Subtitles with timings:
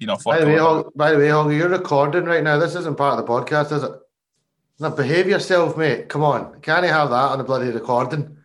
[0.00, 0.18] you know.
[0.24, 2.58] By the way, Hog, by the way, Hog, you're recording right now.
[2.58, 3.92] This isn't part of the podcast, is it?
[4.80, 6.08] Now behave yourself, mate.
[6.08, 8.38] Come on, can't you have that on the bloody recording?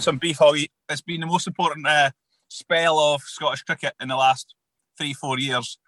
[0.00, 0.70] Got some beef, Hoggy.
[0.88, 2.10] It's been the most important uh,
[2.48, 4.54] spell of Scottish cricket in the last
[4.96, 5.78] three, four years,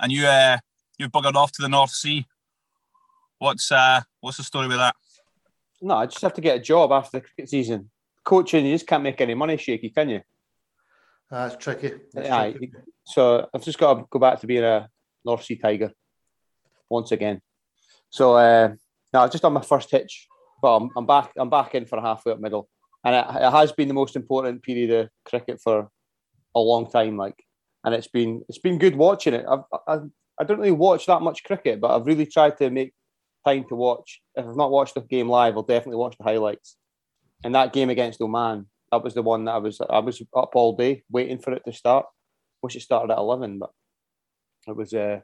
[0.00, 0.58] and you uh,
[0.98, 2.26] you've buggered off to the North Sea.
[3.38, 4.96] What's uh, what's the story with that?
[5.80, 7.88] No, I just have to get a job after the cricket season.
[8.24, 10.22] Coaching, you just can't make any money, shaky, can you?
[11.30, 11.92] That's tricky.
[12.12, 12.72] That's yeah, tricky.
[13.04, 14.88] so I've just got to go back to being a
[15.24, 15.92] North Sea Tiger
[16.88, 17.40] once again.
[18.10, 18.74] So uh,
[19.12, 20.26] no, I've just done my first hitch,
[20.60, 21.30] but I'm, I'm back.
[21.36, 22.68] I'm back in for a halfway up middle
[23.04, 25.88] and it, it has been the most important period of cricket for
[26.54, 27.16] a long time.
[27.16, 27.44] Like,
[27.84, 29.44] and it's been it's been good watching it.
[29.48, 29.98] I've, I
[30.40, 32.92] I don't really watch that much cricket, but I've really tried to make
[33.46, 34.20] time to watch.
[34.34, 36.76] If I've not watched the game live, I'll definitely watch the highlights.
[37.44, 40.52] And that game against Oman, that was the one that I was I was up
[40.54, 42.06] all day waiting for it to start.
[42.62, 43.70] Wish it started at eleven, but
[44.68, 45.20] it was uh,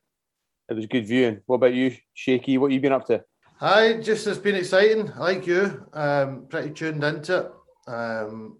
[0.69, 1.41] it was good viewing.
[1.47, 2.59] What about you, Shaky?
[2.59, 3.23] What have you been up to?
[3.61, 5.13] Hi, just it's been exciting.
[5.17, 7.53] Like you, um, pretty tuned into it.
[7.89, 8.59] Um,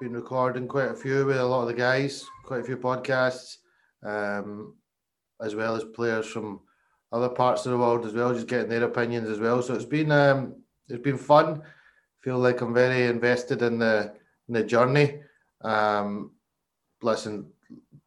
[0.00, 3.58] been recording quite a few with a lot of the guys, quite a few podcasts,
[4.02, 4.74] um,
[5.42, 6.60] as well as players from
[7.12, 9.60] other parts of the world as well, just getting their opinions as well.
[9.60, 11.60] So it's been um, it's been fun.
[12.22, 14.14] Feel like I'm very invested in the
[14.48, 15.20] in the journey.
[15.60, 16.30] Um,
[17.02, 17.52] listen,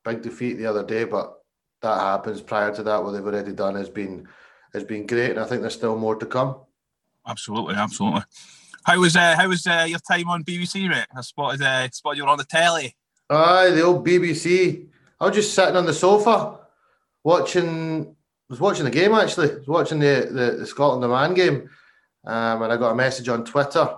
[0.03, 1.35] big defeat the other day, but
[1.83, 2.41] that happens.
[2.41, 4.27] Prior to that, what they've already done has been
[4.73, 6.55] has been great, and I think there's still more to come.
[7.27, 8.23] Absolutely, absolutely.
[8.85, 11.07] How was uh, how was uh, your time on BBC, Rick?
[11.15, 12.95] I spotted uh, spotted you were on the telly.
[13.29, 14.88] Aye, the old BBC.
[15.19, 16.59] I was just sitting on the sofa
[17.23, 18.07] watching.
[18.49, 19.51] I was watching the game actually.
[19.51, 21.69] I was watching the the, the Scotland Oman game,
[22.25, 23.97] um, and I got a message on Twitter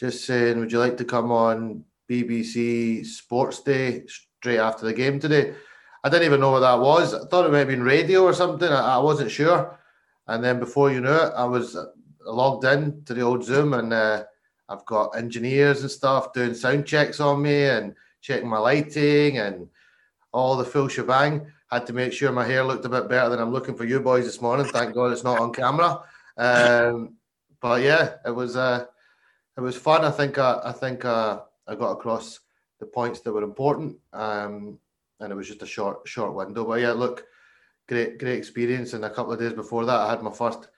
[0.00, 5.20] just saying, "Would you like to come on BBC Sports Day straight after the game
[5.20, 5.54] today?"
[6.02, 7.12] I didn't even know what that was.
[7.12, 8.70] I thought it might have been radio or something.
[8.70, 9.78] I, I wasn't sure.
[10.28, 11.76] And then before you knew it, I was
[12.28, 14.24] logged in to the old Zoom and uh,
[14.68, 19.68] I've got engineers and stuff doing sound checks on me and checking my lighting and
[20.32, 21.46] all the full shebang.
[21.70, 24.00] Had to make sure my hair looked a bit better than I'm looking for you
[24.00, 24.66] boys this morning.
[24.66, 26.02] Thank God it's not on camera.
[26.36, 27.16] Um,
[27.60, 28.86] but yeah, it was uh,
[29.56, 30.04] it was fun.
[30.04, 32.40] I think uh, I think uh, I got across
[32.80, 34.78] the points that were important, um,
[35.20, 36.64] and it was just a short short window.
[36.64, 37.24] But yeah, look,
[37.86, 38.92] great great experience.
[38.94, 40.68] And a couple of days before that, I had my first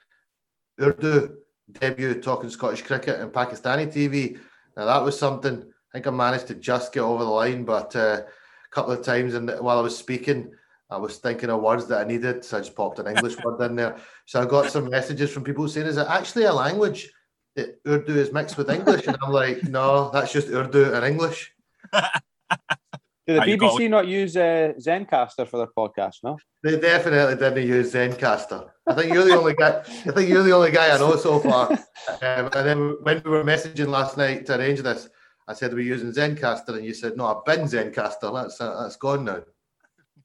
[0.81, 1.37] Urdu
[1.71, 4.39] debut talking Scottish cricket and Pakistani TV.
[4.75, 7.95] Now that was something I think I managed to just get over the line, but
[7.95, 10.51] uh, a couple of times and while I was speaking,
[10.89, 13.61] I was thinking of words that I needed, so I just popped an English word
[13.61, 13.97] in there.
[14.25, 17.09] So I got some messages from people saying, "Is it actually a language
[17.55, 21.53] that Urdu is mixed with English?" And I'm like, "No, that's just Urdu and English."
[23.31, 26.17] Do the BBC not use uh, Zencastr for their podcast?
[26.23, 28.69] No, they definitely didn't use Zencastr.
[28.85, 29.79] I think you're the only guy.
[29.79, 31.71] I think you're the only guy I know so far.
[31.71, 35.07] Um, and then when we were messaging last night to arrange this,
[35.47, 38.33] I said we're using Zencastr, and you said no, I've been Zencastr.
[38.33, 39.43] That's uh, that's gone now.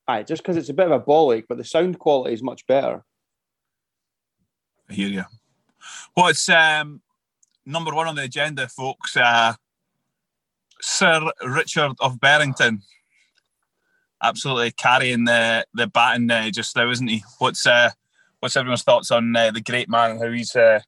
[0.09, 2.67] Aye, just because it's a bit of a bollock, but the sound quality is much
[2.67, 3.05] better.
[4.91, 5.25] I hear you.
[6.15, 7.03] What's um,
[7.65, 9.17] number one on the agenda, folks?
[9.17, 9.55] Uh,
[10.81, 12.83] Sir Richard of Berrington
[14.23, 17.23] absolutely carrying the the baton uh, just now, isn't he?
[17.39, 17.91] What's uh,
[18.41, 20.81] what's everyone's thoughts on uh, the great man and how he's uh,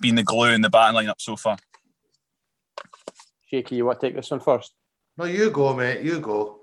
[0.00, 1.58] been the glue in the batting lineup so far?
[3.46, 4.74] Shaky, you want to take this one first?
[5.16, 6.02] No, you go, mate.
[6.02, 6.60] You go.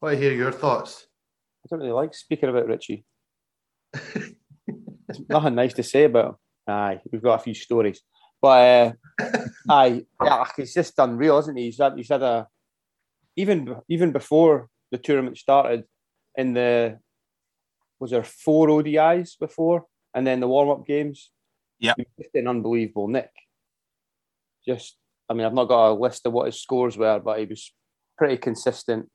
[0.00, 1.06] I want to hear your thoughts.
[1.64, 3.04] I don't really like speaking about Richie.
[3.92, 6.34] There's nothing nice to say about him.
[6.68, 8.00] Aye, we've got a few stories.
[8.40, 9.32] But uh,
[9.68, 11.64] aye, yeah, he's just unreal, isn't he?
[11.64, 12.46] He's had, he's had a
[13.36, 15.84] even even before the tournament started,
[16.36, 16.98] in the
[17.98, 21.30] was there four ODIs before, and then the warm up games.
[21.78, 23.30] Yeah, just an unbelievable nick.
[24.66, 24.96] Just,
[25.28, 27.72] I mean, I've not got a list of what his scores were, but he was
[28.18, 29.08] pretty consistent,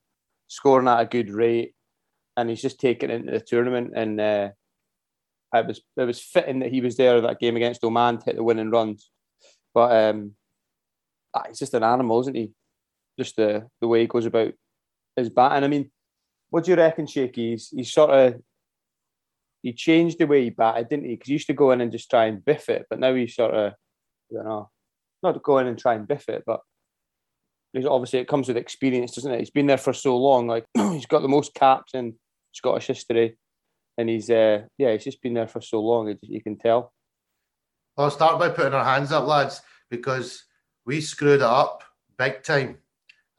[0.47, 1.73] scoring at a good rate,
[2.37, 3.93] and he's just taken into the tournament.
[3.95, 4.49] And uh,
[5.53, 8.35] it was it was fitting that he was there that game against Oman to hit
[8.35, 9.09] the winning runs.
[9.73, 10.35] But um,
[11.33, 12.51] ah, he's just an animal, isn't he?
[13.19, 14.53] Just the the way he goes about
[15.15, 15.63] his batting.
[15.63, 15.91] I mean,
[16.49, 17.51] what do you reckon, Shaky?
[17.51, 18.41] He's, he's sort of
[19.61, 21.11] he changed the way he batted, didn't he?
[21.11, 23.35] Because he used to go in and just try and biff it, but now he's
[23.35, 24.69] sort of, I don't know,
[25.21, 26.61] not go in and try and biff it, but
[27.73, 29.39] he's obviously it comes with experience, doesn't it?
[29.39, 30.47] He's been there for so long.
[30.47, 32.15] Like he's got the most caps in
[32.53, 33.37] Scottish history,
[33.97, 36.15] and he's uh, yeah, he's just been there for so long.
[36.21, 36.93] You can tell.
[37.97, 40.45] I'll start by putting our hands up, lads, because
[40.85, 41.83] we screwed it up
[42.17, 42.77] big time,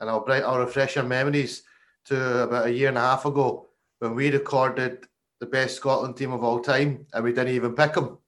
[0.03, 1.63] and I'll bring, I'll refresh your memories
[2.07, 3.69] to about a year and a half ago
[4.01, 5.07] when we recorded
[5.39, 8.19] the best Scotland team of all time, and we didn't even pick them.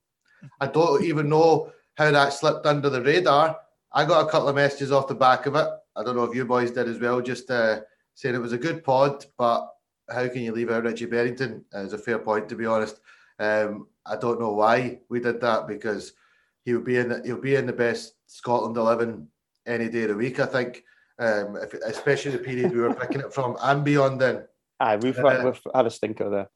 [0.61, 3.57] I don't even know how that slipped under the radar.
[3.91, 5.67] I got a couple of messages off the back of it.
[5.97, 7.81] I don't know if you boys did as well, just uh,
[8.13, 9.69] saying it was a good pod, but
[10.09, 11.65] how can you leave out Richie Berrington?
[11.73, 13.01] It's a fair point, to be honest.
[13.39, 16.13] Um, I don't know why we did that because
[16.63, 19.27] he would be in the, he'll be in the best Scotland eleven
[19.65, 20.39] any day of the week.
[20.39, 20.83] I think,
[21.19, 24.21] um, if, especially the period we were picking it from and beyond.
[24.21, 24.45] Then,
[24.79, 26.49] aye, we've, uh, we've had a stinker there.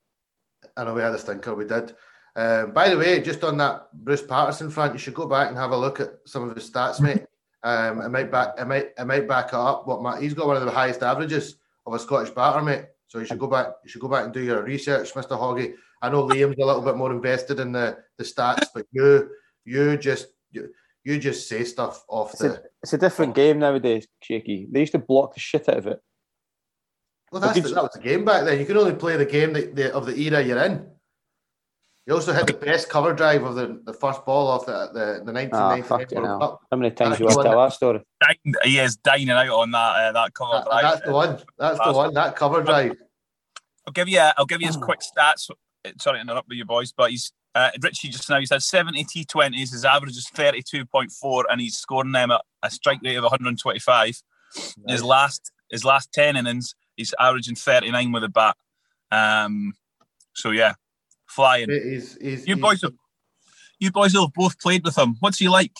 [0.75, 1.55] I know we had a stinker.
[1.55, 1.95] We did.
[2.35, 5.57] Um, by the way, just on that Bruce Patterson front, you should go back and
[5.57, 7.25] have a look at some of his stats, mate.
[7.63, 9.85] Um, I might back, I might, I might back up.
[9.87, 11.55] What my, he's got one of the highest averages
[11.85, 12.85] of a Scottish batter, mate.
[13.07, 13.67] So you should go back.
[13.83, 15.73] You should go back and do your research, Mister Hoggy.
[16.01, 19.31] I know Liam's a little bit more invested in the the stats, but you,
[19.65, 20.69] you just, you,
[21.03, 22.53] you just say stuff off it's the.
[22.53, 24.67] A, it's a different game nowadays, Shaky.
[24.71, 25.99] They used to block the shit out of it.
[27.31, 28.59] Well, that's the, that was the game back then.
[28.59, 30.85] You can only play the game that, the, of the era you're in.
[32.07, 35.21] You also hit the best cover drive of the, the first ball off the the,
[35.23, 38.01] the 1999 oh, World How many times you watched that last story?
[38.63, 40.81] He is dining out on that uh, that cover that, drive.
[40.81, 41.39] That's the one.
[41.59, 42.13] That's the one.
[42.15, 42.93] That cover drive.
[43.85, 44.19] I'll give you.
[44.19, 45.51] I'll give you his quick stats.
[45.99, 48.39] Sorry to interrupt with you boys, but he's uh, Richie just now.
[48.39, 49.71] He's had 70 T20s.
[49.71, 54.05] His average is 32.4, and he's scoring them at a strike rate of 125.
[54.05, 54.75] Nice.
[54.87, 58.57] His last his last 10 innings, he's averaging 39 with a bat.
[59.11, 59.73] Um,
[60.33, 60.73] so yeah,
[61.27, 61.69] flying.
[61.69, 62.17] He's,
[62.47, 62.93] you boys have
[63.79, 65.15] you boys have both played with him.
[65.19, 65.73] What's he like?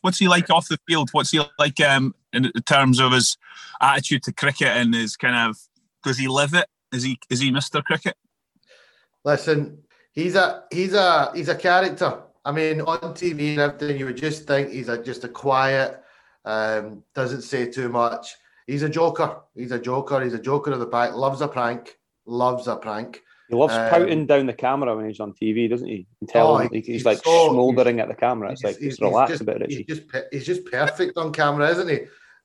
[0.00, 1.08] What's he like off the field?
[1.12, 3.36] What's he like um, in terms of his
[3.80, 5.56] attitude to cricket and his kind of
[6.04, 6.68] does he live it?
[6.92, 7.82] Is he is he Mr.
[7.82, 8.16] Cricket?
[9.24, 9.82] Listen,
[10.18, 12.22] he's a he's a he's a character.
[12.44, 16.02] I mean, on TV and everything, you would just think he's a, just a quiet,
[16.44, 18.34] um, doesn't say too much.
[18.66, 19.40] He's a joker.
[19.54, 20.22] He's a joker.
[20.22, 21.14] He's a joker of the pack.
[21.14, 21.98] Loves a prank.
[22.26, 23.20] Loves a prank.
[23.50, 26.06] He loves um, pouting down the camera when he's on TV, doesn't he?
[26.20, 28.50] You tell oh, him, he's, he's, like so, smouldering he's, at the camera.
[28.52, 29.84] It's like he's, he's relax just, a bit, Richie.
[29.86, 32.00] He's just, he's just perfect on camera, isn't he?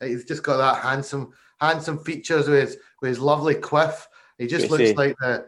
[0.06, 4.08] He's just got that handsome, handsome features with his, with his lovely quiff.
[4.38, 5.46] He just looks like the.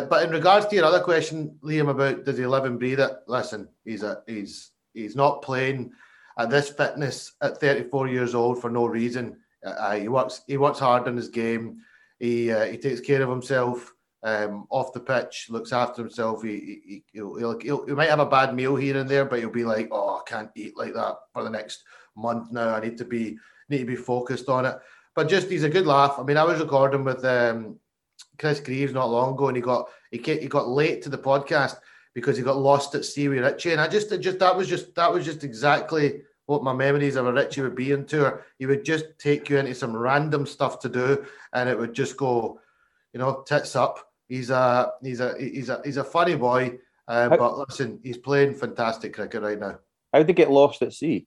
[0.00, 3.12] But in regards to your other question, Liam, about does he live and breathe it?
[3.26, 5.92] Listen, he's a he's he's not playing
[6.38, 9.36] at this fitness at 34 years old for no reason.
[9.64, 11.80] Uh, he works he works hard in his game.
[12.18, 13.92] He uh, he takes care of himself
[14.22, 16.42] um, off the pitch, looks after himself.
[16.42, 19.40] He, he, he'll, he'll, he'll, he might have a bad meal here and there, but
[19.40, 21.82] he'll be like, "Oh, I can't eat like that for the next
[22.16, 22.74] month now.
[22.74, 23.36] I need to be
[23.68, 24.76] need to be focused on it."
[25.14, 26.14] But just he's a good laugh.
[26.18, 27.78] I mean, I was recording with um,
[28.38, 31.76] Chris Greaves not long ago, and he got he he got late to the podcast
[32.14, 34.94] because he got lost at sea with Richie, and I just just that was just
[34.94, 38.44] that was just exactly what my memories of a Richie would be in tour.
[38.58, 42.16] He would just take you into some random stuff to do, and it would just
[42.16, 42.60] go,
[43.12, 47.28] you know, tits up He's a he's a he's a he's a funny boy, uh,
[47.28, 49.78] but listen, he's playing fantastic cricket right now.
[50.10, 51.26] How did they get lost at sea?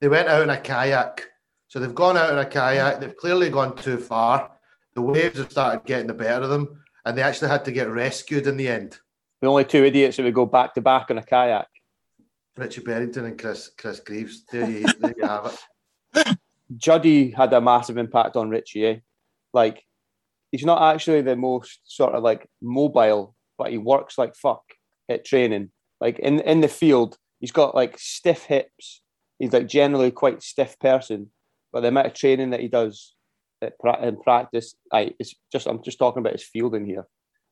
[0.00, 1.26] They went out in a kayak.
[1.66, 3.00] So they've gone out in a kayak.
[3.00, 4.52] They've clearly gone too far.
[4.94, 7.88] The waves have started getting the better of them, and they actually had to get
[7.88, 8.98] rescued in the end.
[9.40, 11.68] The only two idiots that would go back to back on a kayak.
[12.56, 14.44] Richard Berrington and Chris Chris Greaves.
[14.50, 15.58] There you, there you have
[16.14, 16.38] it.
[16.76, 18.86] Juddy had a massive impact on Richie.
[18.86, 18.96] Eh?
[19.52, 19.84] Like
[20.52, 24.62] he's not actually the most sort of like mobile, but he works like fuck
[25.08, 25.70] at training.
[26.00, 29.02] Like in in the field, he's got like stiff hips.
[29.38, 31.30] He's like generally quite stiff person,
[31.72, 33.14] but the amount of training that he does
[34.02, 37.06] in practice, I it's just I'm just talking about his fielding here.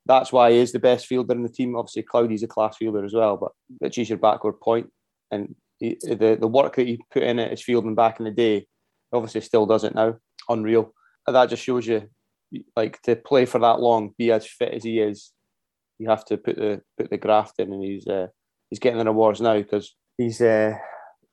[0.06, 1.76] That's why he is the best fielder in the team.
[1.76, 4.86] Obviously, Cloudy's a class fielder as well, but Richie's your backward point.
[4.86, 4.92] point,
[5.30, 8.30] and he, the the work that he put in at his fielding back in the
[8.30, 8.66] day,
[9.12, 10.16] obviously still does it now.
[10.48, 10.92] Unreal.
[11.26, 12.08] And that just shows you
[12.74, 15.32] like to play for that long, be as fit as he is,
[15.98, 18.28] you have to put the put the graft in, and he's uh,
[18.70, 20.74] he's getting the rewards now because he's uh,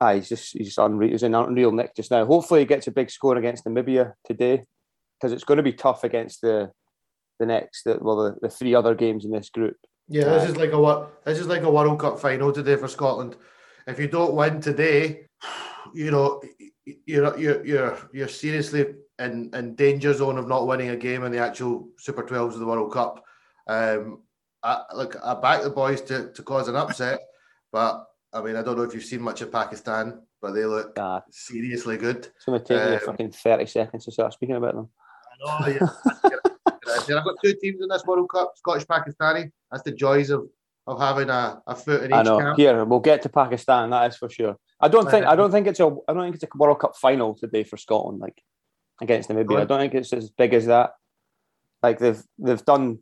[0.01, 1.11] ah, he's just he's unreal.
[1.11, 2.25] He's an unreal nick just now.
[2.25, 4.65] Hopefully, he gets a big score against Namibia today
[5.19, 6.71] because it's going to be tough against the
[7.39, 9.77] the next the, well the, the three other games in this group.
[10.07, 12.87] Yeah, this is like a what this is like a World Cup final today for
[12.87, 13.35] Scotland.
[13.87, 15.27] If you don't win today,
[15.93, 16.41] you know
[17.05, 18.85] you're you're you're you're seriously
[19.19, 22.59] in in danger zone of not winning a game in the actual Super 12s of
[22.59, 23.23] the World Cup.
[23.67, 24.21] Um,
[24.61, 27.19] I, look, I back the boys to, to cause an upset,
[27.71, 30.95] but I mean, I don't know if you've seen much of Pakistan, but they look
[30.97, 32.27] Nah, seriously good.
[32.35, 34.89] it's going to take me Um, fucking 30 seconds to start speaking about them.
[35.47, 35.87] I know.
[37.07, 37.17] Yeah.
[37.17, 39.51] I've got two teams in this World Cup: Scottish Pakistani.
[39.71, 40.47] That's the joys of
[40.87, 42.39] of having a, a foot in each I know.
[42.39, 42.57] camp.
[42.57, 43.89] Here, we'll get to Pakistan.
[43.89, 44.57] That is for sure.
[44.79, 45.25] I don't think.
[45.25, 45.87] I don't think it's a.
[46.07, 48.19] I don't think it's a World Cup final today for Scotland.
[48.19, 48.41] Like
[49.01, 49.61] against Namibia.
[49.61, 50.91] I don't think it's as big as that.
[51.81, 52.99] Like they've they've done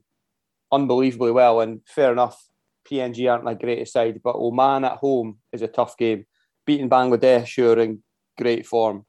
[0.71, 2.41] unbelievably well, and fair enough.
[2.89, 6.25] PNG aren't like greatest side, but Oman at home is a tough game.
[6.65, 8.03] Beating Bangladesh, who are in
[8.37, 9.05] great form.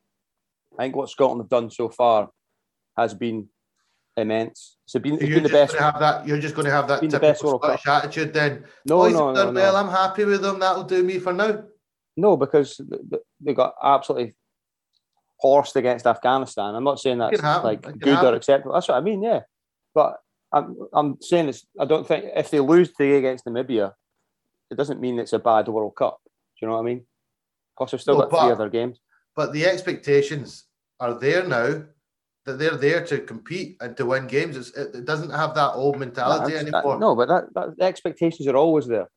[0.78, 2.30] I think what Scotland have done so far
[2.96, 3.48] has been
[4.16, 4.76] immense.
[4.92, 5.72] Been, So it's you're been the just best.
[5.72, 6.26] going to have that.
[6.26, 7.80] You're just going to have that Been the typical World Cup.
[7.80, 8.32] Scottish attitude.
[8.34, 9.52] Then, No, boys no, no, no.
[9.52, 9.76] well.
[9.76, 10.58] I'm happy with them.
[10.60, 11.64] That'll do me for now.
[12.16, 14.34] No, because th- th- they got absolutely
[15.38, 16.74] horsed against Afghanistan.
[16.74, 18.74] I'm not saying that's like good or acceptable.
[18.74, 19.40] That's what I mean, yeah.
[19.94, 20.16] But
[20.54, 21.66] I'm I'm saying this.
[21.78, 23.92] I don't think if they lose today against Namibia,
[24.70, 26.20] it doesn't mean it's a bad World Cup.
[26.24, 26.30] Do
[26.62, 27.04] you know what I mean?
[27.76, 29.00] Plus, they've still No, got three other games.
[29.34, 30.64] But the expectations
[31.00, 31.82] are there now
[32.44, 34.56] that they're there to compete and to win games.
[34.56, 37.00] It's, it, it doesn't have that old mentality that- anymore.
[37.00, 39.08] no, but that, that the expectations are always there.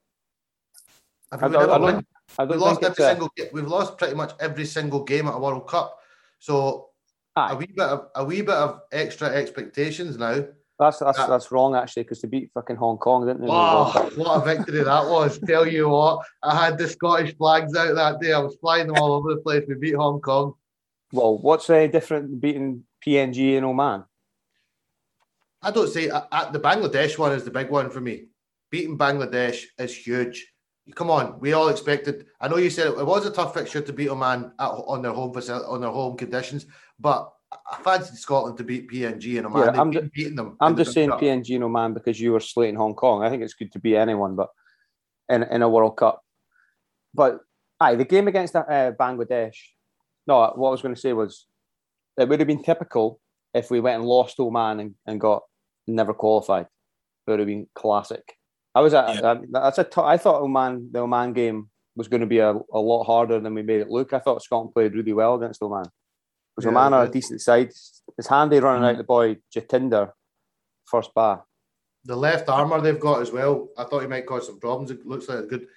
[1.31, 2.07] Have I we I, don't,
[2.39, 3.09] I don't we lost every a...
[3.09, 3.29] single.
[3.53, 5.99] We've lost pretty much every single game at a World Cup.
[6.39, 6.89] So
[7.35, 7.51] Aye.
[7.51, 10.45] a wee bit of a wee bit of extra expectations now.
[10.79, 13.47] That's that's that- that's wrong actually because they beat fucking Hong Kong, didn't they?
[13.47, 15.39] Wow, what a victory that was!
[15.39, 18.33] Tell you what, I had the Scottish flags out that day.
[18.33, 19.63] I was flying them all over the place.
[19.67, 20.53] We beat Hong Kong.
[21.11, 24.03] Well, what's any different beating PNG in Oman?
[25.61, 28.25] I don't say uh, uh, the Bangladesh one is the big one for me.
[28.69, 30.53] Beating Bangladesh is huge.
[30.95, 32.27] Come on, we all expected.
[32.39, 35.01] I know you said it, it was a tough fixture to beat Oman at, on
[35.01, 36.65] their home facility, on their home conditions,
[36.99, 39.73] but I fancied Scotland to beat PNG and Oman.
[39.73, 40.57] Yeah, I'm been ju- beating them.
[40.59, 41.21] I'm just saying Cup.
[41.21, 43.23] PNG and Oman because you were slating Hong Kong.
[43.23, 44.49] I think it's good to be anyone, but
[45.29, 46.21] in in a World Cup.
[47.13, 47.39] But
[47.79, 49.55] aye, the game against uh, Bangladesh.
[50.27, 51.47] No, what I was going to say was
[52.17, 53.21] it would have been typical
[53.53, 55.43] if we went and lost Oman and, and got
[55.87, 56.65] never qualified.
[57.25, 58.33] It would have been classic.
[58.75, 59.31] I was at Yeah.
[59.31, 62.51] um, that's a t- I thought Oman the Oman game was going to be a,
[62.51, 64.11] a lot harder than we made it look.
[64.13, 65.85] I thought Scotland played really well against Oman.
[66.57, 67.69] Because Yeah, Oman they are a decent side.
[68.17, 68.91] It's handy running Mhm.
[68.91, 70.11] out the boy Jatinder
[70.85, 71.45] first bar.
[72.03, 73.67] the left armour they've got as well.
[73.77, 74.91] I thought he might cause some problems.
[74.91, 75.67] It looks like a good,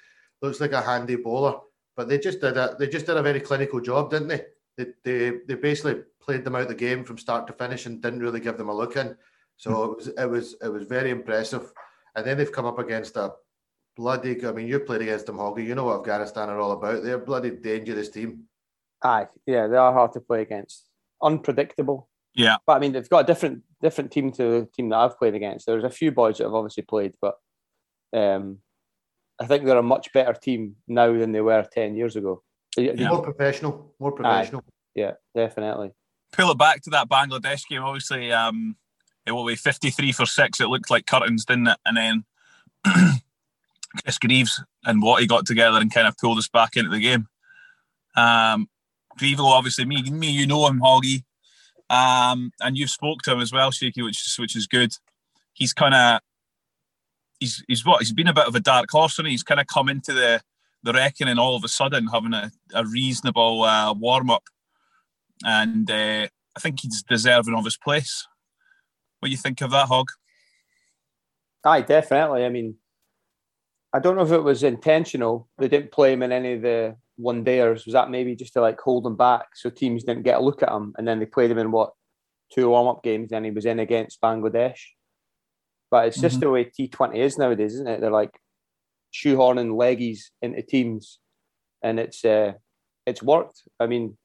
[0.40, 1.58] looks like a handy bowler.
[1.96, 4.46] But they just did a they just did a very clinical job, didn't they?
[4.76, 8.20] They they, they basically played them out the game from start to finish and didn't
[8.20, 9.16] really give them a look in.
[9.56, 11.72] So it was it was it was very impressive.
[12.14, 13.34] And then they've come up against a
[13.96, 14.46] bloody.
[14.46, 15.64] I mean, you played against them, Hoggy.
[15.66, 17.02] You know what Afghanistan are all about.
[17.02, 18.44] They're a bloody dangerous team.
[19.02, 20.87] Aye, yeah, they are hard to play against.
[21.23, 22.09] Unpredictable.
[22.35, 22.57] Yeah.
[22.66, 25.35] But I mean, they've got a different different team to the team that I've played
[25.35, 25.66] against.
[25.66, 27.37] There's a few boys that have obviously played, but
[28.12, 28.59] um,
[29.40, 32.42] I think they're a much better team now than they were ten years ago.
[32.76, 33.09] Yeah, Yeah.
[33.09, 33.95] More professional.
[33.99, 34.64] More professional.
[34.95, 35.90] yeah definitely.
[36.33, 37.83] Pull it back to that Bangladesh game.
[37.83, 38.76] Obviously, um,
[39.26, 40.61] it will be 53 for six.
[40.61, 41.78] It looked like curtains, didn't it?
[41.85, 42.25] And then
[44.02, 47.00] Chris Greaves and what he got together and kind of pulled us back into the
[47.00, 47.26] game.
[48.16, 48.69] Um,
[49.18, 51.24] Grievo, obviously, me, me, you know him, Hoggy,
[51.88, 54.92] um, and you've spoke to him as well, Shaky, which is which is good.
[55.52, 56.20] He's kind of
[57.38, 59.66] he's he's what he's been a bit of a dark horse, and he's kind of
[59.66, 60.40] come into the
[60.82, 64.44] the reckoning all of a sudden, having a, a reasonable uh, warm up,
[65.44, 68.26] and uh, I think he's deserving of his place.
[69.18, 70.08] What do you think of that, Hog?
[71.64, 72.44] Aye, definitely.
[72.44, 72.76] I mean,
[73.92, 75.48] I don't know if it was intentional.
[75.58, 77.84] They didn't play him in any of the one day, dayers.
[77.84, 80.62] Was that maybe just to like hold him back so teams didn't get a look
[80.62, 80.94] at him?
[80.96, 81.92] And then they played him in what
[82.52, 84.80] two warm up games, and he was in against Bangladesh.
[85.90, 86.40] But it's just Mhm.
[86.40, 88.00] the way T20 is nowadays, isn't it?
[88.00, 88.38] They're like
[89.12, 91.18] shoehorning leggies into teams,
[91.82, 92.54] and it's uh,
[93.06, 93.62] it's worked.
[93.78, 94.16] I mean,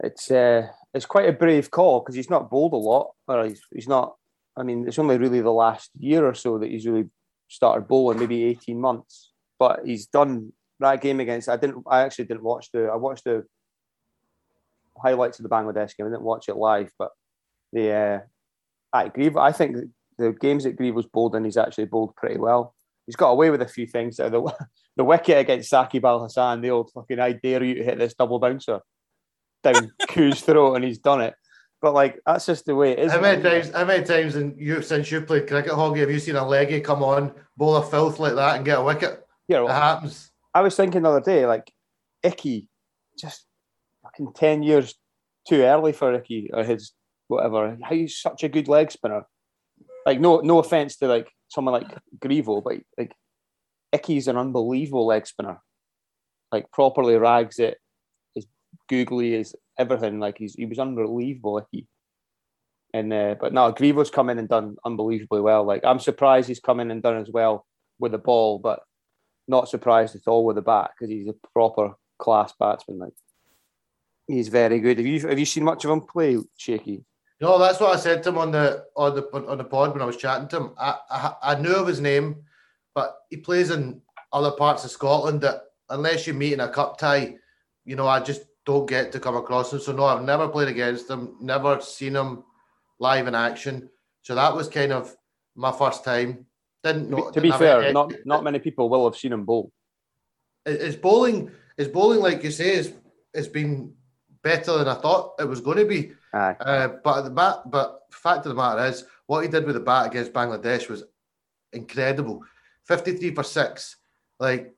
[0.00, 3.62] it's uh, it's quite a brave call because he's not bowled a lot, or he's,
[3.72, 4.16] he's not.
[4.56, 7.08] I mean, it's only really the last year or so that he's really
[7.48, 9.32] started bowling, maybe eighteen months.
[9.58, 11.48] But he's done that game against.
[11.48, 11.84] I didn't.
[11.88, 12.84] I actually didn't watch the.
[12.86, 13.44] I watched the
[15.00, 16.06] highlights of the Bangladesh game.
[16.06, 17.10] I didn't watch it live, but
[17.72, 17.92] the.
[17.92, 18.18] Uh,
[18.92, 19.36] I Grieve.
[19.36, 19.76] I think
[20.18, 22.74] the games that Grieve was bowled in, he's actually bowled pretty well.
[23.06, 24.16] He's got away with a few things.
[24.16, 24.54] The,
[24.96, 28.14] the wicket against Saki Al Hassan, the old fucking I dare you to hit this
[28.14, 28.80] double bouncer
[29.62, 31.34] down Koo's throat, and he's done it.
[31.82, 33.12] But like that's just the way it is.
[33.12, 33.52] How many man.
[33.52, 33.74] times?
[33.74, 36.80] How many times in you since you played cricket, Hoggy, have you seen a leggy
[36.80, 39.26] come on, bowl a filth like that, and get a wicket?
[39.48, 40.30] Yeah, It happens.
[40.56, 41.70] I was thinking the other day, like
[42.22, 42.70] Icky,
[43.18, 43.44] just
[44.02, 44.94] fucking ten years
[45.46, 46.92] too early for Icky or his
[47.28, 47.76] whatever.
[47.82, 49.26] How he's such a good leg spinner.
[50.06, 53.12] like no no offense to like someone like Grievo, but like
[53.92, 55.60] Icky's an unbelievable leg spinner.
[56.50, 57.76] Like properly rags it,
[58.34, 58.46] as
[58.88, 60.20] googly as everything.
[60.20, 61.86] Like he's he was unbelievable Icky.
[62.94, 65.64] And uh, but no, Grievo's come in and done unbelievably well.
[65.64, 67.66] Like I'm surprised he's come in and done as well
[67.98, 68.80] with the ball, but
[69.48, 72.98] not surprised at all with the bat because he's a proper class batsman.
[72.98, 73.12] Like
[74.26, 74.98] he's very good.
[74.98, 77.04] Have you have you seen much of him play, Shaky?
[77.40, 80.02] No, that's what I said to him on the on the on the pod when
[80.02, 80.72] I was chatting to him.
[80.78, 82.36] I, I I knew of his name,
[82.94, 84.00] but he plays in
[84.32, 87.36] other parts of Scotland that unless you meet in a cup tie,
[87.84, 89.80] you know, I just don't get to come across him.
[89.80, 92.42] So no, I've never played against him, never seen him
[92.98, 93.88] live in action.
[94.22, 95.14] So that was kind of
[95.54, 96.46] my first time.
[96.86, 97.30] Didn't know.
[97.30, 99.72] to be fair, not not many people will have seen him bowl.
[100.64, 102.92] Is bowling is bowling like you say is
[103.34, 103.92] has been
[104.42, 106.12] better than I thought it was going to be.
[106.32, 106.56] Aye.
[106.60, 109.80] Uh, but the bat, but fact of the matter is, what he did with the
[109.80, 111.02] bat against Bangladesh was
[111.72, 112.44] incredible.
[112.84, 113.96] Fifty-three for six.
[114.38, 114.72] Like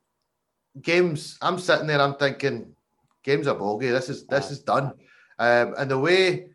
[0.81, 2.75] games, I'm sitting there, I'm thinking,
[3.23, 3.91] games are bogey.
[3.91, 4.93] This is this is done.
[5.39, 6.49] Um, and the way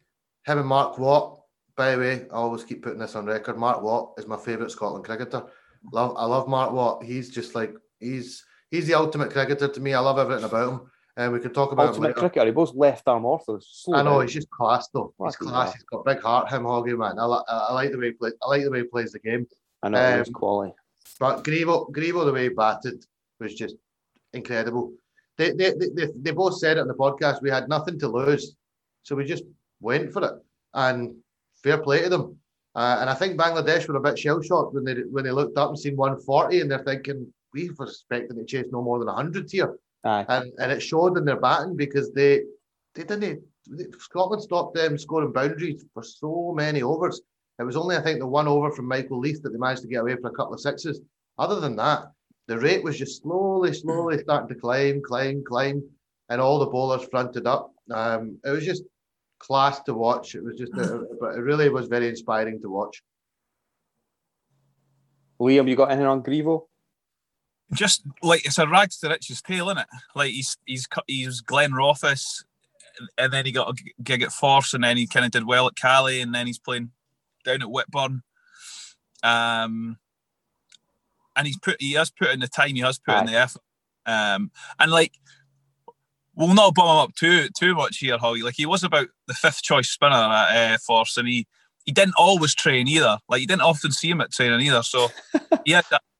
[0.46, 1.43] him and Mark Watt,
[1.76, 3.58] by the way, I always keep putting this on record.
[3.58, 5.44] Mark Watt is my favourite Scotland cricketer.
[5.92, 7.04] Love, I love Mark Watt.
[7.04, 9.94] He's just like he's he's the ultimate cricketer to me.
[9.94, 10.82] I love everything about him.
[11.16, 12.46] And we can talk about him Ultimate cricketer.
[12.46, 13.84] He bowls left arm orthos.
[13.94, 14.22] I know down.
[14.24, 15.14] he's just class though.
[15.24, 15.66] He's class.
[15.66, 15.74] hell.
[15.74, 16.52] He's got big heart.
[16.52, 17.20] Him, Hoggy man.
[17.20, 18.34] I, li- I like the way he plays.
[18.42, 19.48] I like the way he plays the game.
[19.84, 20.74] I know he's um, quality.
[21.20, 23.06] But Grievo, Grievo, the way he batted
[23.40, 23.76] was just
[24.34, 24.94] incredible.
[25.38, 27.42] They, they, they, they, they both said it in the podcast.
[27.42, 28.56] We had nothing to lose,
[29.04, 29.44] so we just
[29.82, 30.34] went for it.
[30.74, 31.16] And
[31.64, 32.38] fair play to them.
[32.76, 35.58] Uh, and I think Bangladesh were a bit shell shocked when they when they looked
[35.58, 39.08] up and seen 140, and they're thinking we were expecting to chase no more than
[39.08, 39.76] 100 here.
[40.06, 40.26] Aye.
[40.28, 42.42] and and it showed in their batting because they
[42.96, 47.22] they didn't they- Scotland stopped them scoring boundaries for so many overs.
[47.60, 49.88] It was only I think the one over from Michael Leith that they managed to
[49.88, 51.00] get away for a couple of sixes.
[51.38, 52.12] Other than that,
[52.48, 55.82] the rate was just slowly, slowly starting to climb, climb, climb,
[56.30, 57.72] and all the bowlers fronted up.
[57.90, 58.84] Um, it was just
[59.44, 60.36] class to watch.
[60.36, 63.04] It was just, a, but it really was very inspiring to watch.
[65.40, 66.64] Liam, you got anything on Grievo?
[67.74, 69.88] just like it's a rags to riches tale, isn't it?
[70.16, 72.44] Like he's he's cut- he's Glenrothes,
[73.18, 75.68] and then he got a gig at Force, and then he kind of did well
[75.68, 76.92] at Cali, and then he's playing
[77.44, 78.22] down at Whitburn.
[79.24, 79.98] Um,
[81.36, 83.62] and he's put he has put in the time, he has put in the effort.
[84.06, 85.14] Um, and like
[86.36, 88.42] we'll not bum him up too too much here, Holly.
[88.42, 91.48] Like he was about the fifth choice spinner at uh, Force, and he
[91.86, 93.18] he didn't always train either.
[93.30, 94.84] Like you didn't often see him at training either.
[94.84, 95.10] So
[95.66, 95.76] he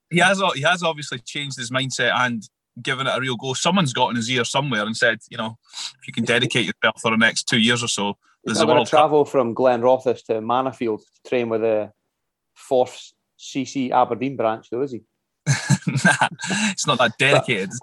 [0.10, 2.44] he has he has obviously changed his mindset and
[2.82, 3.54] given it a real go.
[3.54, 5.58] Someone's got in his ear somewhere and said, you know,
[6.00, 8.74] if you can dedicate yourself for the next two years or so, there's I'm a
[8.74, 11.92] World travel from Glenrothes to Mannofield to train with the
[12.56, 15.04] fourth CC Aberdeen branch, though, is he?
[15.48, 16.28] nah,
[16.72, 17.70] it's not that dedicated.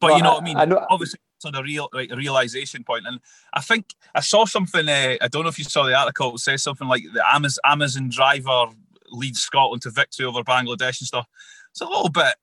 [0.00, 0.56] But, you know what I mean.
[0.56, 0.84] I know.
[0.90, 3.20] Obviously, on a real like a realization point, and
[3.52, 4.88] I think I saw something.
[4.88, 6.34] Uh, I don't know if you saw the article.
[6.34, 8.66] It says something like the Amazon, Amazon driver
[9.10, 11.26] leads Scotland to victory over Bangladesh and stuff.
[11.70, 12.34] It's a little bit,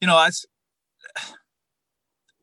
[0.00, 0.46] you know, it's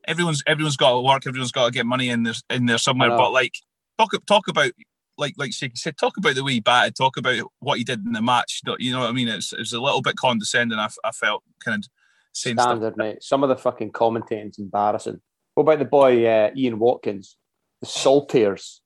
[0.07, 1.27] everyone's everyone's got to work.
[1.27, 3.09] Everyone's got to get money in there in there somewhere.
[3.09, 3.55] But like,
[3.97, 4.71] talk talk about.
[5.17, 8.03] Like, like Shaky said, talk about the way he batted, talk about what he did
[8.03, 8.61] in the match.
[8.79, 9.27] You know what I mean?
[9.27, 10.79] It's, it's a little bit condescending.
[10.79, 11.89] I felt kind of
[12.31, 12.77] saying stuff.
[12.77, 13.21] Standard, mate.
[13.21, 15.21] Some of the fucking commentating's embarrassing.
[15.55, 17.35] What about the boy uh, Ian Watkins?
[17.81, 18.79] The Saltires.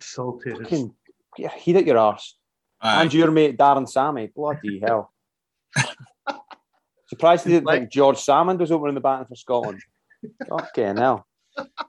[0.00, 0.50] Salty.
[0.52, 0.94] Fucking
[1.38, 2.36] yeah, heat at your arse.
[2.80, 3.02] Aye.
[3.02, 4.30] And your mate Darren Sammy.
[4.34, 5.12] Bloody hell.
[7.08, 9.80] Surprised he didn't Like- think George Salmond was opening the batting for Scotland.
[10.50, 11.24] Okay, now.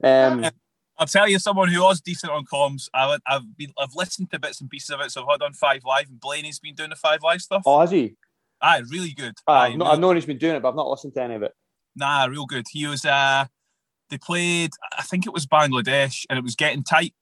[0.04, 0.46] Um,
[0.98, 2.88] I'll tell you, someone who was decent on comms.
[2.94, 5.12] I, I've been, I've listened to bits and pieces of it.
[5.12, 7.64] So I've had on Five Live, and Blaney's been doing the Five Live stuff.
[7.66, 8.16] oh, has he?
[8.62, 9.34] Aye, really good.
[9.48, 11.14] Uh, Aye, I've, not, real- I've known he's been doing it, but I've not listened
[11.16, 11.52] to any of it.
[11.96, 12.66] nah, real good.
[12.72, 13.04] He was.
[13.06, 13.46] uh
[14.10, 14.72] They played.
[14.98, 17.14] I think it was Bangladesh, and it was getting tight,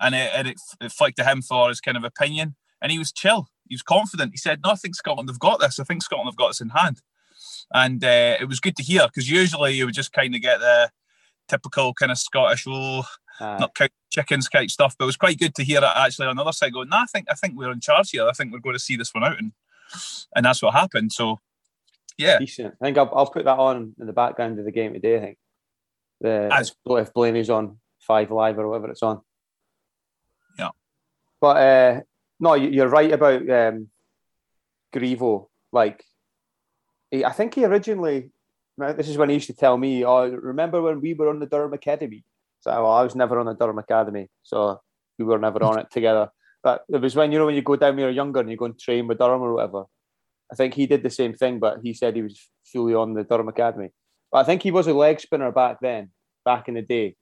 [0.00, 2.98] and it and it, it flicked to him for his kind of opinion, and he
[2.98, 3.48] was chill.
[3.68, 4.32] He was confident.
[4.32, 5.78] He said, "No, I think Scotland have got this.
[5.78, 7.02] I think Scotland have got this in hand."
[7.72, 10.60] And uh, it was good to hear because usually you would just kind of get
[10.60, 10.90] the
[11.48, 13.04] typical kind of Scottish, oh,
[13.40, 14.94] Uh, not count chickens type stuff.
[14.96, 16.98] But it was quite good to hear it actually on the other side going, no,
[16.98, 18.28] I think I think we're in charge here.
[18.28, 19.52] I think we're going to see this one out, and
[20.36, 21.12] and that's what happened.
[21.12, 21.40] So
[22.16, 22.74] yeah, decent.
[22.80, 25.16] I think I'll, I'll put that on in the background of the game today.
[25.16, 25.38] I think
[26.20, 29.20] the As- if Blaney's on Five Live or whatever it's on.
[30.58, 30.70] Yeah.
[31.40, 32.00] But uh,
[32.40, 33.88] no, you- you're right about um,
[34.94, 35.48] Grievo.
[35.72, 36.04] Like,
[37.10, 38.30] he, I think he originally.
[38.76, 41.46] This is when he used to tell me, "Oh, remember when we were on the
[41.46, 42.24] Durham Academy?"
[42.60, 44.80] So well, I was never on the Durham Academy, so
[45.18, 46.28] we were never on it together.
[46.62, 48.56] But it was when you know when you go down when you're younger and you
[48.56, 49.84] go and train with Durham or whatever.
[50.50, 53.22] I think he did the same thing, but he said he was fully on the
[53.24, 53.90] Durham Academy.
[54.34, 56.10] But I think he was a leg spinner back then,
[56.44, 57.14] back in the day.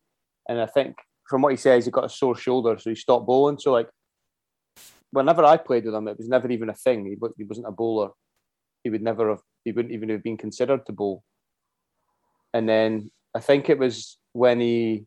[0.48, 0.96] And I think
[1.28, 3.58] from what he says, he got a sore shoulder, so he stopped bowling.
[3.58, 3.90] So like,
[5.10, 7.04] whenever I played with him, it was never even a thing.
[7.04, 8.12] He, he wasn't a bowler.
[8.82, 9.40] He would never have.
[9.62, 11.22] He wouldn't even have been considered to bowl.
[12.54, 15.04] And then I think it was when he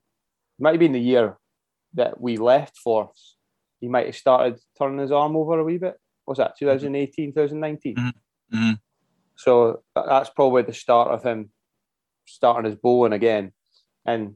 [0.60, 1.38] might have been the year
[1.96, 3.10] that we left for.
[3.82, 5.96] He might have started turning his arm over a wee bit.
[6.28, 7.96] Was that 2018, 2019?
[7.96, 8.08] Mm-hmm.
[8.56, 8.74] Mm-hmm.
[9.38, 11.50] So that's probably the start of him
[12.26, 13.52] starting his bowling again.
[14.06, 14.36] And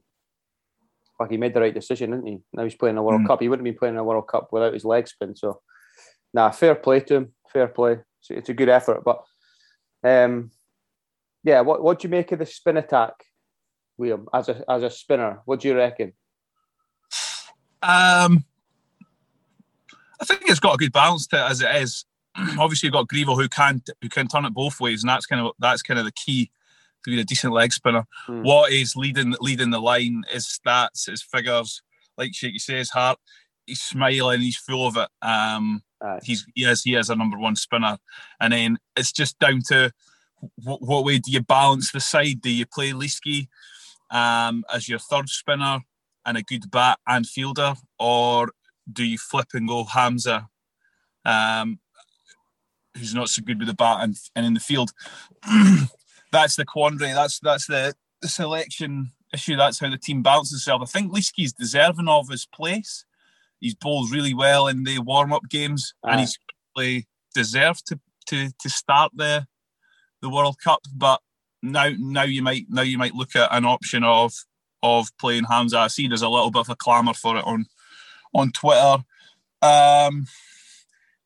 [1.19, 2.39] like he made the right decision, didn't he?
[2.54, 3.28] Now he's playing a World mm.
[3.28, 3.41] Cup.
[3.41, 5.36] He wouldn't be playing a World Cup without his leg spin.
[5.36, 5.62] So,
[6.34, 7.34] nah, fair play to him.
[7.52, 7.97] Fair play.
[8.19, 9.04] It's, it's a good effort.
[9.04, 9.23] But,
[10.04, 10.52] um,
[11.43, 13.13] yeah, what what do you make of the spin attack,
[13.97, 14.28] William?
[14.34, 16.13] As a as a spinner, what do you reckon?
[17.82, 18.43] Um,
[20.21, 22.06] I think it's got a good balance to it as it is.
[22.60, 25.45] Obviously, you've got Grievel who can who can turn it both ways, and that's kind
[25.45, 26.52] of that's kind of the key
[27.03, 28.05] to be a decent leg spinner.
[28.27, 28.43] Mm.
[28.43, 30.23] What is leading leading the line?
[30.29, 31.81] His stats, his figures.
[32.17, 33.17] Like Shaky says, heart.
[33.65, 34.41] He's smiling.
[34.41, 35.09] He's full of it.
[35.21, 35.83] Um,
[36.23, 37.97] he's he is he is a number one spinner,
[38.39, 39.91] and then it's just down to
[40.63, 42.41] what, what way do you balance the side?
[42.41, 43.47] Do you play Leeski
[44.12, 45.79] um, as your third spinner
[46.25, 48.51] and a good bat and fielder, or
[48.91, 50.47] do you flip and go Hamza,
[51.25, 51.79] um,
[52.95, 54.91] who's not so good with the bat and, and in the field?
[56.31, 57.13] that's the quandary.
[57.13, 59.55] That's that's the, the selection issue.
[59.55, 60.81] That's how the team balances itself.
[60.81, 63.05] I think Leeski's deserving of his place.
[63.59, 66.37] He's bowled really well in the warm up games, and he's
[66.73, 69.47] probably deserved to, to to start the
[70.21, 70.81] the World Cup.
[70.95, 71.21] But
[71.61, 74.33] now now you might now you might look at an option of
[74.81, 75.79] of playing Hamza.
[75.79, 77.65] I see there's a little bit of a clamour for it on
[78.33, 79.03] on Twitter.
[79.61, 80.27] Um,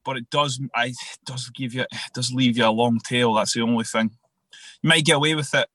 [0.03, 3.33] but it does I it does give you it does leave you a long tail.
[3.33, 4.11] That's the only thing.
[4.83, 5.69] You might get away with it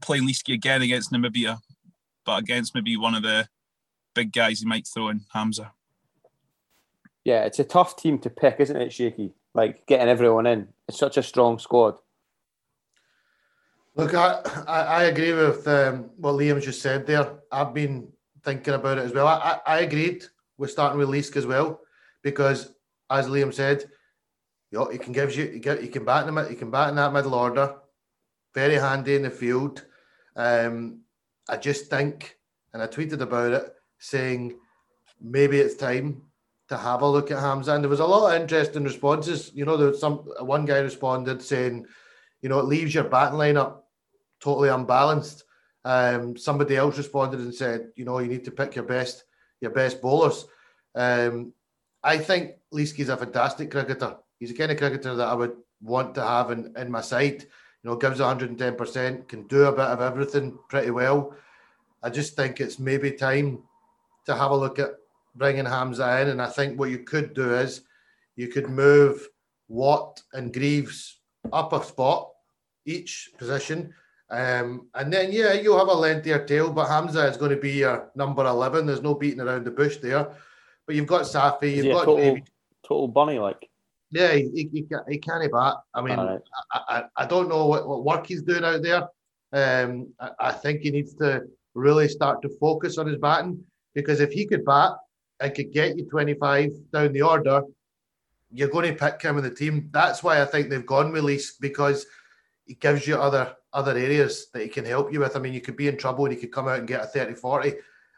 [0.00, 1.58] playing Leeski again against Namibia,
[2.24, 3.48] but against maybe one of the
[4.14, 5.72] big guys he might throw in Hamza.
[7.24, 9.32] Yeah, it's a tough team to pick, isn't it, Shaky?
[9.54, 10.68] Like getting everyone in.
[10.88, 11.98] It's such a strong squad.
[13.94, 17.40] Look, I, I, I agree with um, what Liam just said there.
[17.50, 18.08] I've been
[18.42, 19.26] thinking about it as well.
[19.26, 20.24] I, I, I agreed
[20.58, 21.80] with starting with Leask as well,
[22.22, 22.72] because
[23.10, 23.84] as Liam said,
[24.72, 26.88] you he can give you, you, get, you can bat in the, you can bat
[26.88, 27.76] in that middle order,
[28.54, 29.84] very handy in the field.
[30.34, 31.00] Um,
[31.48, 32.38] I just think,
[32.72, 34.58] and I tweeted about it, saying
[35.20, 36.22] maybe it's time
[36.68, 37.74] to have a look at Hamza.
[37.74, 39.52] And there was a lot of interesting responses.
[39.54, 41.86] You know, there was some one guy responded saying,
[42.40, 43.82] you know, it leaves your batting lineup
[44.40, 45.44] totally unbalanced.
[45.84, 49.24] Um, somebody else responded and said, you know, you need to pick your best
[49.60, 50.46] your best bowlers.
[50.94, 51.52] Um,
[52.02, 54.16] I think Leeski's a fantastic cricketer.
[54.42, 57.42] He's the kind of cricketer that I would want to have in, in my side.
[57.84, 61.36] You know, gives 110%, can do a bit of everything pretty well.
[62.02, 63.62] I just think it's maybe time
[64.26, 64.96] to have a look at
[65.36, 66.30] bringing Hamza in.
[66.30, 67.82] And I think what you could do is
[68.34, 69.28] you could move
[69.68, 71.20] Watt and Greaves
[71.52, 72.32] up a spot,
[72.84, 73.94] each position,
[74.28, 77.74] um, and then, yeah, you'll have a lengthier tail, but Hamza is going to be
[77.74, 78.86] your number 11.
[78.86, 80.34] There's no beating around the bush there.
[80.84, 82.38] But you've got Safi, you've got total,
[82.82, 83.68] total bunny like.
[84.12, 85.76] Yeah, he, he, he, he can't bat.
[85.94, 86.40] I mean, right.
[86.72, 89.08] I, I, I, don't know what, what work he's doing out there.
[89.54, 91.44] Um, I, I think he needs to
[91.74, 94.92] really start to focus on his batting because if he could bat
[95.40, 97.62] and could get you 25 down the order,
[98.50, 99.88] you're going to pick him in the team.
[99.92, 102.04] That's why I think they've gone with Leask because
[102.66, 105.34] he gives you other other areas that he can help you with.
[105.34, 107.06] I mean, you could be in trouble and he could come out and get a
[107.06, 107.74] 30 40.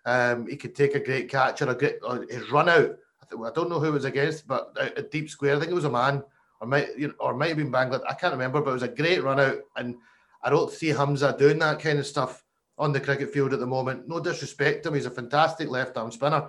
[0.07, 2.96] Um, he could take a great catch or a great or his run out.
[3.33, 5.57] I, don't know who was against, but a, a, deep square.
[5.57, 6.23] I think it was a man,
[6.61, 8.05] or might you know, or might have been Bangladesh.
[8.09, 9.59] I can't remember, but it was a great run out.
[9.77, 9.97] And
[10.43, 12.45] I don't see Hamza doing that kind of stuff
[12.79, 14.09] on the cricket field at the moment.
[14.09, 16.49] No disrespect to him, he's a fantastic left arm spinner.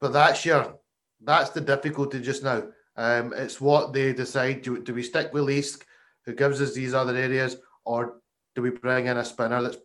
[0.00, 0.78] But that's your
[1.22, 2.64] that's the difficulty just now.
[2.96, 4.62] Um, it's what they decide.
[4.62, 5.82] Do, do we stick with Leask,
[6.24, 8.20] who gives us these other areas, or
[8.54, 9.76] do we bring in a spinner that's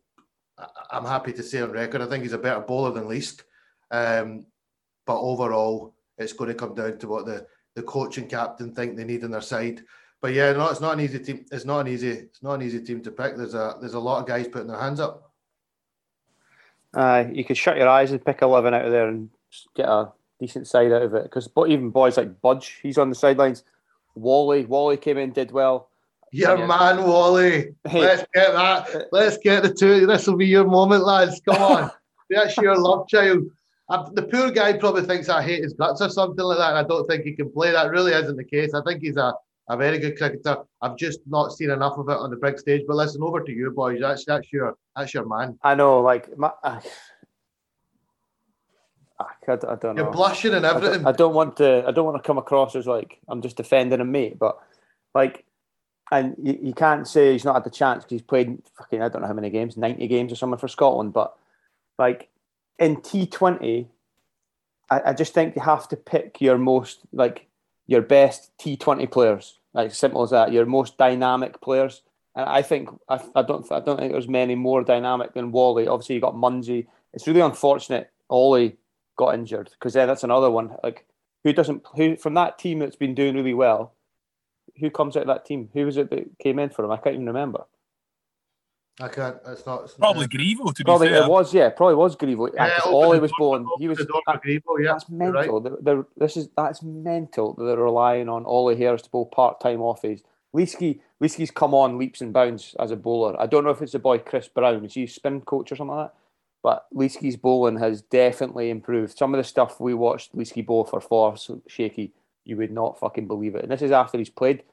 [0.89, 3.41] I'm happy to say on record, I think he's a better bowler than Leask.
[3.91, 4.45] Um,
[5.05, 8.95] but overall, it's going to come down to what the, the coach and captain think
[8.95, 9.81] they need on their side.
[10.21, 11.45] But yeah, no, it's not an easy team.
[11.51, 12.09] It's not an easy.
[12.09, 13.35] It's not an easy team to pick.
[13.37, 15.31] There's a there's a lot of guys putting their hands up.
[16.93, 19.29] Uh, you could shut your eyes and pick eleven out of there and
[19.75, 21.23] get a decent side out of it.
[21.23, 23.63] Because even boys like Budge, he's on the sidelines.
[24.15, 25.89] Wally, Wally came in, did well.
[26.31, 26.65] Your yeah.
[26.65, 27.75] man, Wally.
[27.85, 29.07] Let's get that.
[29.11, 30.05] Let's get the two.
[30.07, 31.41] This will be your moment, lads.
[31.47, 31.91] Come on.
[32.29, 33.43] That's your love child.
[33.88, 36.84] I, the poor guy probably thinks I hate his guts or something like that, I
[36.84, 37.71] don't think he can play.
[37.71, 38.74] That really isn't the case.
[38.74, 39.34] I think he's a,
[39.69, 40.58] a very good cricketer.
[40.82, 42.84] I've just not seen enough of it on the big stage.
[42.88, 44.00] But listen, over to you, boys.
[44.02, 45.60] That's that's your that's your man.
[45.62, 46.80] I know, like my, I,
[49.19, 49.93] I, I don't know.
[49.95, 51.04] You're blushing and I everything.
[51.04, 51.84] don't, I don't want to.
[51.88, 54.58] I don't want to come across as like I'm just defending a mate, but
[55.13, 55.45] like,
[56.12, 59.10] and you, you can't say he's not had the chance because he's played fucking I
[59.10, 61.13] don't know how many games, ninety games or something for Scotland.
[61.13, 61.36] But
[62.00, 62.30] like
[62.79, 63.88] in T20,
[64.89, 67.47] I, I just think you have to pick your most like
[67.88, 69.59] your best T20 players.
[69.73, 70.51] Like simple as that.
[70.51, 72.01] Your most dynamic players.
[72.35, 75.88] And I think I, I don't I don't think there's many more dynamic than Wally.
[75.88, 76.88] Obviously, you got Munsey.
[77.13, 78.77] It's really unfortunate Ollie
[79.17, 80.75] got injured because then that's another one.
[80.83, 81.05] Like
[81.43, 83.93] who doesn't who from that team that's been doing really well?
[84.79, 85.69] Who comes out of that team?
[85.73, 86.91] Who was it that came in for him?
[86.91, 87.65] I can't even remember.
[89.01, 89.36] I can't.
[89.47, 89.84] It's not.
[89.84, 91.23] It's Probably Grievo, to be Probably fair.
[91.23, 92.49] it was yeah, probably was Grievo.
[92.53, 93.67] Yeah, Yeah, Ollie was born.
[93.77, 95.34] He was the door Grievo, yeah, that's you're right.
[95.49, 95.60] mental.
[95.60, 97.53] They're, they're- this is that's mental.
[97.55, 100.21] that They're relying on Ollie Hairs to bowl part time offies.
[100.55, 103.36] Leesky Leesky's come on leaps and bounds as a bowler.
[103.41, 104.86] I don't know if it's the boy Chris Brown.
[104.86, 106.15] Is he a spin coach or something like that?
[106.63, 109.17] But Leesky's bowling has definitely improved.
[109.17, 112.13] Some of the stuff we watched Leesky bowl for four so shaky,
[112.45, 113.63] you would not fucking believe it.
[113.63, 114.63] And this is after he's played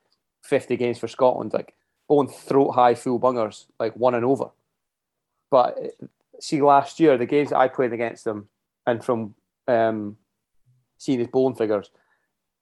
[0.44, 1.74] 50 games for Scotland, like
[2.08, 4.50] bowling throat high full bungers, like one and over.
[5.50, 5.78] But
[6.40, 8.48] see, last year, the games that I played against them,
[8.86, 9.34] and from
[9.68, 10.16] um,
[10.98, 11.90] seeing his bowling figures,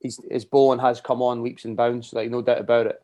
[0.00, 3.02] his, his bowling has come on leaps and bounds, like no doubt about it.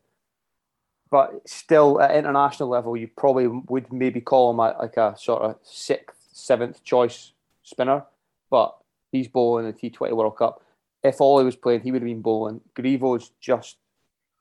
[1.10, 5.42] But still, at international level, you probably would maybe call him a, like a sort
[5.42, 8.04] of sixth, seventh choice spinner.
[8.50, 8.76] But
[9.12, 10.62] he's bowling the T20 World Cup.
[11.02, 12.60] If Ollie was playing, he would have been bowling.
[12.74, 13.76] Grievo's just,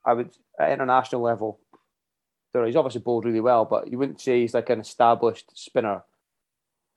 [0.04, 1.60] I would, at international level,
[2.64, 6.04] he's obviously bowled really well, but you wouldn't say he's like an established spinner.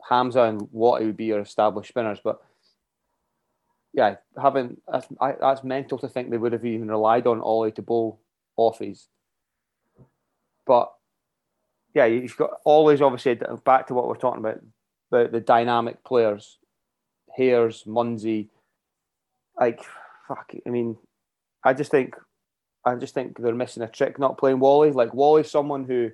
[0.09, 2.40] Hamza and Watty would be your established spinners, but
[3.92, 7.73] yeah, having that's, I, that's mental to think they would have even relied on Ollie
[7.73, 8.21] to bowl
[8.57, 9.07] offies.
[10.66, 10.92] But
[11.94, 14.61] yeah, you've got always obviously back to what we're talking about
[15.11, 16.59] about the dynamic players,
[17.37, 18.51] Hairs, Munsey,
[19.59, 19.83] like
[20.29, 20.53] fuck.
[20.66, 20.97] I mean,
[21.64, 22.14] I just think
[22.84, 24.92] I just think they're missing a trick not playing Wally.
[24.92, 26.10] Like Wally's someone who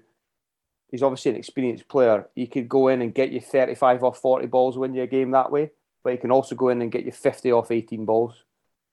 [0.91, 2.29] he's obviously an experienced player.
[2.35, 5.33] He could go in and get you 35 off 40 balls, win you a game
[5.33, 5.71] that way.
[6.03, 8.45] But he can also go in and get you 50 off 18 balls.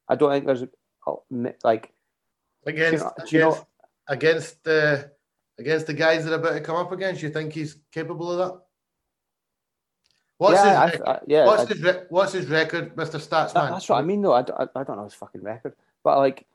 [0.07, 0.63] I don't think there's
[1.07, 1.91] oh, a- like
[2.65, 3.67] against do you know-
[4.07, 5.11] against against the
[5.59, 7.21] against the guys that are about to come up against.
[7.21, 8.61] You think he's capable of that?
[10.37, 11.03] What's yeah, his I.
[11.03, 11.45] I, uh, yeah.
[11.45, 13.53] what's I- his re- what's his record, Mister Statsman?
[13.53, 14.33] That- that's what I mean, though.
[14.33, 16.45] I, don't- I, I don't know his fucking record, but like,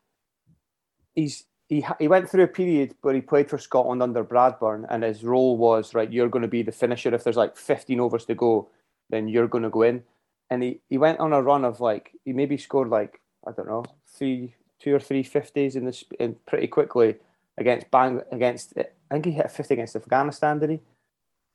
[1.17, 5.03] he's he he went through a period where he played for Scotland under Bradburn, and
[5.03, 6.09] his role was right.
[6.09, 7.13] You're going to be the finisher.
[7.13, 8.69] If there's like 15 overs to go,
[9.09, 10.03] then you're going to go in.
[10.49, 13.67] And he, he went on a run of like he maybe scored like I don't
[13.67, 17.15] know three two or three fifties in this in pretty quickly
[17.57, 20.79] against Bang against I think he hit a fifty against Afghanistan, did he?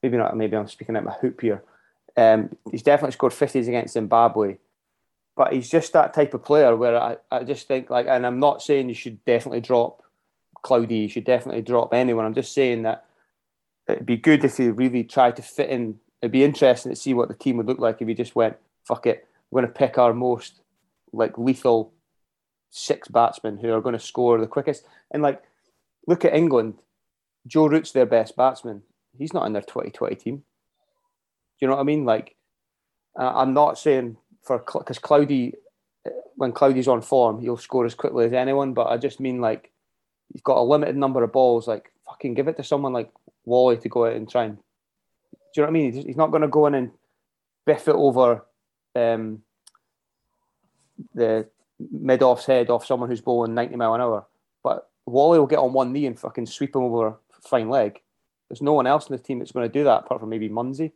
[0.03, 0.37] Maybe not.
[0.37, 1.63] Maybe I'm speaking out my hoop here.
[2.19, 4.59] Um, he's definitely scored fifties against Zimbabwe
[5.37, 8.39] but he's just that type of player where I, I just think like and I'm
[8.39, 10.03] not saying you should definitely drop
[10.63, 12.25] Cloudy, you should definitely drop anyone.
[12.25, 13.05] I'm just saying that
[13.89, 15.99] it'd be good if you really tried to fit in.
[16.21, 18.57] It'd be interesting to see what the team would look like if you just went,
[18.87, 20.61] fuck it, we're gonna pick our most
[21.13, 21.93] like lethal
[22.71, 24.85] six batsmen who are gonna score the quickest.
[25.11, 25.43] And like
[26.07, 26.75] look at England,
[27.47, 28.83] Joe Root's their best batsman.
[29.19, 30.37] He's not in their 2020 team.
[30.37, 30.43] Do
[31.61, 32.05] you know what I mean?
[32.05, 32.37] Like
[33.17, 35.55] I'm not saying for because Cloudy,
[36.07, 38.75] uh, when Cloudy's on form, he'll score as quickly as anyone.
[38.75, 39.71] But I just mean like
[40.33, 41.69] he's got a limited number of balls.
[41.69, 43.11] Like fucking give it to someone like
[43.45, 44.57] Wally to go out and try and.
[44.57, 45.93] Do you know what I mean?
[45.93, 46.91] He's- not going to go in and
[47.67, 48.47] biff it over
[48.97, 49.43] um,
[51.15, 51.47] the
[51.91, 54.27] mid off's head off someone who's bowling ninety mile an hour.
[54.63, 58.01] But Wally will get on one knee and fucking sweep him over fine leg.
[58.49, 60.49] There's no one else in the team that's going to do that apart from maybe
[60.49, 60.93] Munsey.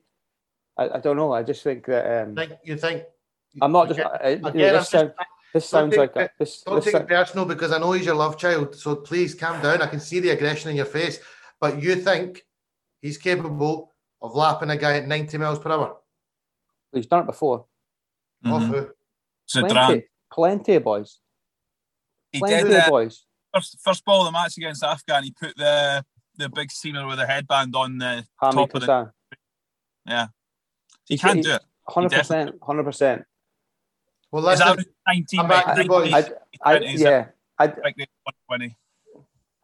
[0.76, 1.32] I, I don't know.
[1.32, 3.04] I just think that um, think you think?
[3.60, 4.00] I'm not just.
[4.00, 6.92] Again, uh, you know, this, sound, just, this sounds like a This, don't this take
[6.92, 8.74] sound, it personal because I know he's your love child.
[8.74, 9.82] So please calm down.
[9.82, 11.18] I can see the aggression in your face.
[11.60, 12.44] But you think
[13.00, 15.96] he's capable of lapping a guy at 90 miles per hour?
[16.92, 17.66] He's done it before.
[18.44, 18.52] Mm-hmm.
[18.52, 19.66] Off who?
[19.68, 21.18] plenty, plenty of boys.
[22.32, 23.24] He plenty did, of uh, boys.
[23.54, 26.04] First, first ball of the match against Afghan, he put the
[26.36, 29.10] the big seamer with a headband on the top of the.
[30.06, 30.26] Yeah.
[31.06, 31.62] He, he can he, do it.
[31.88, 32.58] 100%.
[32.58, 33.24] 100%.
[34.30, 36.12] Well, His listen, average 19 I'm back to you, boys.
[36.12, 36.24] I,
[36.64, 37.26] I, He's yeah.
[37.58, 38.06] I, like the
[38.48, 38.76] 120.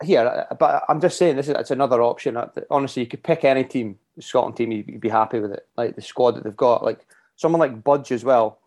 [0.03, 2.39] here, but I'm just saying this is it's another option.
[2.71, 5.67] Honestly, you could pick any team, the Scotland team, you'd be happy with it.
[5.77, 7.05] Like the squad that they've got, like
[7.37, 8.59] someone like Budge as well.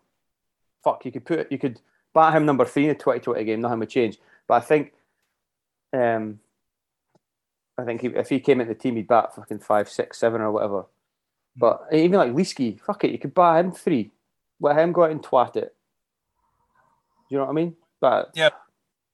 [0.84, 1.80] Fuck, you could put you could
[2.16, 4.18] bat him number three in the 2020 game, nothing would change.
[4.48, 4.94] But I think,
[5.92, 6.40] um,
[7.76, 10.40] I think he, if he came into the team, he'd bat fucking five, six, seven,
[10.40, 10.86] or whatever.
[11.56, 14.12] But even like Leesky, fuck it, you could bat him three.
[14.60, 15.74] Let him go out and twat it.
[17.28, 17.76] Do you know what I mean?
[18.00, 18.50] But Yeah.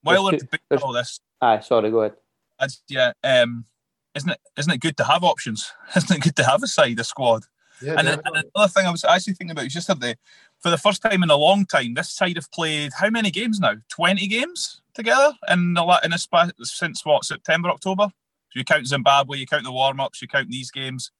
[0.03, 2.17] While There's we're two- debating there's- all this, aye, sorry, go ahead.
[2.59, 3.67] I'd- yeah, um,
[4.15, 5.73] isn't it isn't it good to have options?
[5.97, 7.45] Isn't it good to have a side, a squad?
[7.81, 10.17] Yeah, And, then- and another thing I was actually thinking about is just the
[10.61, 13.59] for the first time in a long time, this side have played how many games
[13.61, 13.75] now?
[13.89, 18.09] Twenty games together in the la- in a spa- since what September October.
[18.51, 21.11] So you count Zimbabwe, you count the warm ups, you count these games,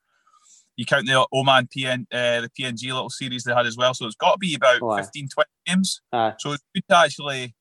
[0.77, 3.95] you count the Oman PN uh, the PNG little series they had as well.
[3.95, 5.03] So it's got to be about Oh, aye.
[5.03, 6.01] 15, 20 games.
[6.13, 6.35] Aye.
[6.39, 7.55] So it's good to actually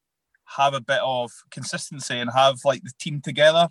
[0.58, 3.70] have a bit of consistency and have like the team together.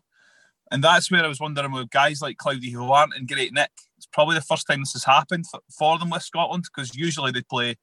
[0.71, 3.71] And that's where I was wondering with guys like Cloudy who aren't in great nick.
[3.97, 7.33] It's probably the first time this has happened for, for them with Scotland because usually
[7.33, 7.77] they play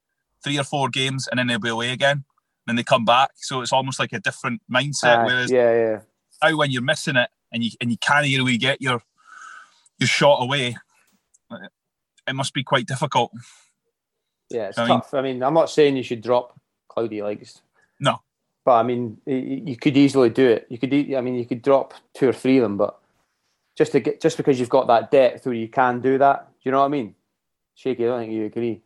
[0.44, 2.24] three or four games and then they'll be away again.
[2.66, 3.32] And then they come back.
[3.36, 5.18] So it's almost like a different mindset.
[5.18, 6.00] Aye, whereas yeah, yeah.
[6.42, 9.02] now when you're missing it and you and you can't really get your
[10.00, 10.78] your shot away,
[12.28, 13.32] it must be quite difficult.
[14.50, 15.14] Yeah, it's I mean- tough.
[15.14, 17.62] I mean, I'm not saying you should drop Cloudy legs.
[18.00, 18.22] No.
[18.66, 20.68] But I mean, y- y- you could easily do it.
[20.70, 23.00] You could, I mean, you could drop two or three of them, but
[23.78, 26.54] just to get, just because you've got that depth where you can do that, do
[26.64, 27.16] you know what I mean?
[27.76, 28.82] Shaky, I don't think you agree.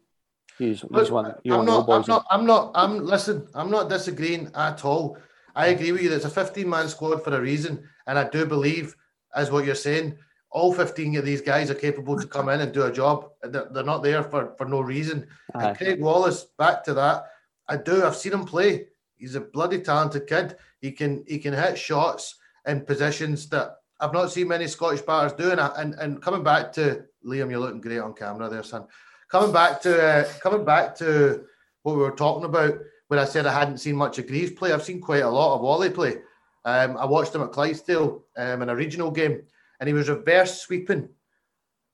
[0.60, 3.47] You just, you just want, you I'm want not, I'm not, I'm not, I'm, listen,
[3.56, 5.17] I'm not disagreeing at all.
[5.56, 6.10] I agree with you.
[6.10, 7.84] There's a 15 man squad for a reason.
[8.08, 8.95] And I do believe,
[9.36, 10.17] as what you're saying,
[10.51, 13.29] all 15 of these guys are capable to come in and do a job.
[13.41, 15.27] They're, they're not there for, for no reason.
[15.55, 15.69] Aye.
[15.69, 17.25] And Craig Wallace, back to that,
[17.67, 18.03] I do.
[18.03, 18.87] I've seen him play.
[19.17, 20.57] He's a bloody talented kid.
[20.81, 22.35] He can he can hit shots
[22.67, 25.59] in positions that I've not seen many Scottish batters doing.
[25.59, 28.87] And and coming back to Liam, you're looking great on camera there, son.
[29.29, 31.45] Coming back to uh, coming back to
[31.83, 34.73] what we were talking about when I said I hadn't seen much of Greaves play.
[34.73, 36.17] I've seen quite a lot of Wally play.
[36.65, 39.43] Um, I watched him at Clydesdale um, in a regional game,
[39.82, 41.10] and he was reverse sweeping.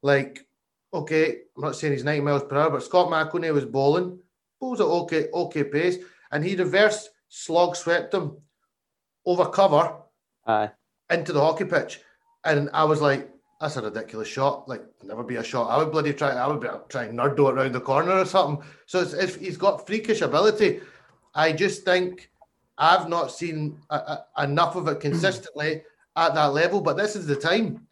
[0.03, 0.45] Like,
[0.93, 4.19] okay, I'm not saying he's 90 miles per hour, but Scott McElney was bowling,
[4.59, 5.97] bowls at okay, okay pace,
[6.31, 8.37] and he reverse slog swept him
[9.25, 9.95] over cover
[10.45, 10.69] Aye.
[11.09, 12.01] into the hockey pitch.
[12.43, 14.67] And I was like, that's a ridiculous shot.
[14.67, 15.69] Like, never be a shot.
[15.69, 18.65] I would bloody try, I would be trying nurdo it around the corner or something.
[18.85, 20.81] So it's, it's, he's got freakish ability.
[21.33, 22.29] I just think
[22.77, 25.83] I've not seen a, a, enough of it consistently
[26.17, 27.87] at that level, but this is the time.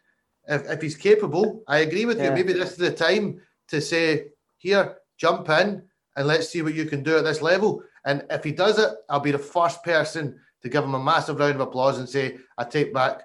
[0.47, 2.31] If, if he's capable, I agree with you.
[2.31, 5.81] Maybe this is the time to say, here, jump in
[6.15, 7.81] and let's see what you can do at this level.
[8.05, 11.39] And if he does it, I'll be the first person to give him a massive
[11.39, 13.23] round of applause and say, I take back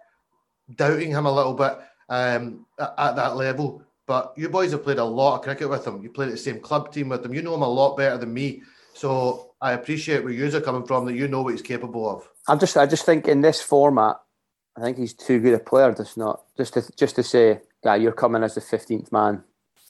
[0.77, 3.83] doubting him a little bit um, at, at that level.
[4.07, 6.03] But you boys have played a lot of cricket with him.
[6.03, 7.35] You played at the same club team with him.
[7.35, 8.63] You know him a lot better than me.
[8.95, 12.29] So I appreciate where you're coming from, that you know what he's capable of.
[12.49, 14.17] I'm just, I just think in this format,
[14.81, 15.93] I think he's too good a player.
[15.93, 19.43] Just not, just to, just to say, yeah, you're coming as the 15th man.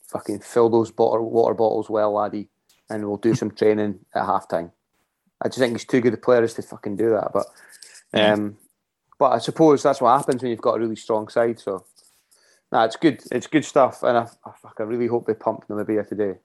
[0.07, 2.49] Fucking fill those water, water bottles well, laddie,
[2.89, 4.71] and we'll do some training at halftime.
[5.41, 7.31] I just think he's too good a player to fucking do that.
[7.33, 7.45] But,
[8.13, 8.57] um,
[9.17, 11.59] but I suppose that's what happens when you've got a really strong side.
[11.59, 11.85] So,
[12.71, 13.21] nah, it's good.
[13.31, 16.35] It's good stuff, and I, I, fuck, I really hope they pump Namibia today.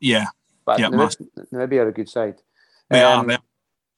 [0.00, 0.26] Yeah,
[0.64, 2.40] But Yeah, Namib- Namibia are a good side.
[2.88, 3.38] they Um, are.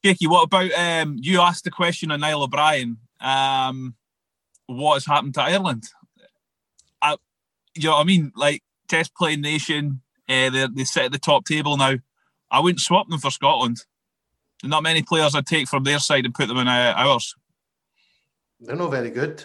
[0.03, 2.99] Jakey, what about um, you asked the question on Niall O'Brien?
[3.21, 3.95] Um,
[4.67, 5.85] what has happened to Ireland?
[7.03, 7.17] I,
[7.75, 8.33] you know what I mean?
[8.37, 11.95] Like Test playing nation, uh, they they sit at the top table now.
[12.51, 13.79] I wouldn't swap them for Scotland.
[14.63, 17.35] There's not many players I'd take from their side and put them in uh, ours.
[18.61, 19.45] They're not very good.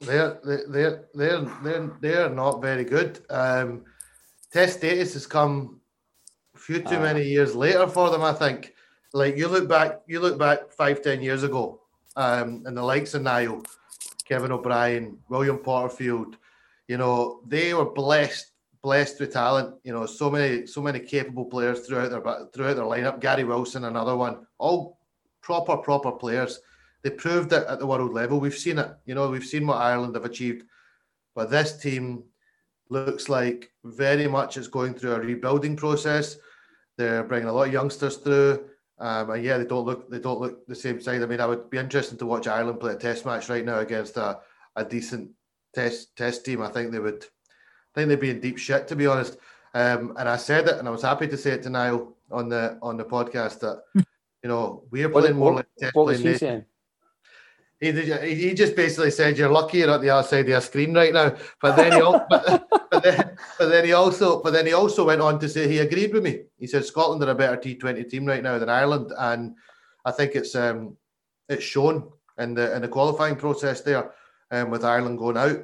[0.00, 3.20] They're they're they're they're they're, they're not very good.
[3.30, 3.84] Um,
[4.52, 5.80] test status has come
[6.54, 7.00] a few too Ah.
[7.00, 8.22] many years later for them.
[8.22, 8.74] I think.
[9.14, 11.80] Like you look back, you look back five ten years ago,
[12.18, 13.62] um, and the likes of Niall,
[14.26, 16.36] Kevin O'Brien, William Porterfield,
[16.88, 18.52] you know they were blessed
[18.82, 19.74] blessed with talent.
[19.84, 23.20] You know so many so many capable players throughout their throughout their lineup.
[23.20, 24.98] Gary Wilson, another one, all
[25.40, 26.60] proper proper players
[27.02, 28.40] they proved it at the world level.
[28.40, 28.90] We've seen it.
[29.06, 30.64] You know, we've seen what Ireland have achieved.
[31.34, 32.24] But this team
[32.90, 36.36] looks like very much it's going through a rebuilding process.
[36.96, 38.68] They're bringing a lot of youngsters through.
[39.00, 41.22] Um, and yeah, they don't look they don't look the same side.
[41.22, 43.78] I mean, I would be interested to watch Ireland play a test match right now
[43.78, 44.40] against a,
[44.76, 45.30] a decent
[45.74, 46.62] test test team.
[46.62, 49.36] I think they would I think they'd be in deep shit to be honest.
[49.74, 52.48] Um, and I said it and I was happy to say it to Niall on
[52.48, 53.82] the on the podcast that
[54.42, 56.64] you know we're What, more what, like test what was he saying?
[57.80, 60.94] He, he just basically said you're lucky you're at the other side of your screen
[60.94, 61.36] right now.
[61.62, 65.06] But then he al- but, but then, but then he also, but then he also
[65.06, 66.40] went on to say he agreed with me.
[66.58, 69.54] He said Scotland are a better T20 team right now than Ireland, and
[70.04, 70.96] I think it's um,
[71.48, 74.12] it's shown in the in the qualifying process there,
[74.50, 75.58] um, with Ireland going out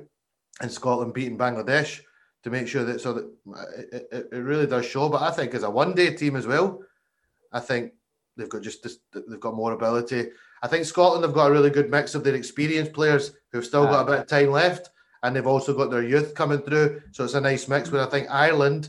[0.60, 2.00] and Scotland beating Bangladesh
[2.42, 3.30] to make sure that so that
[3.92, 5.08] it, it, it really does show.
[5.08, 6.80] But I think as a one day team as well,
[7.52, 7.92] I think
[8.36, 10.28] they've got just this, they've got more ability.
[10.64, 13.84] I think Scotland have got a really good mix of their experienced players who've still
[13.84, 14.88] got a bit of time left,
[15.22, 17.02] and they've also got their youth coming through.
[17.12, 17.92] So it's a nice mix.
[17.92, 18.88] Where I think Ireland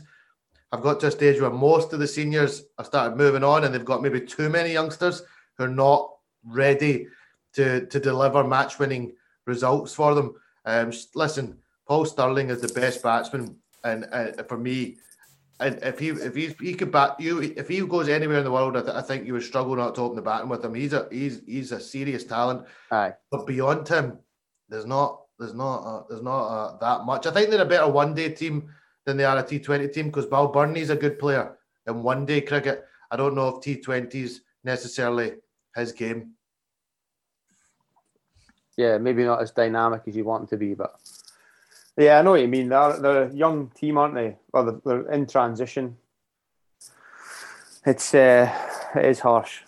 [0.72, 3.74] have got to a stage where most of the seniors have started moving on, and
[3.74, 5.20] they've got maybe too many youngsters
[5.58, 6.10] who are not
[6.46, 7.08] ready
[7.52, 9.12] to to deliver match winning
[9.46, 10.34] results for them.
[10.64, 13.54] Um, listen, Paul Stirling is the best batsman,
[13.84, 14.96] and uh, for me,
[15.58, 18.50] and if he if he he could bat you if he goes anywhere in the
[18.50, 20.74] world, I, th- I think you would struggle not to open the batting with him.
[20.74, 22.66] He's a he's he's a serious talent.
[22.90, 23.14] Aye.
[23.30, 24.18] But beyond him,
[24.68, 27.26] there's not there's not uh, there's not uh, that much.
[27.26, 28.68] I think they're a better one day team
[29.06, 32.84] than they are a T20 team because Balbirnie's a good player in one day cricket.
[33.10, 35.34] I don't know if T20's necessarily
[35.74, 36.32] his game.
[38.76, 40.96] Yeah, maybe not as dynamic as you want them to be, but
[41.96, 42.68] yeah, I know what you mean.
[42.68, 44.36] They're, they're a young team, aren't they?
[44.52, 45.96] Well, they're, they're in transition.
[47.84, 48.52] It's uh,
[48.96, 49.60] it is harsh.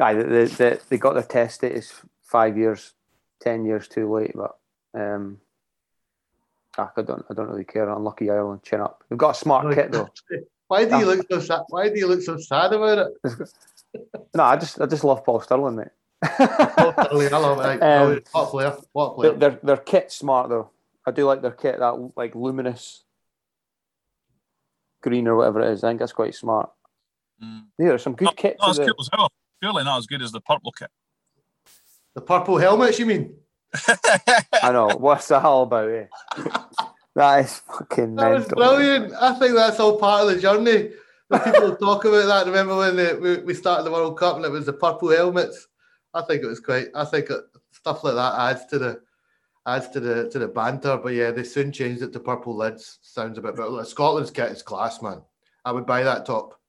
[0.00, 2.92] Aye, they, they, they got their test status five years,
[3.40, 4.58] ten years too late, but
[4.92, 5.40] um,
[6.76, 7.88] I don't I don't really care.
[7.88, 9.04] Unlucky Ireland, chin up.
[9.08, 10.10] They've got a smart kit though.
[10.68, 11.62] Why do you look so sad?
[11.68, 13.50] Why do you look so sad about it?
[14.34, 15.88] no, I just I just love Paul Stirling, mate.
[16.24, 17.82] Paul Stirling, I love it.
[17.82, 18.76] Um, what player?
[18.92, 19.32] What player?
[19.32, 20.70] Their their kit's smart though.
[21.06, 23.04] I do like their kit, that like luminous
[25.02, 25.84] green or whatever it is.
[25.84, 26.70] I think that's quite smart.
[27.42, 27.64] Mm.
[27.78, 28.56] Yeah, there's some good not, kits.
[28.60, 28.86] Not as the...
[28.86, 29.28] cool as well.
[29.62, 30.90] Surely not as good as the purple kit.
[32.14, 33.34] The purple helmets, you mean?
[34.62, 34.88] I know.
[34.98, 35.90] What's that all about?
[35.90, 36.06] Eh?
[37.14, 38.56] that is fucking that mental.
[38.56, 39.12] brilliant.
[39.14, 40.90] I think that's all part of the journey.
[41.28, 42.46] The people talk about that.
[42.46, 45.66] Remember when the, we, we started the World Cup and it was the purple helmets?
[46.12, 46.88] I think it was quite.
[46.94, 47.40] I think it,
[47.72, 49.00] stuff like that adds to the
[49.66, 50.96] adds to the to the banter.
[50.96, 52.98] But yeah, they soon changed it to purple lids.
[53.02, 53.84] Sounds a bit better.
[53.84, 55.22] Scotland's kit is class, man.
[55.64, 56.60] I would buy that top.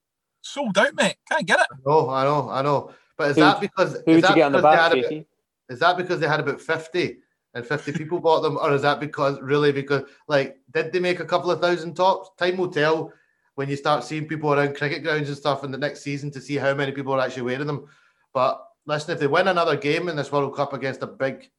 [0.41, 1.17] Sold out, mate.
[1.29, 1.67] Can't get it.
[1.85, 2.91] No, I know, I know.
[3.17, 5.25] But is who, that because who is that you get on the back, about,
[5.69, 7.17] Is that because they had about fifty
[7.53, 11.19] and fifty people bought them, or is that because really because like did they make
[11.19, 12.29] a couple of thousand tops?
[12.37, 13.11] Time will tell
[13.55, 16.41] when you start seeing people around cricket grounds and stuff in the next season to
[16.41, 17.87] see how many people are actually wearing them.
[18.33, 21.49] But listen, if they win another game in this World Cup against a big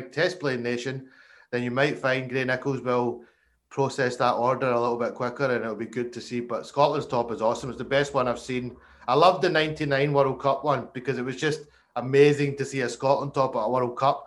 [0.00, 1.08] big test playing nation,
[1.50, 3.22] then you might find Gray-Nicolls will
[3.70, 6.40] process that order a little bit quicker and it'll be good to see.
[6.40, 7.70] But Scotland's top is awesome.
[7.70, 8.76] It's the best one I've seen.
[9.08, 11.60] I love the 99 World Cup one because it was just
[11.96, 14.26] amazing to see a Scotland top at a World Cup.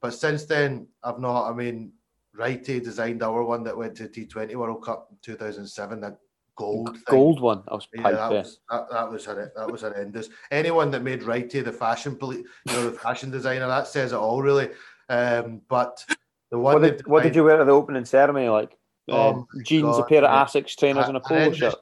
[0.00, 1.92] But since then, I've not, I mean,
[2.36, 6.18] Wrighty designed our one that went to T20 World Cup in 2007, that
[6.56, 7.02] gold thing.
[7.06, 7.62] Gold one.
[7.68, 10.28] I was yeah, that was, that, that was that was horrendous.
[10.50, 14.42] Anyone that made Wrighty the fashion, you know, the fashion designer, that says it all,
[14.42, 14.70] really.
[15.08, 16.04] Um, but
[16.50, 18.48] the one what did, what did you wear at the opening ceremony?
[18.48, 18.76] Like
[19.10, 21.74] um, jeans, God, a pair of Asics trainers, and a polo shirt.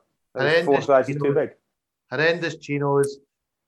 [0.64, 1.50] Four sizes too big.
[2.10, 3.18] Horrendous chinos,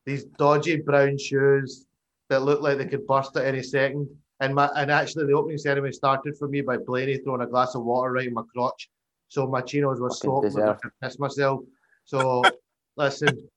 [0.05, 1.87] these dodgy brown shoes
[2.29, 4.09] that look like they could burst at any second.
[4.41, 7.75] And my and actually the opening ceremony started for me by Blaney throwing a glass
[7.75, 8.91] of water right in my crotch.
[9.29, 11.61] So my chinos were soaked I could piss myself.
[12.05, 12.43] So
[12.97, 13.49] listen,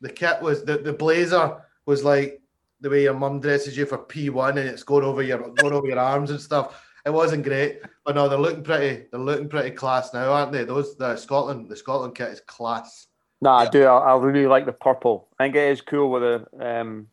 [0.00, 2.40] the kit was the, the blazer was like
[2.84, 5.88] the way your mum dresses you for P1 and it's going over your going over
[5.88, 6.86] your arms and stuff.
[7.06, 9.06] It wasn't great, but no, they're looking pretty.
[9.10, 10.64] They're looking pretty class now, aren't they?
[10.64, 13.06] Those the Scotland the Scotland kit is class.
[13.40, 13.84] No, I do.
[13.84, 15.28] I, I, really like the purple.
[15.38, 17.08] I think it is cool with the um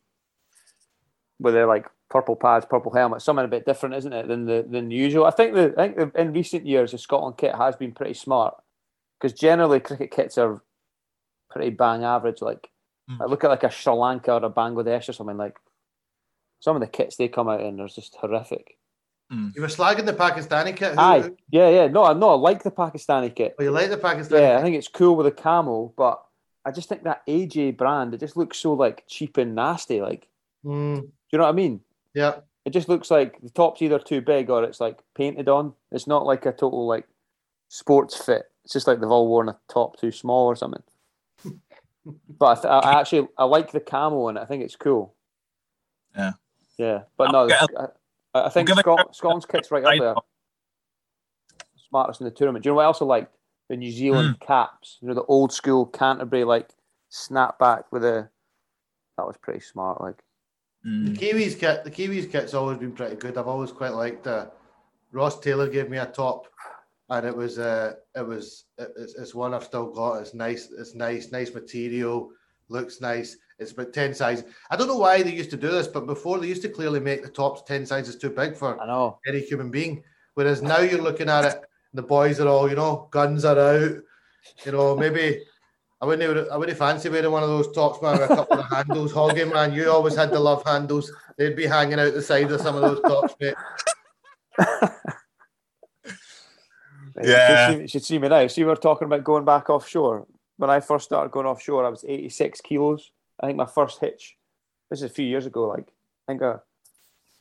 [1.40, 3.22] with the like purple pads, purple helmet.
[3.22, 5.24] Something a bit different, isn't it, than the than the usual?
[5.24, 8.14] I think the I think the, in recent years the Scotland kit has been pretty
[8.14, 8.56] smart
[9.18, 10.62] because generally cricket kits are
[11.50, 12.42] pretty bang average.
[12.42, 12.68] Like
[13.12, 13.20] Mm.
[13.20, 15.56] I look at like a Sri Lanka or a Bangladesh or something like
[16.60, 18.78] some of the kits they come out in are just horrific.
[19.32, 19.54] Mm.
[19.54, 20.92] You were slagging the Pakistani kit.
[20.92, 21.86] Who, Aye, yeah, yeah.
[21.86, 23.56] No, I no, I like the Pakistani kit.
[23.58, 24.40] Oh, you like the Pakistani?
[24.40, 24.56] Yeah, kit?
[24.58, 26.22] I think it's cool with a camel, but
[26.64, 30.00] I just think that AJ brand it just looks so like cheap and nasty.
[30.00, 30.28] Like,
[30.64, 31.00] mm.
[31.00, 31.80] do you know what I mean?
[32.14, 32.36] Yeah.
[32.64, 35.72] It just looks like the top's either too big or it's like painted on.
[35.90, 37.08] It's not like a total like
[37.68, 38.44] sports fit.
[38.64, 40.82] It's just like they've all worn a top too small or something.
[42.04, 45.14] But I, th- I, actually I like the camo and I think it's cool.
[46.16, 46.32] Yeah.
[46.78, 47.88] Yeah, but no, I,
[48.34, 50.14] I, think Scot- Scotland's kit's right up there.
[51.88, 52.62] Smartest in the tournament.
[52.62, 53.36] Do you know what else I liked?
[53.68, 54.46] The New Zealand mm.
[54.46, 54.98] caps.
[55.00, 56.70] You know the old school Canterbury like
[57.10, 58.28] snapback with a.
[59.16, 60.00] That was pretty smart.
[60.00, 60.22] Like
[60.86, 61.14] mm.
[61.14, 61.84] the Kiwis kit.
[61.84, 63.36] The Kiwis kit's always been pretty good.
[63.36, 64.26] I've always quite liked.
[64.26, 64.46] Uh,
[65.12, 66.48] Ross Taylor gave me a top
[67.10, 70.20] and it was uh, it was it's, it's one I've still got.
[70.20, 70.70] It's nice.
[70.76, 71.30] It's nice.
[71.32, 72.30] Nice material.
[72.68, 73.36] Looks nice.
[73.58, 74.44] It's about ten sizes.
[74.70, 77.00] I don't know why they used to do this, but before they used to clearly
[77.00, 79.18] make the tops ten sizes too big for I know.
[79.26, 80.02] any human being.
[80.34, 83.96] Whereas now you're looking at it, the boys are all, you know, guns are out.
[84.64, 85.42] You know, maybe
[86.00, 88.58] I wouldn't even, I wouldn't fancy wearing one of those tops, man, with a couple
[88.58, 89.12] of handles.
[89.14, 91.12] Hoggy, man, you always had the love handles.
[91.36, 93.54] They'd be hanging out the side of some of those tops, mate.
[97.24, 97.70] Yeah.
[97.70, 98.46] You should, see, you should see me now.
[98.46, 100.26] See, we were talking about going back offshore.
[100.56, 103.10] When I first started going offshore, I was 86 kilos.
[103.40, 104.36] I think my first hitch,
[104.90, 106.58] this is a few years ago, like, I think uh,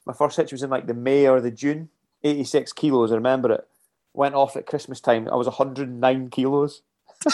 [0.06, 1.90] my first hitch was in like the May or the June.
[2.24, 3.68] 86 kilos, I remember it.
[4.14, 5.28] Went off at Christmas time.
[5.30, 6.82] I was 109 kilos.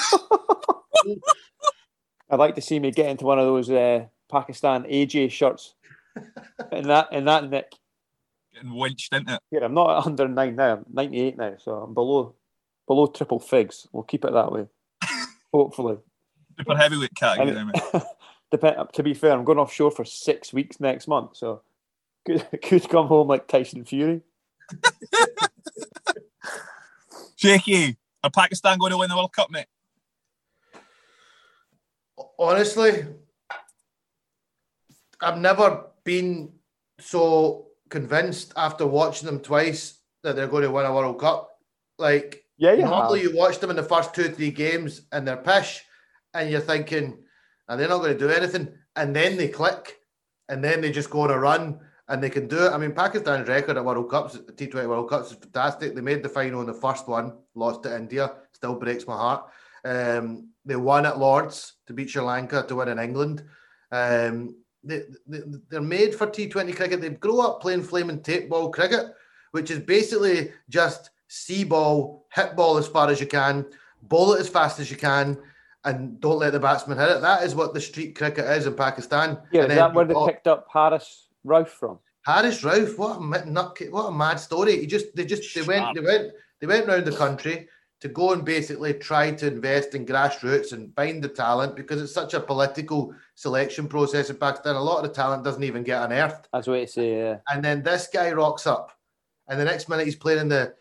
[2.29, 5.73] I'd like to see me get into one of those uh, Pakistan AJ shirts.
[6.71, 7.73] in that in that nick.
[8.53, 9.41] Getting winched into it.
[9.51, 10.73] Yeah, I'm not at 109 now.
[10.73, 12.35] I'm 98 now, so I'm below
[12.87, 13.87] below triple figs.
[13.91, 14.67] We'll keep it that way.
[15.53, 15.97] Hopefully.
[16.57, 17.57] Super heavyweight category.
[17.57, 18.03] I mean-
[18.49, 21.63] Depend, to be fair, I'm going offshore for six weeks next month, so
[22.25, 24.21] could, could come home like Tyson Fury.
[27.35, 29.65] Shaky, are Pakistan going to win the World Cup, mate?
[32.39, 33.05] Honestly,
[35.21, 36.53] I've never been
[36.99, 41.49] so convinced after watching them twice that they're going to win a World Cup.
[41.97, 42.85] Like, Yeah, yeah.
[42.85, 45.83] normally you watch them in the first two, three games and they're pish,
[46.33, 47.17] and you're thinking,
[47.67, 48.69] are they're not going to do anything?
[48.95, 49.99] And then they click,
[50.49, 52.71] and then they just go on a run, and they can do it.
[52.71, 55.93] I mean, Pakistan's record at World Cups, T20 World Cups, is fantastic.
[55.93, 59.49] They made the final in the first one, lost to India, still breaks my heart.
[59.83, 63.43] Um, they won at Lords to beat Sri Lanka to win in England.
[63.91, 65.39] Um, they, they,
[65.69, 67.01] they're made for T20 cricket.
[67.01, 69.13] They grow up playing flaming tape ball cricket,
[69.51, 73.65] which is basically just see ball, hit ball as far as you can,
[74.03, 75.37] bowl it as fast as you can,
[75.85, 77.21] and don't let the batsman hit it.
[77.21, 79.37] That is what the street cricket is in Pakistan.
[79.51, 81.99] Yeah, And is that where they got picked up Haris Rauf from?
[82.25, 84.79] Haris Rauf, what a nut, what a mad story.
[84.79, 85.95] He just they just they went Sharp.
[85.95, 87.69] they went they went around the country
[87.99, 92.13] to go and basically try to invest in grassroots and find the talent because it's
[92.13, 94.75] such a political selection process in Pakistan.
[94.75, 96.47] A lot of the talent doesn't even get unearthed.
[96.53, 97.17] That's what to say.
[97.17, 97.37] yeah.
[97.49, 98.91] And then this guy rocks up,
[99.47, 100.73] and the next minute he's playing in the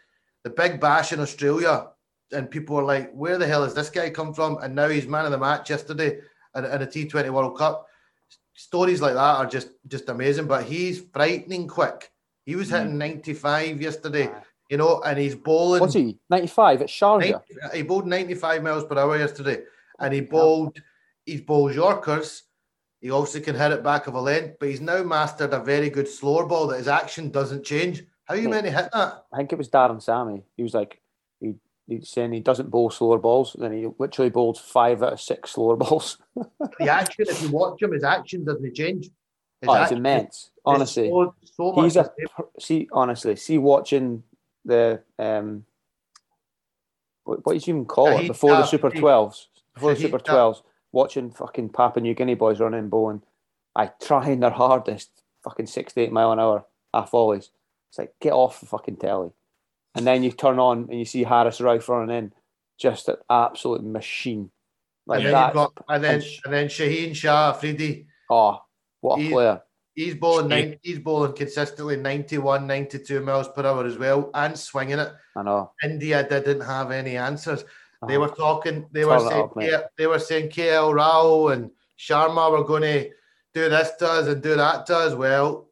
[0.47, 1.89] the big bash in Australia,
[2.31, 5.09] and people are like, "Where the hell has this guy come from?" And now he's
[5.09, 6.21] man of the match yesterday
[6.55, 7.89] in, in a T Twenty World Cup.
[8.55, 10.47] Stories like that are just just amazing.
[10.47, 12.13] But he's frightening quick.
[12.45, 12.77] He was hmm.
[12.77, 14.31] hitting ninety five yesterday,
[14.71, 15.81] you know, and he's bowling.
[15.81, 16.17] what's he?
[16.31, 17.43] 95 at Sharjah.
[17.65, 19.65] 90 he bowled 95 miles per hour yesterday,
[19.99, 20.79] and he bowled.
[21.25, 22.45] He bowls Yorkers.
[23.01, 25.91] He also can hit it back of a length, but he's now mastered a very
[25.91, 28.05] good slower ball that his action doesn't change.
[28.27, 29.25] How are you meant to hit that?
[29.33, 30.43] I think it was Darren Sammy.
[30.57, 31.01] He was like,
[31.41, 31.55] he,
[31.87, 33.55] he's saying he doesn't bowl slower balls.
[33.59, 36.19] Then he literally bowled five out of six slower balls.
[36.35, 39.05] The action, if you watch him, his action doesn't change.
[39.61, 40.51] His oh, it's immense.
[40.65, 41.85] Honestly, so, so much.
[41.85, 42.27] he's a the same.
[42.37, 42.89] per- see.
[42.93, 44.25] Honestly, see watching
[44.65, 45.65] the um,
[47.25, 49.49] what, what did you even call it before the Super Twelves?
[49.75, 50.63] Before the Super Twelves,
[50.93, 53.23] watching fucking Papua New Guinea boys running bowling.
[53.75, 57.51] I trying their hardest, fucking sixty-eight mile an hour half volleys.
[57.91, 59.31] It's like get off the fucking telly,
[59.95, 62.33] and then you turn on and you see Haris Rauf running in,
[62.79, 64.51] just an absolute machine.
[65.07, 65.47] Like and then that.
[65.49, 68.07] you've got, and then and then Shaheen Shah Afridi.
[68.31, 68.61] oh,
[69.01, 69.63] what a He- player!
[69.95, 70.49] He's bowling Shaheen.
[70.51, 75.11] nine, he's bowling consistently 91, 92 miles per hour as well, and swinging it.
[75.37, 75.73] I know.
[75.83, 77.65] India didn't have any answers.
[78.07, 78.87] They Oh, were talking.
[78.93, 79.43] They were Turn it saying.
[79.45, 79.55] up.
[79.59, 83.09] K- they were saying KL Rahul and Sharma were going to
[83.55, 85.15] do this to us and do that to us.
[85.15, 85.71] Well,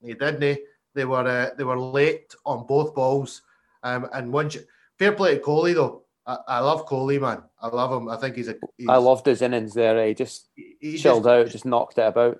[0.00, 0.42] he didn't.
[0.42, 0.56] Eh?
[0.96, 1.26] They were.
[1.28, 3.42] Uh, they were late on both balls.
[3.84, 4.56] Um, and once,
[4.98, 6.02] fair play to Kohli though.
[6.26, 7.42] I, I love Kohli, man.
[7.60, 8.08] I love him.
[8.08, 8.56] I think he's a.
[8.78, 9.98] He's, I loved his innings there.
[9.98, 10.08] eh?
[10.08, 12.38] He just he- chilled just- out, just knocked it about.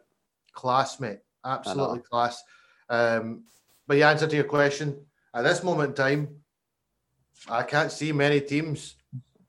[0.55, 1.21] class, mate.
[1.45, 2.43] Absolutely class.
[2.89, 3.45] Um,
[3.87, 5.05] but the answer to your question,
[5.35, 6.29] at this moment in time,
[7.49, 8.97] I can't see many teams.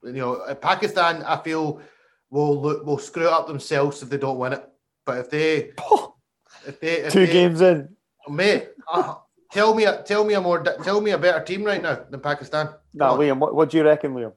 [0.03, 1.82] You know, uh, Pakistan, I feel
[2.30, 4.64] will look will screw it up themselves if they don't win it.
[5.05, 5.55] But if they,
[6.68, 7.95] if they, if Two they, games in.
[8.30, 9.15] mate, uh,
[9.51, 12.19] tell me, a- tell me a more, tell me a better team right now than
[12.19, 12.69] Pakistan.
[12.93, 13.19] Nah, Come.
[13.19, 14.33] Liam, what, what do you reckon, Liam?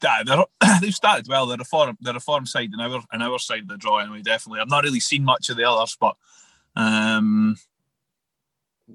[0.00, 0.24] They're,
[0.80, 1.46] they've started well.
[1.46, 3.98] They're a form, they're a form side in our in our side of the draw
[3.98, 4.22] anyway.
[4.22, 6.16] Definitely, I've not really seen much of the others, but
[6.76, 7.56] um,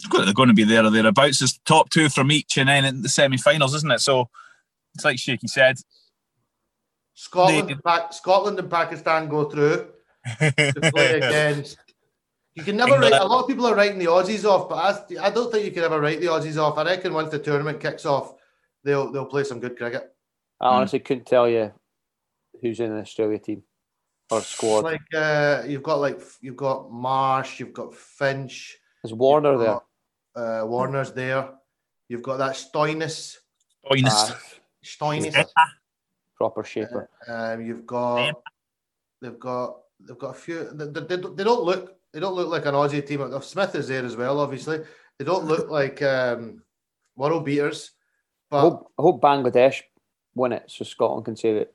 [0.10, 1.42] good- they're going to be there or thereabouts.
[1.42, 4.00] It's top two from each, and then in the semi-finals, isn't it?
[4.02, 4.30] So
[4.96, 5.78] it's like Shaky said.
[7.14, 9.88] Scotland, They- and Pa- Scotland and Pakistan go through.
[10.40, 11.78] to play against.
[12.56, 13.12] You can never write.
[13.12, 15.72] A lot of people are writing the Aussies off, but I, I don't think you
[15.72, 16.78] can ever write the Aussies off.
[16.78, 18.36] I reckon once the tournament kicks off,
[18.84, 20.14] they'll they'll play some good cricket.
[20.62, 21.74] I honestly couldn't tell you
[22.62, 23.64] who's in the Australia team
[24.32, 24.86] or squad.
[24.86, 30.62] Like uh, you've got like you've got Marsh, you've got Finch, Is Warner you've there?
[30.62, 31.50] uh, Warner's there.
[32.08, 33.38] You've got that Stoinis,
[33.86, 34.10] Points.
[34.10, 34.40] Ah,
[34.84, 35.46] Stoinis.
[36.38, 37.10] proper shaper.
[37.28, 38.34] Um, you've got
[39.22, 40.70] they've got they've got a few.
[40.72, 43.20] They, they, they they don't look they don't look like an Aussie team.
[43.22, 44.80] Uh, Smith is there as well, obviously.
[45.20, 46.64] They don't look like um,
[47.18, 47.92] world beaters,
[48.50, 49.82] I but hope, I hope Bangladesh
[50.34, 51.74] win it so Scotland can say that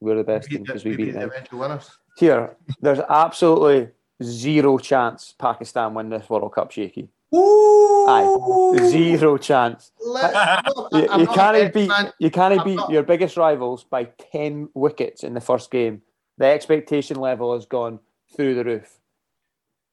[0.00, 1.30] we're the best team because we beat the them.
[1.52, 1.90] winners.
[2.16, 3.88] Here, there's absolutely
[4.22, 7.10] zero chance Pakistan win this World Cup, Shaky.
[7.34, 9.92] Ooh, Zero chance.
[10.02, 12.12] Not- You, you can't beat man.
[12.18, 16.00] you can't beat not- your biggest rivals by ten wickets in the first game.
[16.38, 18.00] The expectation level has gone
[18.34, 18.99] through the roof.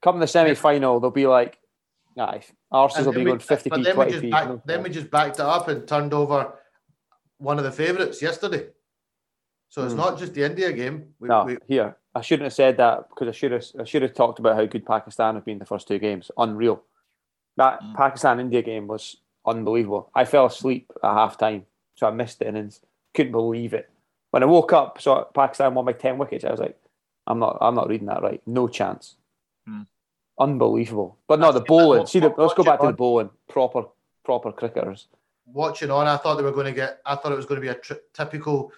[0.02, 1.58] Come the semi final, they'll be like,
[2.20, 2.41] aye,
[2.72, 4.32] Arsenal will be we- going 50p, but then we just 20p.
[4.32, 6.54] back, no then we just backed it up and turned over
[7.39, 8.68] one of the favourites yesterday.
[9.70, 10.00] So it's Hmm.
[10.00, 11.14] not just the India game.
[11.20, 14.02] We, No, we, here I shouldn't have said that because I should have I should
[14.02, 16.32] have talked about how good Pakistan have been the first two games.
[16.38, 16.84] Unreal.
[17.58, 17.95] That Mm.
[17.95, 20.10] Pakistan India game was unbelievable.
[20.16, 22.82] I fell asleep at half time, so I missed the innings.
[23.14, 23.89] Couldn't believe it.
[24.32, 26.43] When I woke up, saw Pakistan won by ten wickets.
[26.45, 26.80] I was like,
[27.28, 28.41] I'm not I'm not reading that right.
[28.45, 29.16] No chance.
[29.68, 29.86] Mm.
[30.39, 31.18] Unbelievable.
[31.28, 32.05] But no, the bowling.
[32.07, 33.30] See, the, let's go back to the bowling.
[33.49, 33.84] Proper
[34.24, 35.07] proper cricketers.
[35.45, 36.99] watching on, I thought they were going to get.
[37.05, 38.72] I thought it was going to be a tr- typical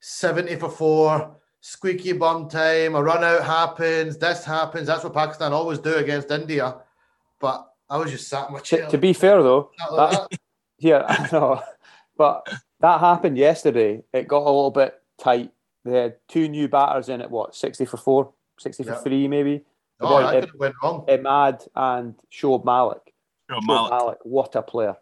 [0.00, 2.94] seventy for four, squeaky bum time.
[2.94, 4.16] A run out happens.
[4.16, 4.86] This happens.
[4.86, 6.76] That's what Pakistan always do against India.
[7.40, 8.84] But I was just sat in my chair.
[8.86, 10.38] To, to be fair though, like that- that.
[10.80, 11.60] Yeah, I know.
[12.16, 12.48] But
[12.78, 14.04] that happened yesterday.
[14.12, 15.50] It got a little bit tight.
[15.84, 19.64] They had two new batters in at what, 60 for four, 60 for three, maybe?
[20.00, 21.04] The Oh, boy, that could have went wrong.
[21.08, 23.12] Emad and Shoaib Malik.
[23.50, 23.90] Sure, Shoaib Malik.
[23.90, 24.96] Malik, what a player.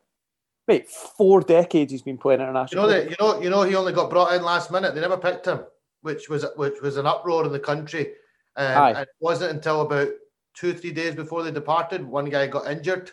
[0.68, 2.88] Mate, four decades he's been playing international.
[2.90, 3.28] You international.
[3.28, 3.40] know that.
[3.40, 3.42] You know.
[3.44, 3.62] You know.
[3.62, 4.94] He only got brought in last minute.
[4.94, 5.60] They never picked him,
[6.02, 8.12] which was which was an uproar in the country.
[8.56, 8.90] Um, Aye.
[8.90, 10.08] and it wasn't until about
[10.54, 12.04] two three days before they departed.
[12.04, 13.12] One guy got injured.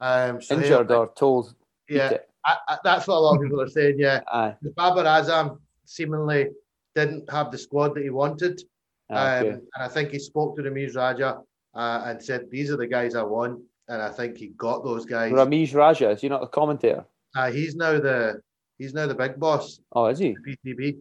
[0.00, 1.54] Um, so he- Injured or told.
[1.88, 2.18] yeah.
[2.46, 3.96] I, I, that's what a lot of people are saying.
[3.98, 4.54] Yeah, Aye.
[4.76, 6.50] Babar Azam seemingly
[6.94, 8.62] didn't have the squad that he wanted,
[9.10, 11.38] Ah, um, and I think he spoke to Ramiz Raja
[11.74, 15.06] uh, and said, "These are the guys I want," and I think he got those
[15.06, 15.32] guys.
[15.32, 17.04] Ramiz Raja, is he not the commentator?
[17.34, 18.40] Uh, he's now the
[18.78, 19.80] he's now the big boss.
[19.92, 20.36] Oh, is he?
[20.46, 20.98] PCB.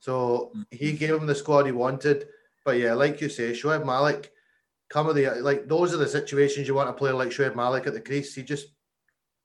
[0.00, 2.26] So he gave him the squad he wanted.
[2.64, 4.32] But yeah, like you say, Shoaib Malik,
[4.88, 7.86] come of the like those are the situations you want a player like Shoaib Malik
[7.86, 8.34] at the crease.
[8.34, 8.68] He just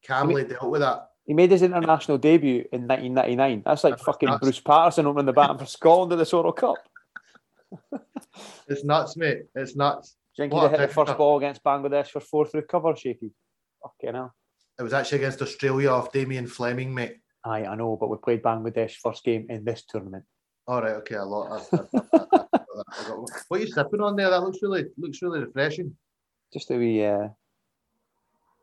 [0.06, 1.10] calmly dealt with that.
[1.26, 3.64] He made his international debut in 1999.
[3.66, 4.42] That's like That's fucking nuts.
[4.42, 6.78] Bruce Patterson opening the batting for Scotland at the World Cup.
[8.68, 9.44] It's nuts, mate.
[9.56, 10.16] It's nuts.
[10.36, 12.64] Do you think What he'd a hit the first ball against Bangladesh for four through
[12.64, 13.32] cover, Shaky?
[13.82, 14.34] Fucking hell.
[14.80, 17.18] It was actually against Australia off Damien Fleming, mate.
[17.46, 20.24] Aye, I know, but we played Bangladesh first game in this tournament.
[20.68, 21.66] All right, okay, a lot.
[23.48, 24.30] What are you sipping on there?
[24.30, 25.96] That looks really looks really refreshing.
[26.54, 27.30] Just a wee, uh,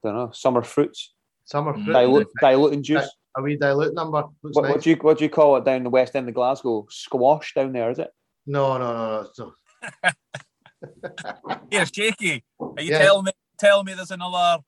[0.03, 1.85] don't know, summer fruits, Summer Mm.
[1.85, 1.93] fruit.
[1.93, 3.11] dilute, diluting juice.
[3.37, 4.25] A wee dilute number.
[4.43, 4.71] Looks What, nice.
[4.73, 6.87] what do you what do you call it down the west end of Glasgow?
[6.91, 8.11] Squash down there, is it?
[8.47, 9.29] No, no, no, no.
[9.33, 9.55] So,
[11.71, 12.45] Here, Shaky.
[12.61, 12.99] Are you Yeah.
[12.99, 14.63] telling me telling me there's another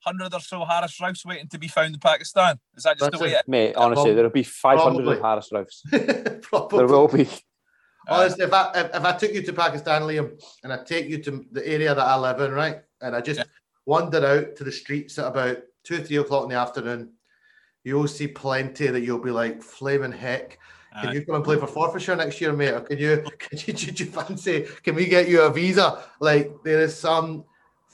[0.00, 2.58] hundred or so Haris Raufs waiting to be found in Pakistan?
[2.76, 3.40] Is that just That's the way it.
[3.40, 6.42] it Mate, honestly, Prob- there'll be 500 Haris Raufs.
[6.42, 6.78] Probably.
[6.78, 7.22] There will be.
[8.06, 11.06] Uh, honestly, if I if, if I took you to Pakistan, Liam, and I take
[11.08, 13.44] you to the area that I live in, right, and I just Yeah.
[13.86, 17.12] wander out to the streets at about two, three o'clock in the afternoon,
[17.84, 20.58] you'll see plenty that you'll be like, flaming heck.
[21.00, 21.12] Can Aye.
[21.14, 22.70] you come and play for Forfarshire next year, mate?
[22.72, 26.04] Or can you, can you, did you fancy, can we get you a visa?
[26.20, 27.44] Like, there is some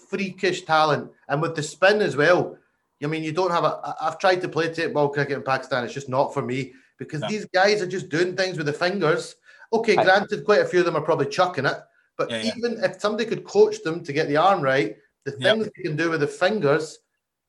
[0.09, 1.11] freakish talent.
[1.29, 2.59] And with the spin as well,
[3.03, 3.97] I mean, you don't have a.
[4.03, 5.85] I've tried to play tape ball cricket in Pakistan.
[5.85, 7.29] It's just not for me because No.
[7.29, 9.37] these guys are just doing things with the fingers.
[9.73, 11.79] Okay, granted, quite a few of them are probably chucking it,
[12.19, 12.53] but Yeah, yeah.
[12.57, 15.53] even if somebody could coach them to get the arm right, the Yeah.
[15.53, 16.99] things they can do with the fingers,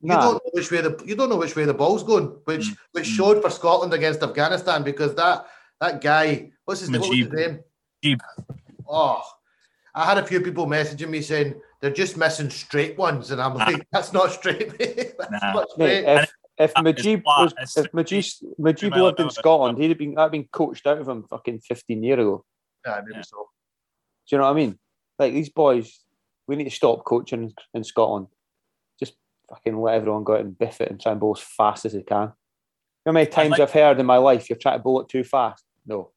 [0.02, 2.66] you don't know which way the you don't know which way the ball's going, which
[2.70, 5.46] Mm, which showed for Scotland against Afghanistan because that
[5.80, 7.32] that guy, what's his, what his Mujib.
[7.34, 7.60] name?
[8.04, 8.20] Mujib.
[8.88, 9.22] Oh,
[9.94, 13.54] I had a few people messaging me saying they're just missing straight ones, and I'm
[13.54, 14.76] like, that's not straight.
[14.78, 15.52] That's Nah.
[15.52, 16.04] not Mate, straight.
[16.06, 19.30] if if Mujib was It's if Mujib Mujib lived in.
[19.30, 22.44] Scotland, he'd have been that'd been coached out of him fucking 15 years ago.
[22.86, 23.22] Yeah, maybe Yeah.
[23.22, 23.48] so.
[24.28, 24.78] Do you know what I mean?
[25.18, 26.00] Like these boys,
[26.46, 28.28] we need to stop coaching in, in Scotland.
[29.52, 31.92] Fucking let everyone go out and biff it and try and bowl as fast as
[31.92, 32.22] they can.
[32.22, 32.32] You know
[33.06, 35.24] how many times like- I've heard in my life you're trying to bowl it too
[35.24, 35.64] fast?
[35.86, 36.10] No,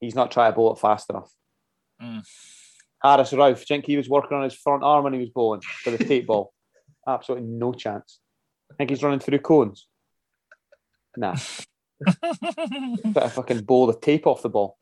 [0.00, 1.30] he's not trying to bowl it fast enough.
[2.02, 2.26] Mm.
[3.02, 5.30] Haris Rauf, do you think he was working on his front arm when he was
[5.30, 6.52] bowling for the tape ball?
[7.06, 8.20] Absolutely no chance.
[8.70, 9.86] I think he's running through cones.
[11.16, 11.36] Nah.
[13.04, 14.78] Better fucking bowl the tape off the ball.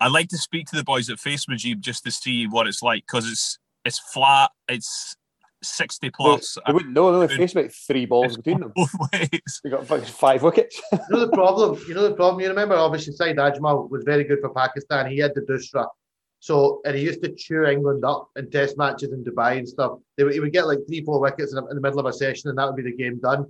[0.00, 2.82] I'd like to speak to the boys at Face Mujib just to see what it's
[2.82, 4.50] like because it's it's flat.
[4.68, 5.16] It's
[5.62, 7.10] sixty plus They wouldn't know.
[7.10, 7.36] They only Good.
[7.38, 8.72] faced about three balls between them.
[8.74, 9.60] both ways.
[9.64, 10.80] They got fucking five wickets.
[10.92, 11.78] You know the problem.
[11.88, 12.40] You know the problem.
[12.40, 15.10] You remember, obviously, Saeed Ajmal was very good for Pakistan.
[15.10, 15.86] He had the doosra,
[16.40, 19.98] so and he used to chew England up in Test matches in Dubai and stuff.
[20.16, 22.06] They would, he would get like three, four wickets in, the- in the middle of
[22.06, 23.46] a session, and that would be the game done.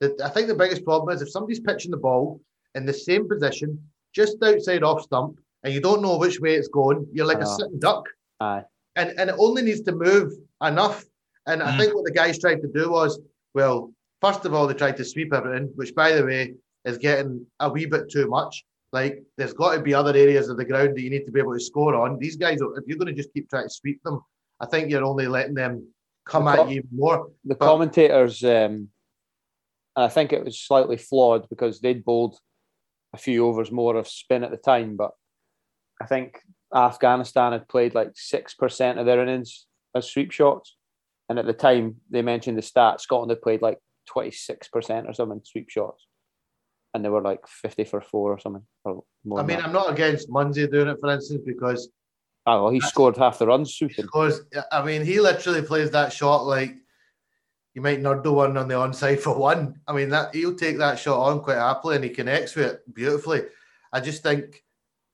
[0.00, 2.40] The, I think the biggest problem is if somebody's pitching the ball
[2.76, 3.82] in the same position,
[4.14, 7.48] just outside off stump, and you don't know which way it's going, you're like a
[7.48, 7.56] Ah.
[7.56, 8.04] sitting duck.
[8.40, 8.62] Aye.
[8.94, 10.32] and and it only needs to move
[10.62, 11.04] enough.
[11.48, 11.78] And I Mm.
[11.78, 13.18] think what the guys tried to do was,
[13.54, 17.46] well, first of all, they tried to sweep everything, which, by the way, is getting
[17.58, 18.64] a wee bit too much.
[18.92, 21.40] Like, there's got to be other areas of the ground that you need to be
[21.40, 22.18] able to score on.
[22.18, 24.20] These guys, if you're going to just keep trying to sweep them,
[24.60, 25.88] I think you're only letting them
[26.26, 27.30] come The at you more.
[27.44, 28.90] the But- commentators, um,
[29.96, 32.38] and I think it was slightly flawed because they'd bowled
[33.14, 35.12] a few overs more of spin at the time, but
[36.00, 36.40] I think
[36.74, 40.76] Afghanistan had played like six percent of their innings as sweep shots,
[41.28, 43.00] and at the time they mentioned the stats.
[43.00, 46.06] Scotland had played like twenty six percent or something sweep shots,
[46.94, 48.64] and they were like fifty for four or something.
[48.84, 49.60] Or more I mean.
[49.60, 51.88] I'm not against Munsey doing it, for instance, because
[52.46, 54.04] oh, well, he scored half the runs sweeping.
[54.04, 56.76] Because I mean, he literally plays that shot like
[57.74, 59.80] you might nurdle one on the onside for one.
[59.86, 62.94] I mean, that he'll take that shot on quite happily and he connects with it
[62.94, 63.42] beautifully.
[63.92, 64.64] I just think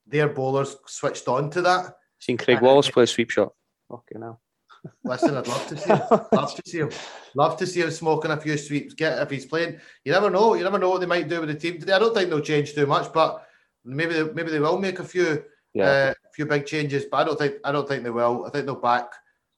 [0.07, 1.97] their bowlers switched on to that.
[2.19, 3.53] Seen Craig Wallace play a sweep shot.
[3.91, 4.41] Fucking hell.
[5.05, 6.01] Listen, I'd love to see him.
[6.32, 6.91] Love to see him.
[7.35, 8.95] Love to see him smoking a few sweeps.
[8.95, 9.78] Get if he's playing.
[10.05, 10.55] You never know.
[10.55, 11.93] You never know what they might do with the team today.
[11.95, 13.47] I don't think they'll change too much, but
[13.85, 15.85] maybe they, maybe they will make a few Yeah.
[15.91, 18.45] uh, few big changes, but I don't think I don't think they will.
[18.47, 19.11] I think they'll back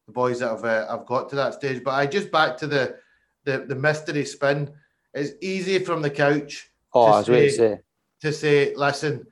[0.06, 1.82] the boys that have uh, have got to that stage.
[1.82, 2.96] But I just back to the
[3.44, 4.70] the the mystery spin.
[5.14, 7.80] It's easy from the couch oh, to I was waiting to say- say.
[8.20, 9.26] to say, listen,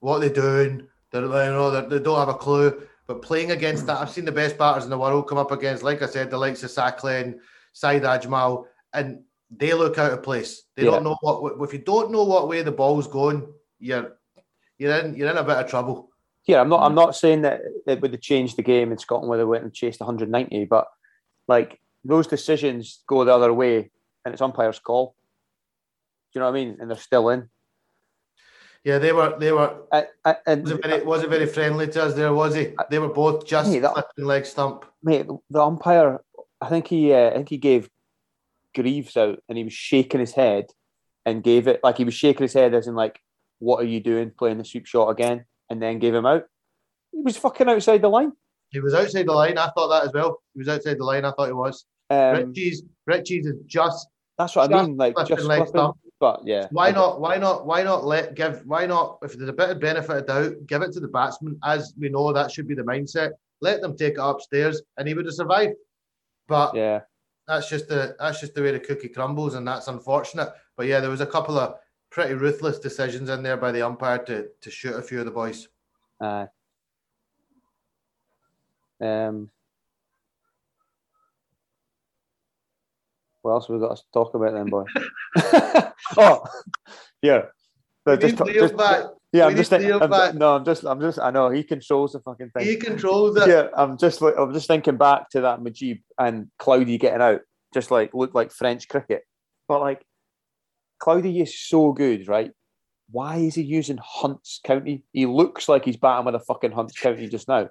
[0.00, 2.86] what they're doing, they're you know they they don't have a clue.
[3.06, 5.82] But playing against that, I've seen the best batters in the world come up against,
[5.82, 7.38] like I said, the likes of Saqlain,
[7.72, 10.62] Saeed Ajmal, and they look out of place.
[10.76, 10.92] They Yeah.
[10.92, 14.16] don't know what if you don't know what way the ball's going, you're
[14.78, 16.10] you're in you're in a bit of trouble.
[16.46, 16.82] Yeah, I'm not.
[16.82, 16.96] I'm mm.
[16.96, 19.74] not saying that it would have changed the game in Scotland where they went and
[19.74, 20.86] chased 190, but
[21.46, 23.90] like those decisions go the other way,
[24.24, 25.14] and it's umpire's call.
[26.32, 26.76] Do you know what I mean?
[26.80, 27.48] And they're still in.
[28.84, 32.34] Yeah, they were they were I, I, wasn't very wasn't very friendly to us there,
[32.34, 32.74] was he?
[32.90, 34.84] They were both just Hey, that- flipping leg stump.
[35.02, 36.20] mate, the umpire,
[36.60, 37.88] I think he, uh, I think he gave
[38.74, 40.66] Greaves out, and he was shaking his head,
[41.26, 43.20] and gave it like he was shaking his head as in like,
[43.58, 46.44] "What are you doing, playing the sweep shot again?" And then gave him out.
[47.12, 48.32] He was fucking outside the line.
[48.70, 49.58] He was outside the line.
[49.58, 50.42] I thought that as well.
[50.54, 51.26] He was outside the line.
[51.26, 51.84] I thought he was.
[52.08, 54.08] Um, Richie's Richie's is just
[54.38, 54.96] that's what I mean.
[54.96, 55.92] Like just leg flipping.
[56.22, 57.20] But yeah, Why I- not?
[57.20, 57.66] Why not?
[57.66, 58.62] Why not let give?
[58.64, 59.18] Why not?
[59.22, 61.58] If there's a bit of benefit of doubt, give it to the batsman.
[61.64, 63.32] As we know, that should be the mindset.
[63.60, 65.74] Let them take it upstairs, and he would have survived.
[66.46, 67.00] But Yeah,
[67.48, 70.52] that's just the that's just the way the cookie crumbles, and that's unfortunate.
[70.76, 71.74] But yeah, there was a couple of
[72.08, 75.32] pretty ruthless decisions in there by the umpire to to shoot a few of the
[75.32, 75.66] boys.
[76.20, 76.46] uh,
[79.00, 79.50] um,
[83.40, 84.84] what else have we got to talk about then, boy?
[86.16, 86.44] oh,
[87.22, 87.42] yeah.
[88.04, 89.04] But need Leo back.
[89.32, 89.92] yeah, we I'm just thinking.
[89.92, 90.34] I'm, back.
[90.34, 92.66] no, I'm just, I'm just, I know he controls the fucking thing.
[92.66, 93.48] He controls it.
[93.48, 97.42] yeah, I'm just like I'm just thinking back to that Mujib and Cloudy getting out,
[97.72, 99.22] just like looked like French cricket.
[99.68, 100.04] But like
[100.98, 102.50] Cloudy is so good, right?
[103.10, 105.04] Why is he using Hunt's County?
[105.12, 107.68] He looks like he's batting with a fucking Hunt's County just now.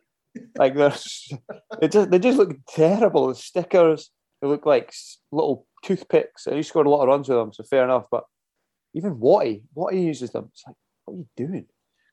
[0.57, 1.29] Like there's,
[1.81, 3.27] it just they just look terrible.
[3.27, 4.11] The stickers
[4.41, 4.93] they look like
[5.31, 8.05] little toothpicks, and he scored a lot of runs with them, so fair enough.
[8.11, 8.23] But
[8.93, 10.49] even Watty, Watty uses them.
[10.53, 10.75] It's like,
[11.05, 11.65] what are you doing?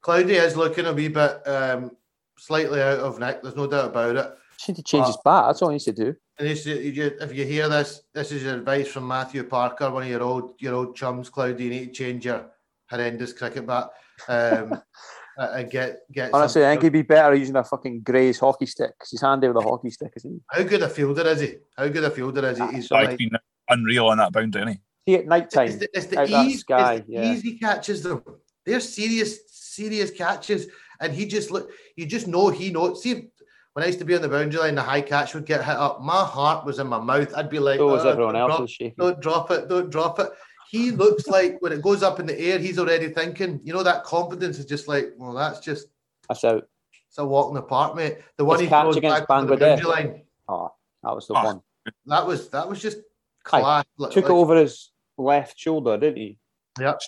[0.03, 1.91] Cloudy is looking a wee bit um,
[2.39, 3.43] slightly out of nick.
[3.43, 4.35] There's no doubt about it.
[4.57, 5.45] Just need to change his bat.
[5.47, 6.15] That's all he needs to do.
[6.39, 9.91] And this, you- you- if you hear this, this is your advice from Matthew Parker,
[9.91, 11.65] one of your old your old chums, Cloudy.
[11.65, 12.47] You need to change your
[12.91, 13.91] horrendous cricket bat
[14.29, 14.81] um,
[15.37, 16.33] and get get.
[16.33, 19.49] Honestly, I think he'd be better using a fucking Gray's hockey stick 'cause he's handy
[19.49, 20.41] with a hockey stick, isn't he?
[20.49, 21.55] how good a fielder is he?
[21.77, 22.63] How good a fielder is he?
[22.65, 23.31] Ah, He's Like like, been
[23.69, 24.73] unreal on that boundary, isn't
[25.07, 25.13] he?
[25.13, 27.33] See, at night it's time, the, it's the, out that ease, sky, it's the yeah.
[27.33, 28.23] easy catches them.
[28.67, 30.67] They're serious, serious catches,
[31.01, 31.71] and he just look.
[31.97, 33.03] You just know he knows.
[33.03, 33.29] See,
[33.73, 35.77] when I used to be on the boundary line, the high catch would get hit
[35.77, 36.03] up.
[36.03, 37.33] My heart was in my mouth.
[37.35, 38.95] I'd be like, so was "Oh, everyone don't drop shaking.
[38.99, 39.69] Don't drop it.
[39.69, 40.29] Don't drop it.
[40.71, 43.83] He looks like when it goes up in the air, he's already thinking, you know,
[43.83, 45.87] that confidence is just like, well, that's just
[46.29, 46.69] That's out.
[47.09, 48.19] it's a walk in the park, mate.
[48.37, 49.61] The one His he catch throws against back to the Bangladesh.
[49.61, 50.71] boundary line, Oh,
[51.03, 51.63] that was the Oh, one.
[52.05, 53.03] that was that was just Aye.
[53.45, 53.85] Class.
[53.97, 56.39] Like- Took it like- over his left shoulder, didn't he?
[56.81, 56.99] Yep.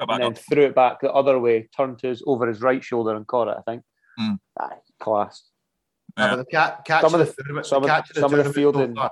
[0.00, 0.38] Got back and then up.
[0.38, 3.48] threw it back the other way, turned to his over his right shoulder and caught
[3.48, 3.56] it.
[3.58, 3.82] I think.
[4.18, 4.38] Mm.
[4.60, 5.50] Aye, class.
[6.18, 6.36] Yeah, Yeah.
[6.36, 8.44] but catch Some of of the- the tournament, some the catch of the some of
[8.44, 9.10] the fielding- so far,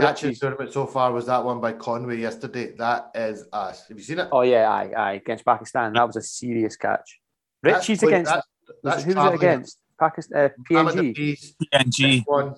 [0.00, 2.74] catch the tournament so far was that one by Conway yesterday.
[2.76, 3.86] That is us.
[3.88, 4.28] Have you seen it?
[4.32, 5.92] oh yeah, aye, aye, against Pakistan.
[5.92, 7.20] That was a serious catch.
[7.62, 8.30] Richie's quick- against.
[8.30, 8.44] that's-
[8.82, 9.78] that's who was it against?
[9.98, 11.30] Pakistan, uh, Mohammed PNG.
[11.30, 12.22] Hafiz, PNG.
[12.26, 12.54] one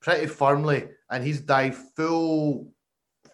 [0.00, 2.70] pretty firmly, and he's dived full,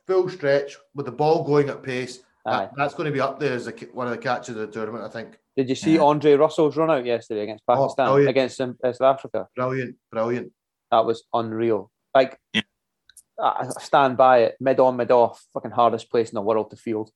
[0.06, 2.20] full stretch with the ball going at pace.
[2.44, 4.66] That- that's going to be up there as a, one of the catches of the
[4.66, 5.04] tournament.
[5.04, 5.38] I think.
[5.56, 6.02] Did you see Yeah.
[6.02, 8.30] Andre Russell's run out yesterday against Oh, Pakistan brilliant.
[8.30, 9.48] against um, uh, South Africa?
[9.56, 10.52] Brilliant, brilliant.
[10.90, 11.90] That was unreal.
[12.14, 12.62] Like, Yeah.
[13.40, 14.56] I I stand by it.
[14.60, 15.44] Mid on, mid off.
[15.54, 17.10] Fucking hardest place in the world to field.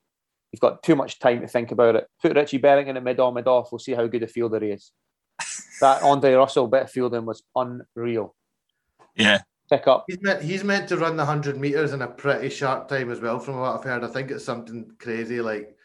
[0.52, 2.06] You've got too much time to think about it.
[2.22, 3.70] Put Richie Berrington at mid on, mid off.
[3.70, 4.92] We'll see how good a fielder he is.
[5.82, 8.34] that Andre Russell bit of fielding was unreal.
[9.18, 9.42] Yeah.
[9.70, 10.04] Pick up.
[10.08, 13.20] He's meant he's meant to run the hundred meters in a pretty sharp time as
[13.20, 13.38] well.
[13.38, 15.76] From what I've heard, I think it's something crazy like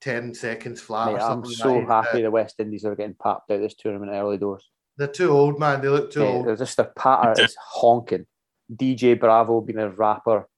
[0.00, 1.08] ten seconds flat.
[1.12, 2.04] Mate, or I'm so like that.
[2.06, 4.64] happy the West Indies are getting papped out this tournament early doors.
[4.96, 5.82] They're too old, man.
[5.82, 6.46] They look too Mate, old.
[6.46, 8.24] they're just a patter is honking.
[8.72, 10.48] DJ Bravo being a rapper.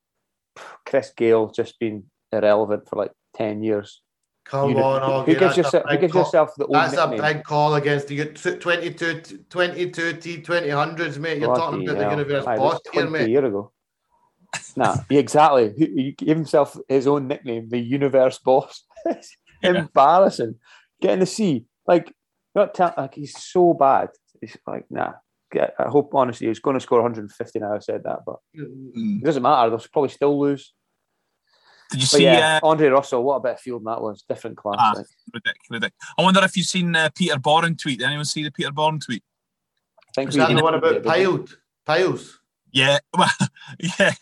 [0.86, 4.02] Chris Gayle just been irrelevant for like 10 years.
[4.48, 5.38] Come You- on, who Augie.
[5.38, 8.08] gives, That's, a yourself, who big, gives yourself the old that's a big call against
[8.08, 9.20] the 22,
[9.50, 11.38] 22 T20 hundreds, mate.
[11.38, 13.30] You're talking Bloody about the universe Aye, boss here, 20 mate.
[13.30, 13.72] year ago.
[14.76, 15.74] Nah, exactly.
[15.76, 18.84] He, gave himself his own nickname, the Universe Boss.
[19.62, 20.54] Embarrassing.
[21.02, 21.66] Getting the C.
[21.86, 22.12] like,
[22.54, 24.08] not tell, like he's so bad.
[24.40, 25.12] He's like, nah.
[25.50, 27.74] Get, I hope honestly he's going to score 150 now.
[27.74, 29.18] I said that, but Mm.
[29.20, 29.70] it doesn't matter.
[29.70, 30.74] They'll probably still lose.
[31.90, 34.22] Did you But see yeah, uh, Andre Russell, what a bit of fielding that was.
[34.28, 34.76] Different class.
[34.78, 34.92] Ah.
[34.96, 35.06] like.
[35.34, 37.98] ridic- ridic- I wonder if you've seen uh, Peter Borren tweet.
[38.00, 39.22] Did anyone see the Peter Borren tweet?
[40.08, 41.56] I think Is we that the one about did- piled?
[41.86, 42.38] Piles?
[42.70, 43.28] Yeah, well,
[43.78, 44.12] yeah,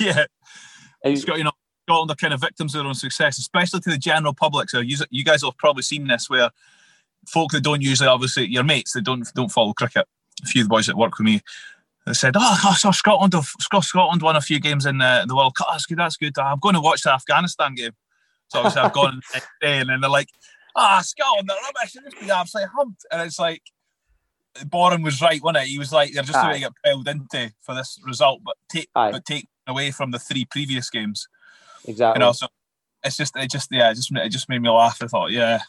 [0.00, 0.24] yeah.
[1.04, 1.52] And It's got you know
[1.88, 4.70] Scotland are kind of victims of their own success, especially to the general public.
[4.70, 6.50] So you, you guys have probably seen this, where
[7.28, 10.06] folk that don't usually, obviously, your mates that don't don't follow cricket.
[10.42, 11.40] A few of the boys that work with me,
[12.06, 13.32] they said, "Oh, I saw Scotland.
[13.34, 15.68] have- Sc- Scotland won a few games in the, the World Cup.
[15.70, 15.98] That's good.
[15.98, 16.36] That's good.
[16.38, 17.92] I'm going to watch the Afghanistan game."
[18.48, 20.28] So obviously, I've gone the next day, and then they're like,
[20.76, 21.92] "Ah, Scotland, they're rubbish.
[21.92, 23.62] They just absolutely humped." And it's like.
[24.66, 25.68] Borren was right, wasn't it?
[25.68, 28.90] He was like, "They're just going to get piled into for this result, but take
[28.94, 29.10] Aye.
[29.10, 31.26] but take away from the three previous games."
[31.86, 32.20] exactly.
[32.20, 32.46] you know so
[33.04, 35.60] it's just it just yeah it just it just made me laugh i thought yeah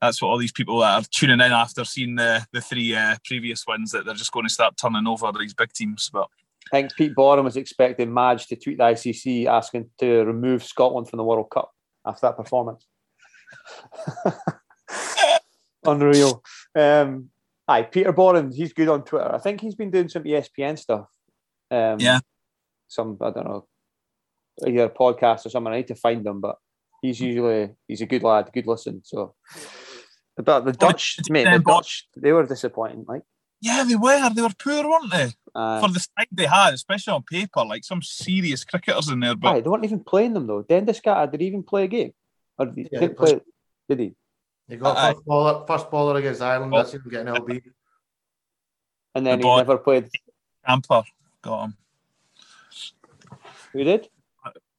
[0.00, 3.16] that's what all these people that are tuning in after seeing the the three uh,
[3.24, 6.28] previous wins that they're just going to start turning over these big teams but
[6.72, 11.08] I think Pete Borren was expecting Madge to tweet the ICC asking to remove Scotland
[11.08, 11.72] from the World Cup
[12.06, 12.86] after that performance.
[15.84, 16.42] Unreal.
[16.78, 17.30] Um,
[17.66, 19.34] aye, Peter Borren, he's good on Twitter.
[19.34, 21.06] I think he's been doing some ESPN stuff.
[21.70, 22.20] Um, Yeah.
[22.86, 23.66] Some, I don't know,
[24.66, 25.72] either a podcast or something.
[25.72, 26.56] I need to find them, but
[27.02, 29.02] he's usually, he's a good lad, good listen.
[29.04, 29.34] So,
[30.42, 33.04] but the Dutch, did mate, the then, Dutch, they were disappointing.
[33.08, 33.22] Like,
[33.62, 37.12] yeah they were they were poor weren't they uh, for the side they had especially
[37.12, 40.46] on paper like some serious cricketers in there but Aye, they weren't even playing them
[40.46, 40.62] though.
[40.62, 42.12] ten Doeschate, did he even play a game?
[42.58, 43.36] Or did he, Yeah, didn't he played.
[43.36, 43.40] play?
[43.90, 44.14] Did he?
[44.68, 45.12] You got Aye.
[45.12, 46.72] first baller, first baller against Ireland.
[46.72, 46.76] Oh.
[46.78, 47.60] That's him getting LB.
[49.14, 50.08] And then The he boy- never played.
[50.66, 51.04] Campher
[51.42, 51.74] got him
[53.72, 54.08] Who did?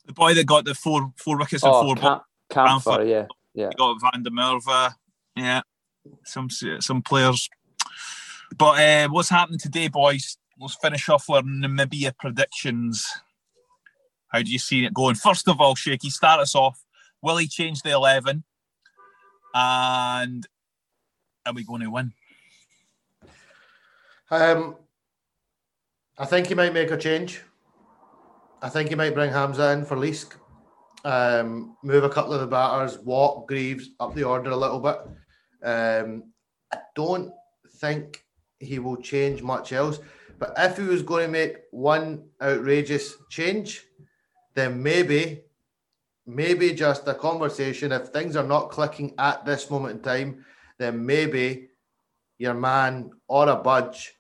[0.06, 1.96] the boy that got the four four wickets and four.
[1.96, 3.08] balls Cam- Campher, Bamford.
[3.08, 3.66] yeah, yeah.
[3.72, 4.94] You got Van der Merwe.
[5.42, 5.62] Yeah,
[6.24, 7.50] some some players.
[8.56, 10.38] But uh, what's happening today, boys?
[10.60, 13.10] Let's finish off with Namibia predictions.
[14.28, 15.16] How do you see it going?
[15.16, 16.86] First of all, Shaky, start us off.
[17.24, 18.44] Will he change the eleven?
[19.56, 20.46] And
[21.48, 22.14] are we going to win?
[24.30, 24.76] Um,
[26.20, 27.42] I think he might make a change.
[28.62, 30.36] I think he might bring Hamza in for Leask.
[31.04, 35.00] Um, move a couple of the batters, walk Greaves up the order a little bit.
[35.64, 36.32] Um,
[36.74, 37.32] I don't
[37.78, 38.26] think
[38.60, 40.00] he will change much else.
[40.40, 43.86] But if he was going to make one outrageous change,
[44.56, 45.42] then maybe,
[46.26, 47.92] maybe just a conversation.
[47.92, 50.46] If things are not clicking at this moment in time,
[50.78, 51.70] then maybe
[52.40, 54.14] your man or a budge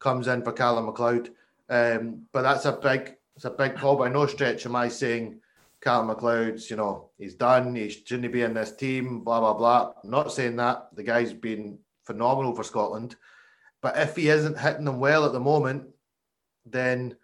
[0.00, 1.30] comes in for Callum McLeod.
[1.68, 3.96] Um, but that's a big, it's a big call.
[3.96, 5.40] By no stretch am I saying
[5.80, 7.74] Callum McLeod's, you know, he's done.
[7.74, 9.20] He shouldn't be in this team.
[9.20, 9.92] Blah blah blah.
[10.04, 10.88] Not saying that.
[10.94, 13.16] The guy's been phenomenal for Scotland.
[13.80, 15.84] But if he isn't hitting them well at the moment,
[16.66, 17.16] then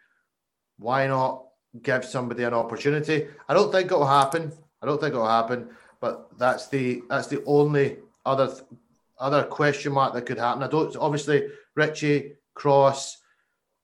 [0.79, 1.45] why not
[1.83, 3.27] give somebody an opportunity?
[3.49, 4.53] I don't think it'll happen.
[4.81, 5.71] I don't think it'll happen.
[6.01, 8.63] But that's the that's the only other th-
[9.19, 10.63] other question mark that could happen.
[10.63, 13.19] I don't obviously Richie Cross,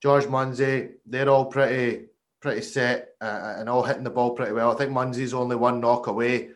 [0.02, 2.09] George Munsey, they're all pretty
[2.40, 4.72] pretty set uh, and all hitting the ball pretty well.
[4.72, 6.50] I think Munsey's only one knock away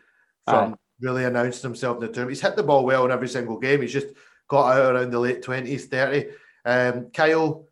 [0.47, 0.77] from Aye.
[0.99, 2.31] really announcing himself in the tournament.
[2.31, 3.81] He's hit the ball well in every single game.
[3.81, 4.07] He's just
[4.47, 6.31] got out around the late twenties, thirty.
[6.65, 7.67] Um, Kyle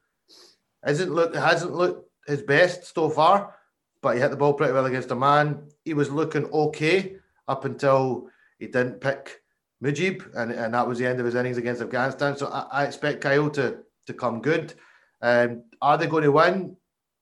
[0.85, 3.55] isn't look hasn't looked his best so far,
[4.01, 5.69] but he hit the ball pretty well against Oman.
[5.83, 9.41] He was looking okay up until he didn't pick
[9.83, 12.37] Mujib, and, and that was the end of his innings against Afghanistan.
[12.37, 14.73] So I, I expect Kyle to to come good.
[15.21, 16.75] Um, are they going to win?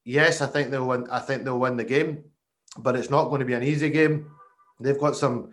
[0.03, 1.07] Yes, I think they'll win.
[1.09, 2.23] I think they'll win the game,
[2.77, 4.31] but it's not going to be an easy game.
[4.79, 5.51] They've got some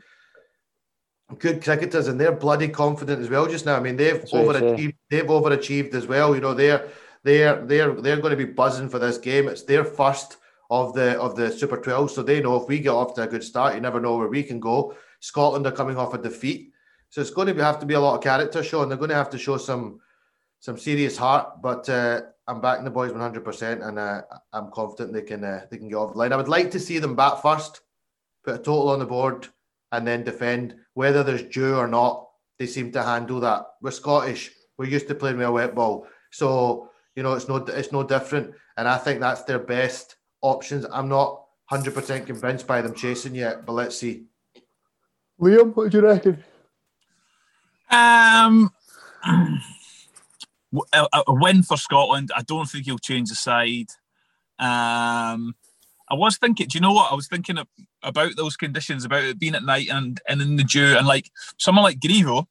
[1.38, 3.76] good cricketers and they're bloody confident as well just now.
[3.76, 4.96] I mean, they've That's overachieved.
[5.11, 6.34] They've overachieved as well.
[6.34, 6.88] You know, they're
[7.24, 9.49] they're they're they're going to be buzzing for this game.
[9.49, 10.38] It's their first
[10.70, 13.26] of the of the Super 12, so they know if we get off to a
[13.26, 14.94] good start, you never know where we can go.
[15.20, 16.72] Scotland are coming off a defeat,
[17.11, 18.99] so it's going to be, have to be a lot of character show, and they're
[18.99, 20.01] going to have to show some
[20.61, 21.61] some serious heart.
[21.62, 24.22] But uh, I'm backing the boys 100, percent and uh,
[24.55, 26.32] I'm confident they can uh, they can get off the line.
[26.32, 27.82] I would like to see them bat first,
[28.42, 29.46] put a total on the board,
[29.92, 30.74] and then defend.
[30.94, 32.26] Whether there's due or not,
[32.59, 33.66] they seem to handle that.
[33.82, 34.51] We're Scottish.
[34.78, 38.03] We're used to playing with a wet ball, so you know it's no it's no
[38.03, 38.55] different.
[38.78, 40.86] And I think that's their best options.
[40.90, 44.24] I'm not 100 percent convinced by them chasing yet, but let's see.
[45.38, 46.42] Liam, what do you reckon?
[47.90, 48.70] Um,
[50.93, 52.31] a, a, win for Scotland.
[52.37, 53.91] I don't think he'll change the side.
[54.59, 55.55] Um,
[56.11, 57.12] I was thinking, do you know what?
[57.12, 57.59] I was thinking
[58.03, 61.31] about those conditions, about it being at night and, and in the dew, and like
[61.59, 62.47] someone like Grievo,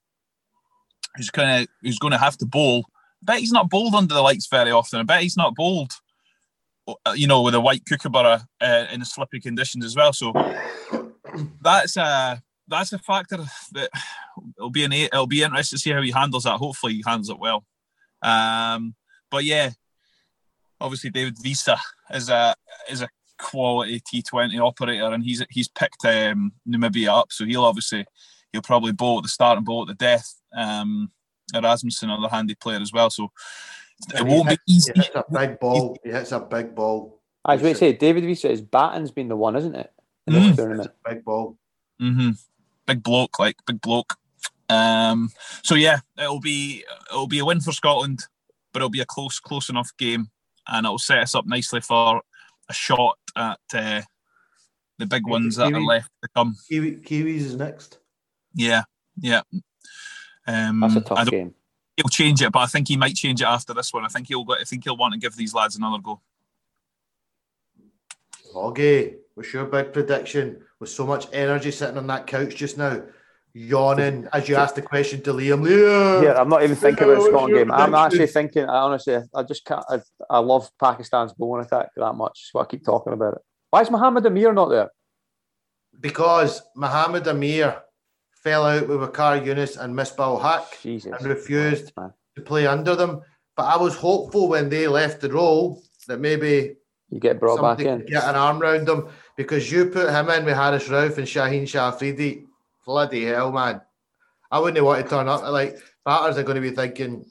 [1.16, 2.86] who's kind of who's going to have to bowl.
[3.24, 5.00] I bet he's not bowled under the lights very often.
[5.00, 5.92] I bet he's not bowled,
[6.88, 10.14] uh, you know, with a white kookaburra uh, in the slippery conditions as well.
[10.14, 10.34] So
[11.62, 13.38] that's a that's a factor
[13.72, 13.90] that
[14.58, 16.58] it'll be an it'll be interesting to see how he handles that.
[16.58, 17.66] Hopefully, he handles it well.
[18.22, 18.96] Um,
[19.30, 19.72] but yeah,
[20.80, 21.70] obviously David Wiese
[22.14, 22.56] is a
[22.90, 28.06] is a quality T20 operator, and he's he's picked um, Namibia up, so he'll obviously
[28.52, 30.36] he'll probably bowl at the start and bowl at the death.
[30.56, 31.12] Um,
[31.54, 33.32] Erasmussen, another handy player as well, so
[34.14, 34.92] it won't hits, be easy.
[34.96, 35.98] He hits a big ball.
[36.04, 37.22] He hits a big ball.
[37.46, 39.92] I was going to say David Wiese, his batting's been the one, isn't it?
[40.30, 40.90] Mm.
[41.08, 41.58] Big ball.
[42.02, 42.32] Mm-hmm.
[42.86, 44.16] Big bloke, like big bloke.
[44.70, 45.30] Um,
[45.64, 48.26] so yeah, it'll be it'll be a win for Scotland,
[48.74, 50.30] but it'll be a close close enough game,
[50.68, 52.22] and it'll set us up nicely for
[52.70, 54.02] a shot at uh,
[54.98, 56.56] the big ones Kiwi, that are left to come.
[56.68, 58.00] Kiwi, Kiwis is next.
[58.54, 58.84] Yeah,
[59.20, 59.42] yeah.
[60.46, 61.54] Um, That's a tough game.
[61.96, 64.06] He'll change it, but I think he might change it after this one.
[64.06, 64.44] I think he'll.
[64.44, 66.22] Go I think he'll want to give these lads another go.
[68.54, 70.64] Hoggy, what's your big prediction?
[70.80, 73.02] With so much energy sitting on that couch just now,
[73.58, 75.66] yawning as you asked the question to Liam.
[75.66, 77.72] Liam yeah, I'm not even thinking about the Scotland game.
[77.72, 78.64] I'm actually thinking.
[78.64, 79.84] I honestly, I just can't.
[79.90, 82.52] I, I love Pakistan's bowling attack that much.
[82.52, 83.42] so I keep talking about it.
[83.72, 84.90] Why is Mohammad Amir not there?
[86.00, 87.82] Because Mohammad Amir
[88.44, 91.12] fell out with Waqar Younis and Misbah Haq Jesus.
[91.18, 93.22] and refused Christ, to play under them.
[93.56, 96.76] But I was hopeful when they left the role that maybe
[97.10, 100.46] you get brought back in, get an arm around them because you put him in
[100.46, 102.44] with Haris Rauf and Shaheen Shah Afridi
[102.88, 103.82] bloody hell, man.
[104.50, 105.44] I wouldn't want to turn up.
[105.44, 107.26] Like, batters are going to be thinking,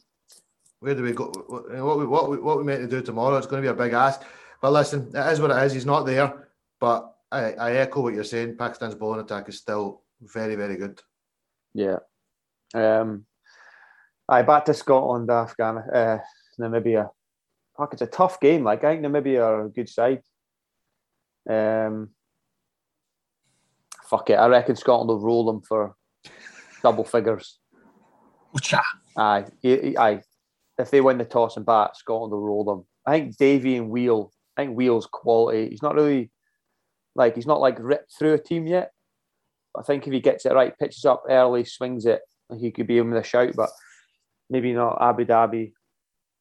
[0.80, 1.32] where do we go?
[1.48, 3.38] What we, what we, what we meant to do tomorrow?
[3.38, 4.22] It's going to be a big ask.
[4.61, 5.72] But listen, it is what it is.
[5.72, 6.48] He's not there.
[6.78, 8.57] But I, I echo what you're saying.
[8.57, 11.00] Pakistan's bowling attack is still very, very good.
[11.72, 11.98] Yeah.
[12.74, 13.24] Um,
[14.28, 16.18] I back to Scotland, Afghan, uh,
[16.61, 17.09] Namibia.
[17.78, 18.64] Fuck, it's a tough game.
[18.64, 20.22] Like I think Namibia are a good side.
[21.48, 22.11] Um,
[24.09, 24.34] fuck it.
[24.34, 25.94] I reckon Scotland will roll them for
[26.82, 27.59] double figures.
[28.54, 28.82] Ucha.
[29.16, 29.46] Aye,
[29.98, 30.22] aye.
[30.78, 32.86] If they win the toss and bat, Scotland will roll them.
[33.07, 34.30] I think Davey and Wheal.
[34.57, 35.70] I think Wheal's quality.
[35.70, 36.30] He's not really
[37.14, 38.92] like he's not like ripped through a team yet.
[39.76, 42.22] I think if he gets it right, pitches up early, swings it,
[42.59, 43.54] he could be in with a shout.
[43.54, 43.70] But
[44.48, 45.72] maybe not Abu Dhabi.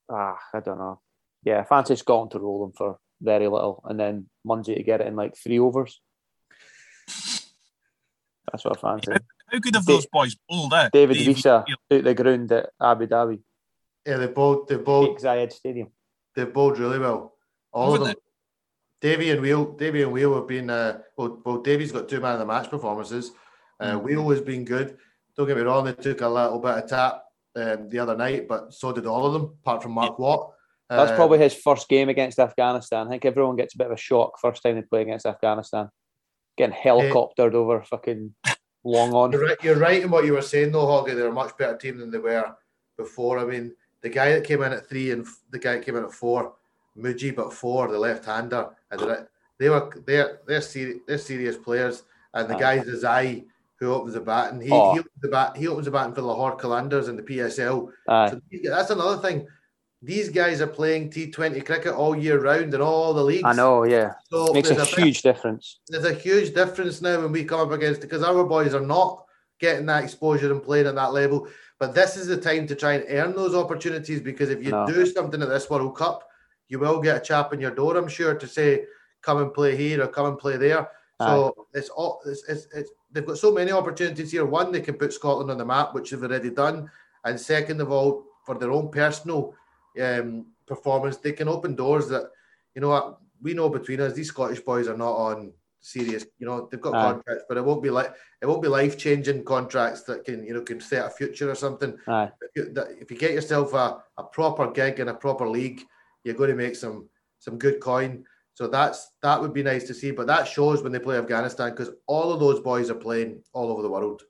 [0.10, 1.02] Ah, I don't know.
[1.44, 5.08] Yeah, fancy Scotland to roll them for very little, and then Munsey to get it
[5.08, 6.02] in like three overs.
[8.52, 9.12] That's what I fancy.
[9.52, 10.90] How good have those boys bowled there?
[10.92, 13.40] David Wiese out the ground at Abu Dhabi.
[14.06, 14.68] Yeah, they bowled.
[14.68, 15.20] They bowled.
[15.20, 15.90] Zayed Stadium.
[16.36, 17.34] They bowled really well.
[17.72, 18.22] All Haven't of them.
[19.02, 20.70] Davey and Wheal, Davey and Wheal have been.
[20.70, 23.32] Uh, well, well, Davey's got two man of the match performances.
[23.80, 24.08] Uh, mm-hmm.
[24.08, 24.98] Wheal has been good.
[25.36, 27.24] Don't get me wrong; they took a little bit of tap
[27.56, 30.24] um, the other night, but so did all of them, apart from Mark yeah.
[30.24, 30.52] Watt.
[30.90, 33.08] That's um, probably his first game against Afghanistan.
[33.08, 35.90] I think everyone gets a bit of a shock first time they play against Afghanistan
[36.58, 38.34] getting helicoptered uh, over fucking
[38.84, 39.32] long on.
[39.32, 41.16] You're right, you're right in what you were saying though, Hoggy.
[41.16, 42.56] They're a much better team than they were
[42.98, 43.40] before.
[43.40, 46.04] I mean, the guy that came in at three and the guy that came in
[46.06, 46.54] at four,
[46.98, 49.28] Mujib but four, the left-hander, and
[49.60, 52.04] they were they're they're serious, they're serious players.
[52.34, 53.46] And the guys Desai
[53.80, 54.62] who opens the batting.
[54.62, 54.94] He, Oh.
[54.94, 55.58] he opens the bat.
[55.58, 57.92] He opens the batting for Lahore Qalandars in the PSL.
[58.08, 58.30] Aye.
[58.30, 59.48] So that's another thing.
[60.06, 63.44] These guys are playing T20 cricket all year round in all the leagues.
[63.44, 64.14] I know, yeah.
[64.30, 65.80] So Makes there's a big- huge difference.
[65.88, 69.26] there's a huge difference now when we come up against because our boys are not
[69.60, 71.48] getting that exposure and playing at that level.
[71.80, 74.86] But this is the time to try and earn those opportunities because if you No.
[74.86, 76.28] do something at this World Cup,
[76.68, 78.86] you will get a chap in your door, I'm sure, to say,
[79.24, 80.88] come and play here or come and play there.
[81.20, 84.46] So it's all it's, it's, it's they've got so many opportunities here.
[84.46, 86.92] One, they can put Scotland on the map, which they've already done,
[87.24, 89.56] and second of all, for their own personal
[90.02, 92.30] um, performance, they can open doors that
[92.74, 94.14] you know what we know between us.
[94.14, 96.26] These Scottish boys are not on serious.
[96.40, 99.46] You know they've got contracts, but it won't be like it won't be life changing
[99.46, 101.98] contracts that can you know can set a future or something.
[102.42, 105.84] If you, that, if you get yourself a, a proper gig in a proper league,
[106.24, 108.26] you're going to make some some good coin.
[108.56, 110.12] So that's that would be nice to see.
[110.12, 113.72] But that shows when they play Afghanistan because all of those boys are playing all
[113.72, 114.24] over the world.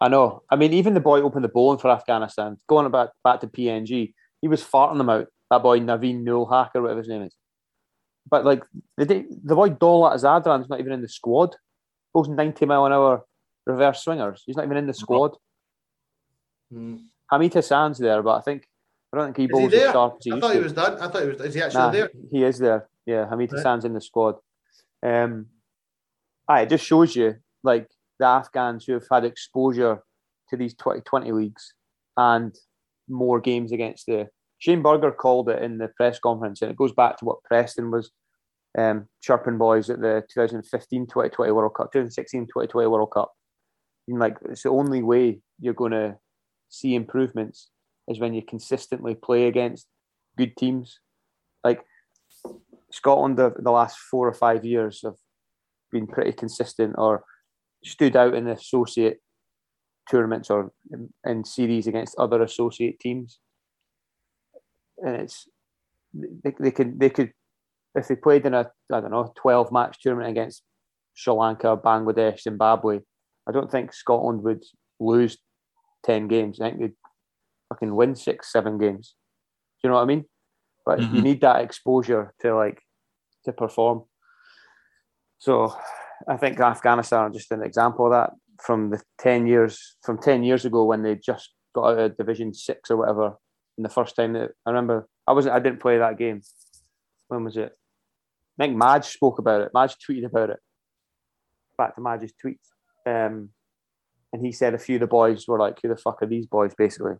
[0.00, 0.42] I know.
[0.50, 4.12] I mean, even the boy opened the bowling for Afghanistan, going back back to PNG,
[4.44, 5.26] he was farting them out.
[5.50, 7.34] That boy Naveen Nul Hacker, whatever his name is.
[8.28, 8.62] But like
[8.98, 11.56] the day, the boy Dawlat Zadran's not even in the squad.
[12.14, 13.22] Those ninety mile an hour
[13.66, 14.42] reverse swingers.
[14.44, 15.32] He's not even in the squad.
[16.70, 16.96] Hmm.
[17.30, 18.68] Hamid Hassan's there, but I think
[19.12, 19.92] I don't think he Is he bowls as there?
[19.92, 20.58] sharp as he I used thought to.
[20.58, 20.94] he was done.
[21.00, 21.40] I thought he was.
[21.40, 22.10] Is he actually Nah, there?
[22.30, 22.88] he is there.
[23.06, 23.58] Yeah, Hamid Right.
[23.58, 24.36] Hassan's in the squad.
[25.02, 25.46] Um,
[26.48, 27.88] aye, it just shows you like
[28.18, 30.02] the Afghans who have had exposure
[30.50, 31.74] to these 2020 leagues
[32.16, 32.54] and
[33.08, 34.28] more games against the.
[34.58, 37.90] Shane Burger called it in the press conference, and it goes back to what Preston
[37.90, 38.10] was
[38.78, 43.32] um, chirping boys at the 2015 2020 World Cup, 2016 2020 World Cup.
[44.08, 46.16] And like, it's the only way you're going to
[46.68, 47.70] see improvements
[48.08, 49.86] is when you consistently play against
[50.36, 50.98] good teams.
[51.62, 51.82] Like,
[52.90, 55.16] Scotland, the, the last four or five years have
[55.90, 57.24] been pretty consistent or
[57.84, 59.20] stood out in the associate
[60.10, 60.72] tournaments or
[61.24, 63.38] in, series against other associate teams.
[64.98, 65.48] And it's
[66.12, 67.32] they, they could they could
[67.94, 70.62] if they played in a I don't know twelve match tournament against
[71.14, 73.00] Sri Lanka, Bangladesh, Zimbabwe,
[73.48, 74.62] I don't think Scotland would
[75.00, 75.38] lose
[76.04, 76.60] ten games.
[76.60, 76.96] I think they'd
[77.68, 79.14] fucking win six, seven games.
[79.82, 80.24] Do you know what I mean?
[80.84, 81.22] But you Mhm.
[81.22, 82.80] need that exposure to like
[83.44, 84.04] to perform.
[85.38, 85.74] So
[86.26, 88.30] I think Afghanistan are just an example of that
[88.60, 92.54] from the ten years from ten years ago when they just got out of Division
[92.54, 93.36] Six or whatever.
[93.76, 96.42] And the first time that I remember, I wasn't, I didn't play that game.
[97.28, 97.72] When was it?
[98.58, 99.72] I think Madge spoke about it.
[99.74, 100.60] Madge tweeted about it.
[101.76, 102.68] Back to Madge's tweets,
[103.04, 103.48] um,
[104.32, 106.46] and he said a few of the boys were like, "Who the fuck are these
[106.46, 107.14] boys?" Basically,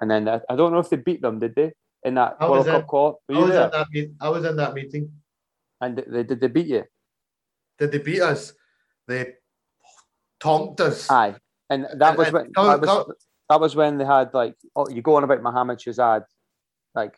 [0.00, 1.38] and then I, I don't know if they beat them.
[1.38, 3.20] Did they in that I World was Cup in- call?
[3.32, 3.70] I was there?
[3.70, 3.86] that.
[3.92, 5.12] Meet, I was in that meeting.
[5.80, 6.84] And they, did they beat you?
[7.78, 8.54] Did they beat us?
[9.06, 9.34] They
[10.40, 11.10] tonked us.
[11.10, 11.34] Aye,
[11.70, 13.12] and that And- was when that was,
[13.50, 16.24] that was when they had like oh you go on about Mohammed Shahzad,
[16.94, 17.16] like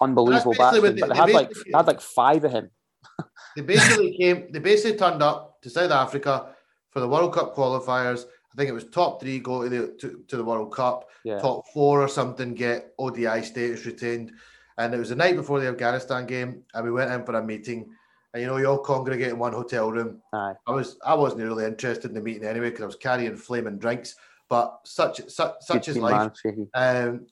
[0.00, 2.70] unbelievable batsman, they- but they they had like they had like five of him.
[3.56, 4.52] They basically came.
[4.52, 6.54] They basically turned up to South Africa
[6.90, 8.24] for the World Cup qualifiers.
[8.24, 11.06] I think it was top three go to the to, to the World Cup.
[11.24, 14.30] Yeah, Top four or something get ODI status retained.
[14.76, 17.42] And it was the night before the Afghanistan game, and we went in for a
[17.42, 17.90] meeting.
[18.34, 20.20] And you know, you all congregate in one hotel room.
[20.32, 23.36] aye, I was I wasn't really interested in the meeting anyway because I was carrying
[23.36, 24.16] flaming drinks.
[24.48, 26.32] But such such such Good is life.
[26.44, 26.68] man.
[26.74, 27.26] Um,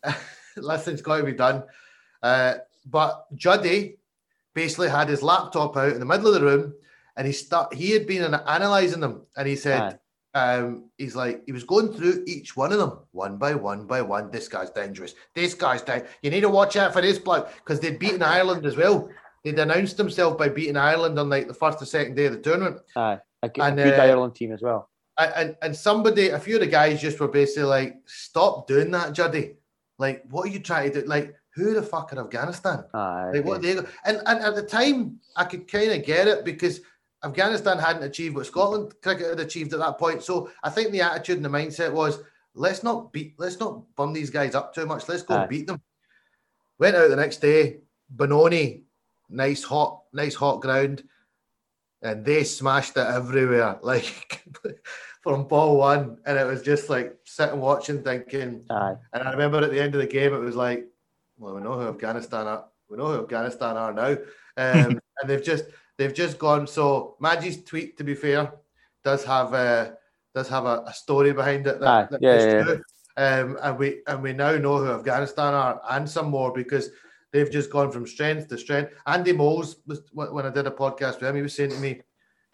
[0.57, 1.65] lesson's got to be done.
[2.23, 2.55] Uh,
[2.87, 3.99] but Juddy
[4.55, 6.75] basically had his laptop out in the middle of the room,
[7.17, 9.99] and he start he had been analysing them, and he said,
[10.35, 14.03] um, he's like he was going through each one of them one by one by
[14.03, 14.31] one.
[14.31, 15.15] This guy's dangerous.
[15.35, 16.03] This guy's down.
[16.23, 19.09] You need to watch out for this bloke because they'd beaten Ireland as well.
[19.47, 22.41] They'd announced themselves by beating Ireland on like the first or second day of the
[22.41, 22.81] tournament.
[22.97, 24.91] aye, a, good- a and, good uh, Ireland team as well.
[25.21, 29.13] And, and somebody, a few of the guys just were basically like, "Stop doing that,
[29.13, 29.55] Juddy.
[29.99, 31.07] Like, what are you trying to do?
[31.07, 32.85] Like, who the fuck are Afghanistan?
[32.93, 36.27] Aye, Like, what they go?" And and at the time, I could kind of get
[36.27, 36.81] it because
[37.25, 40.25] Afghanistan hadn't achieved what Scotland cricket had achieved at that point.
[40.25, 42.19] So I think the attitude and the mindset was,
[42.55, 45.09] let's not beat, let's not bum these guys up too much.
[45.09, 45.41] Let's go Aye.
[45.43, 45.81] and beat them.
[46.81, 47.79] Went out the next day,
[48.11, 48.83] Benoni,
[49.29, 51.03] nice hot, nice hot ground,
[52.03, 54.45] and they smashed it everywhere, like
[55.23, 56.19] from ball one.
[56.27, 58.65] And it was just like sitting watching, thinking.
[58.71, 60.87] aye, And I remember at the end of the game, it was like,
[61.39, 62.67] well, we know who Afghanistan are.
[62.89, 64.13] We know who Afghanistan are now,
[64.57, 65.65] um, and they've just
[65.99, 66.67] they've just gone.
[66.67, 68.53] So Maggie's tweet, to be fair,
[69.05, 69.97] does have a
[70.35, 71.81] does have a, a story behind it.
[71.81, 72.83] That, Aye, that yeah, is yeah, true.
[73.19, 76.91] Um, and we and we now know who Afghanistan are and some more because
[77.37, 78.93] they've just gone from strength to strength.
[79.07, 82.01] Andy Moles was when I did a podcast with him, he was saying to me,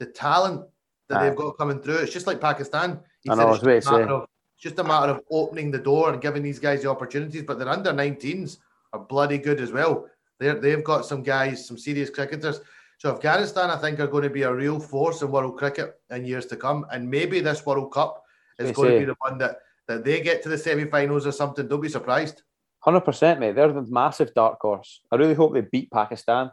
[0.00, 0.66] the talent
[1.08, 1.98] that they've got coming through.
[1.98, 2.98] It's just like Pakistan.
[3.20, 4.22] He I said know, it's just, a matter of,
[4.56, 7.44] it's just a matter of opening the door and giving these guys the opportunities.
[7.44, 8.58] But their under 19s
[8.92, 10.08] are bloody good as well.
[10.40, 12.60] They're, they've got some guys, some serious cricketers.
[12.98, 16.24] So Afghanistan, I think, are going to be a real force in world cricket in
[16.24, 16.86] years to come.
[16.90, 18.24] And maybe this World Cup
[18.58, 21.68] is going to be the one that, that they get to the semi-finals or something.
[21.68, 22.42] Don't be surprised.
[22.84, 23.54] Hundred percent, mate.
[23.54, 25.00] They're the massive dark horse.
[25.10, 26.50] I really hope they beat Pakistan.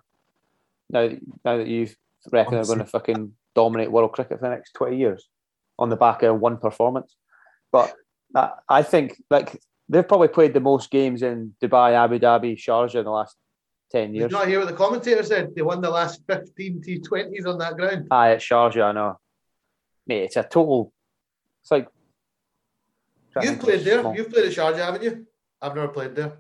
[0.89, 1.09] Now,
[1.43, 1.89] now that you
[2.31, 5.27] reckon they're going to fucking dominate world cricket for the next twenty years
[5.79, 7.15] on the back of one performance,
[7.71, 7.93] but
[8.35, 12.95] I, I think like they've probably played the most games in Dubai, Abu Dhabi, Sharjah
[12.95, 13.35] in the last
[13.91, 14.31] ten Did years.
[14.31, 15.55] you not hear what the commentator said?
[15.55, 18.07] They won the last 15 T20s on that ground.
[18.11, 19.19] Aye, at Sharjah, I know.
[20.05, 20.93] Mate, it's a total.
[21.63, 21.87] It's like.
[23.41, 24.15] You've played there.
[24.15, 25.25] You've played at Sharjah, haven't you?
[25.61, 26.37] I've never played there.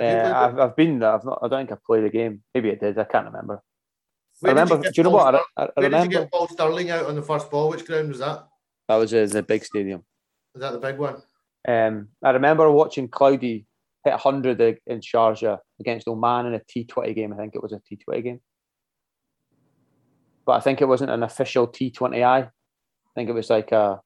[0.00, 0.32] Uh.
[0.34, 1.14] I've, I've been there.
[1.14, 1.38] I've not.
[1.42, 2.42] I don't think I've played a game.
[2.54, 2.98] Maybe I did.
[2.98, 3.62] I can't remember.
[4.40, 4.82] Where I remember.
[4.82, 5.34] do you know Paul what?
[5.34, 7.68] I, I, I Where did you remember get Paul Stirling out on the first ball?
[7.68, 8.46] Which ground was that?
[8.88, 10.04] that was in the big stadium.
[10.54, 11.22] Was that the big one?
[11.66, 13.66] Um, I remember watching Cloudy
[14.04, 17.32] hit 100 in Sharjah against Oman in a T20 game.
[17.32, 18.40] I think it was a T20 game.
[20.44, 22.42] But I think it wasn't an official T20I.
[22.44, 22.50] I
[23.14, 24.00] think it was like a,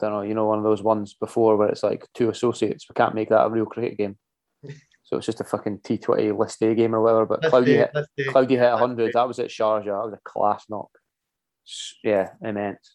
[0.00, 2.86] don't know, you know, one of those ones before where it's like two associates.
[2.88, 4.16] We can't make that a real cricket game.
[5.02, 7.26] So it's just a fucking T20 list A game or whatever.
[7.26, 9.12] But Let's Cloudy do- hit, do- Cloudy hit 100.
[9.12, 9.86] That was at Sharjah.
[9.86, 10.88] That was a class knock.
[12.04, 12.94] Yeah, immense.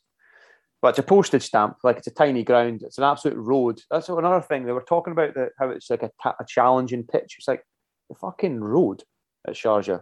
[0.82, 1.76] But it's a postage stamp.
[1.84, 2.84] Like it's a tiny ground.
[2.86, 3.82] It's an absolute road.
[3.92, 4.66] That's another thing.
[4.66, 7.36] They were talking about the, how it's like a, ta- a challenging pitch.
[7.38, 7.64] It's like
[8.08, 9.04] the fucking road
[9.46, 10.02] at Sharjah.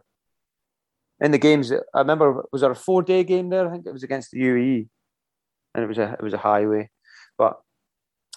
[1.19, 3.67] In the games, I remember was there a four day game there?
[3.67, 4.88] I think it was against the UAE,
[5.74, 6.90] and it was a it was a highway.
[7.38, 7.60] But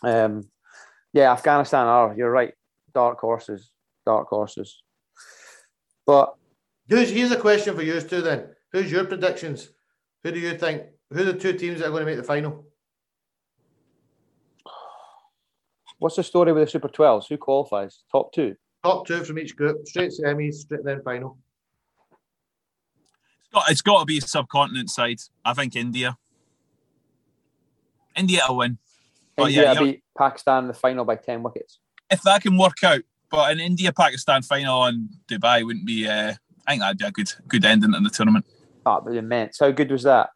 [0.02, 0.48] um,
[1.12, 2.14] yeah, Afghanistan are.
[2.16, 2.54] You're right.
[2.94, 3.70] Dark horses.
[4.04, 4.82] Dark horses.
[6.06, 6.34] But
[6.88, 8.48] Who's, here's a question for you two then.
[8.72, 9.70] Who's your predictions?
[10.22, 10.82] Who do you think?
[11.10, 12.64] Who are the two teams that are going to make the final?
[15.98, 17.28] What's the story with the Super 12s?
[17.28, 18.02] Who qualifies?
[18.12, 18.54] Top two?
[18.84, 21.38] Top two from each group, straight semis, straight then final.
[23.40, 25.18] It's got, it's got to be a subcontinent side.
[25.44, 26.18] I think India.
[28.16, 28.78] India will win.
[29.36, 31.78] But India yeah, you're- beat Pakistan in the final by 10 wickets.
[32.10, 33.02] if that can work out.
[33.30, 36.06] But an India Pakistan final in Dubai wouldn't be.
[36.08, 36.34] Uh,
[36.66, 38.46] I think that'd be a good good ending in the tournament.
[38.84, 39.58] That was immense.
[39.60, 40.30] How good was that?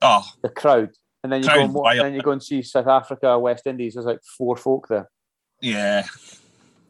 [0.00, 0.90] Oh, The crowd.
[1.22, 3.94] And then you, go Crowd and, then you go and see South Africa, West Indies.
[3.94, 5.10] There's like four folk there.
[5.60, 6.04] yeah.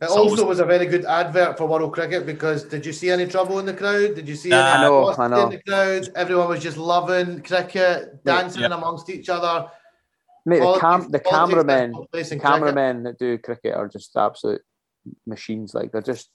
[0.01, 2.93] It So also was- was a very good advert for World Cricket because did you
[2.93, 4.15] see any trouble in the crowd?
[4.15, 4.57] Did you see Nah.
[4.75, 5.43] any I know, I know.
[5.45, 6.09] in the crowd?
[6.15, 8.75] Everyone was just loving cricket, dancing Yeah.
[8.75, 9.69] amongst each other.
[10.49, 12.53] Mate, the, cam- the cameramen, no place in cricket.
[12.55, 14.63] cameramen that do cricket are just absolute
[15.27, 15.75] machines.
[15.75, 16.31] Like they're just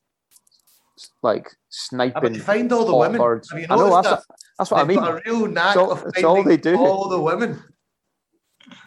[1.23, 2.35] like sniping.
[2.39, 3.19] find all the women.
[3.19, 3.49] birds.
[3.51, 4.35] Have you I know noticed that's, that?
[4.59, 4.99] that's what I They've mean.
[4.99, 6.77] got a real knack It's all- of it's all they do.
[6.77, 7.63] all the women.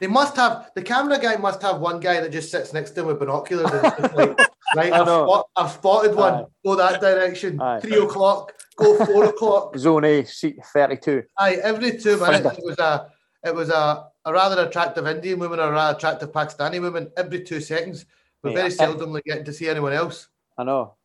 [0.01, 3.01] They must have the camera guy must have one guy that just sits next to
[3.01, 3.82] him with binoculars and
[4.15, 4.39] like,
[4.77, 6.35] right, I I've, spot, I've spotted one.
[6.35, 6.44] Aye.
[6.65, 7.61] Go that direction.
[7.61, 7.81] Aye.
[7.81, 8.53] Three o'clock.
[8.77, 9.77] Go four o'clock.
[9.78, 11.23] Zone A, seat 32.
[11.39, 13.09] Aye, every two minutes it was a
[13.44, 17.43] it was a, a rather attractive Indian woman or a rather attractive Pakistani woman every
[17.43, 18.05] two seconds.
[18.43, 20.28] We're Yeah, very seldomly getting to see anyone else.
[20.59, 20.97] I know.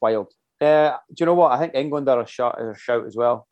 [0.00, 0.32] Wild.
[0.60, 1.52] Uh, do you know what?
[1.52, 3.46] I think England are a shot, are a shout as well.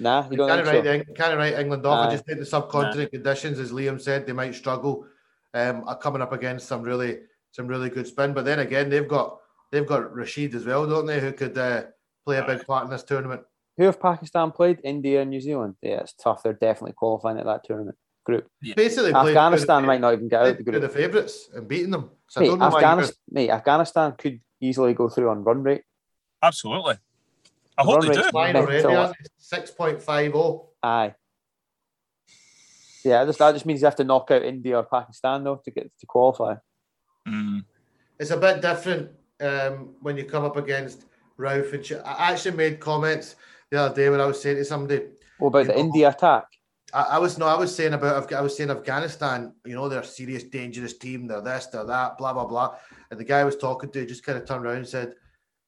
[0.00, 1.14] Nah, you don't can't think write, so?
[1.14, 2.08] Can't write England off.
[2.08, 5.06] I just think the subcontinent conditions, as Liam said, they might struggle.
[5.54, 7.20] Um, are coming up against some really
[7.52, 8.34] some really good spin.
[8.34, 9.38] But then again, they've got
[9.72, 11.20] they've got Rashid as well, don't they?
[11.20, 11.84] Who could uh,
[12.24, 13.42] play a big part in this tournament.
[13.78, 14.80] Who have Pakistan played?
[14.84, 15.76] India and New Zealand.
[15.80, 16.42] Yeah, it's tough.
[16.42, 18.46] They're definitely qualifying at that tournament group.
[18.76, 20.92] Basically, Afghanistan might not even get the, out the two of the group.
[20.92, 22.10] favourites and beating them.
[22.28, 25.62] So I Mate, don't know why Afghanistan, mate, Afghanistan could easily go through on run
[25.62, 25.82] rate.
[26.42, 26.96] Absolutely.
[27.78, 28.22] I The hope they rate's do.
[28.24, 28.72] you're flying already.
[28.82, 28.96] mental.
[28.96, 29.28] aren't they?
[29.38, 30.70] Six point five oh.
[30.82, 31.14] Aye.
[33.04, 35.70] Yeah, this, that just means you have to knock out India or Pakistan though to
[35.70, 36.56] get to qualify.
[37.28, 37.64] Mm.
[38.18, 39.10] It's a bit different
[39.40, 41.04] um, when you come up against
[41.38, 43.36] Rauf and Ch- I actually made comments
[43.70, 45.02] the other day when I was saying to somebody,
[45.38, 46.44] What about the know- India attack?
[46.94, 49.52] I, I was no, I was saying about I was saying Afghanistan.
[49.66, 51.26] You know, they're a serious, dangerous team.
[51.26, 52.76] They're this, they're that, blah blah blah.
[53.10, 55.12] And the guy I was talking to just kind of turned around and said,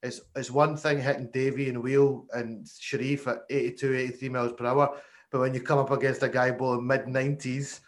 [0.02, 4.64] "It's it's one thing hitting Davey and Wheal and Sharif at 82, 83 miles per
[4.64, 4.96] hour,
[5.30, 7.82] but when you come up against a guy bowling mid nineties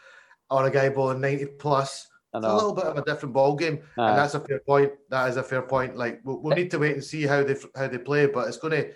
[0.50, 3.78] or a guy bowling ninety plus, it's a little bit of a different ball game."
[3.96, 4.10] Aye.
[4.10, 4.92] and that's a fair point.
[5.08, 5.96] That is a fair point.
[5.96, 8.58] Like we'll, we'll need to wait and see how they how they play, but it's
[8.58, 8.90] going to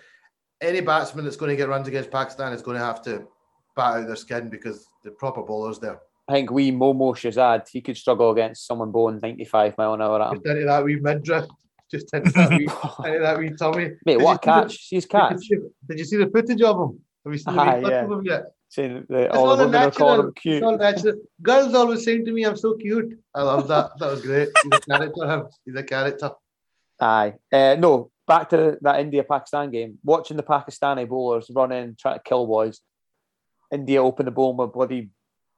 [0.61, 3.27] any batsman that's going to get runs against Pakistan is going to have to
[3.75, 5.99] bat out their skin because the proper bowlers there.
[6.27, 10.21] I think we Momo Shahzad, he could struggle against someone bowling 95 mile an hour
[10.21, 10.37] at him.
[10.43, 11.45] Just into that wee midriff,
[11.89, 12.67] just into that wee,
[13.05, 13.91] into that wee tummy.
[14.05, 14.87] Mate, Did what a you see the- catch.
[14.87, 15.13] See his Did
[15.49, 15.87] you catch.
[15.89, 16.99] Did you see the footage of him?
[17.23, 18.03] Have you seen the Ah, yeah.
[18.03, 18.43] of him yet?
[18.69, 20.63] Saying that all the women are calling him cute.
[20.63, 21.13] All natural.
[21.41, 23.91] Girls always saying to me, "I'm so cute." I love that.
[23.99, 24.49] That was great.
[24.63, 25.25] He's a character.
[25.31, 25.47] Him.
[25.63, 26.31] He's a character.
[26.99, 27.35] Aye.
[27.53, 29.97] Uh, no, back to that India Pakistan game.
[30.03, 32.81] Watching the Pakistani bowlers run in, trying to kill boys.
[33.71, 35.09] India open the ball with bloody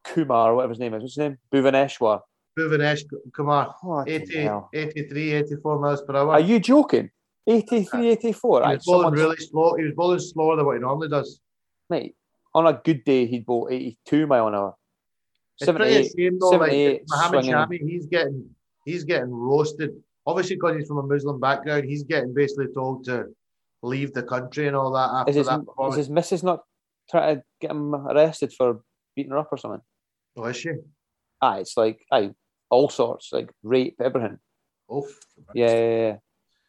[0.03, 1.01] Kumar, or whatever his name is.
[1.01, 1.37] What's his name?
[1.51, 2.21] Bhuvaneshwar.
[2.57, 6.31] Bhuvanesh Kumar, oh, Fucking 80, 83, 84 miles per hour.
[6.31, 7.09] Are you joking?
[7.47, 8.61] 83, 84.
[8.63, 9.75] he was bowling someone's- really slow.
[9.75, 11.39] He was bowling slower than what he normally does.
[11.89, 12.15] Mate,
[12.53, 14.75] on a good day, he'd bowl 82 mile an hour.
[15.59, 16.11] It's pretty a 78.
[16.17, 16.49] shame though.
[16.49, 17.45] Like Mohammed.
[17.45, 18.49] Shami, he's getting
[18.85, 19.91] he's getting roasted.
[20.25, 23.25] Obviously, because he's from a Muslim background, he's getting basically told to
[23.81, 25.95] leave the country and all that after Is his, that is performance.
[25.97, 26.61] his missus not
[27.09, 28.81] trying to get him arrested for
[29.15, 29.81] beating her up or something?
[30.37, 30.71] Oh, is she?
[31.41, 32.31] Aye, it's like, aye,
[32.69, 34.37] all sorts, like rape, everything.
[34.89, 35.07] Oh,
[35.53, 36.15] Yeah, yeah, yeah.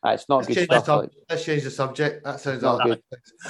[0.03, 0.87] Aye, it's not let's good change, the stuff.
[0.87, 2.25] sub- Like, let's change the subject.
[2.25, 3.03] That sounds Not all good.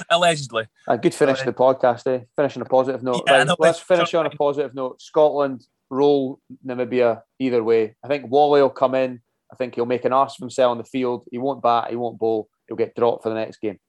[0.09, 0.65] Allegedly.
[0.87, 2.25] a good finish to the podcast, eh?
[2.35, 3.23] Finish on a positive note.
[3.27, 5.01] Yeah, right, know, let's finish on a positive note.
[5.01, 7.95] Scotland roll Namibia either way.
[8.03, 9.21] I think Wally will come in.
[9.51, 11.25] I think he'll make an arse of himself on the field.
[11.29, 11.89] He won't bat.
[11.89, 12.49] He won't bowl.
[12.67, 13.79] He'll get dropped for the next game.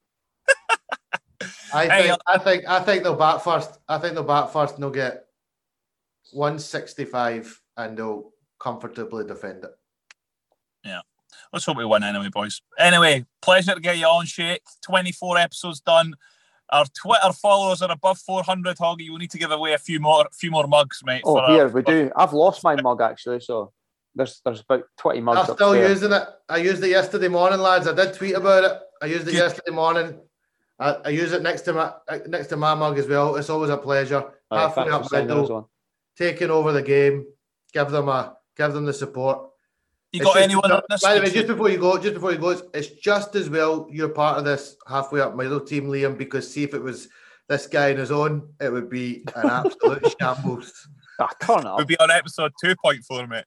[1.72, 3.78] I Hey, think, I think, I think they'll bat first.
[3.88, 5.24] I think they'll bat first, and they'll get
[6.32, 9.70] one sixty-five, and they'll comfortably defend it.
[10.84, 11.00] Yeah.
[11.52, 12.62] Let's hope we win anyway, boys.
[12.78, 14.62] Anyway, pleasure to get you on, Shake.
[14.82, 16.14] 24 episodes done.
[16.70, 19.08] Our Twitter followers are above 400, Hoggy.
[19.10, 21.22] We'll need to give away a few more few more mugs, mate.
[21.24, 22.10] Oh, for, here we do.
[22.16, 23.72] I've lost my mug actually, so
[24.14, 25.38] there's there's about twenty mugs.
[25.48, 25.90] I'm still upstairs.
[26.02, 26.22] using it.
[26.48, 27.86] I used it yesterday morning, lads.
[27.86, 28.78] I did tweet about it.
[29.00, 29.38] I used it Good.
[29.38, 30.20] yesterday morning.
[30.78, 33.36] I, I use it next to my uh, next to my mug as well.
[33.36, 34.24] It's always a pleasure.
[34.50, 35.70] Aye, Halfway up for sending us middle,
[36.18, 37.26] taking over the game.
[37.72, 39.48] Give them a give them the support.
[40.12, 41.02] You It's got just- anyone on this?
[41.02, 43.48] By the way, just before you go, just before you go, it's, it's just as
[43.48, 46.18] well you're part of this halfway up middle team, Liam.
[46.18, 47.08] Because see if it was
[47.48, 50.86] this guy on his own, it would be an absolute shambles.
[51.18, 51.76] Ah, turn up.
[51.76, 53.44] We'll be on episode 2.4, mate.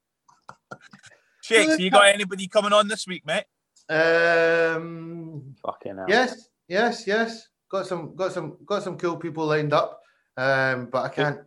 [1.42, 3.44] Shake, so you got anybody coming on this week, mate?
[3.88, 6.06] Um, Fucking hell.
[6.08, 7.48] Yes, yes, yes.
[7.70, 10.00] Got some, got some, got some cool people lined up.
[10.36, 11.38] Um, but I can't.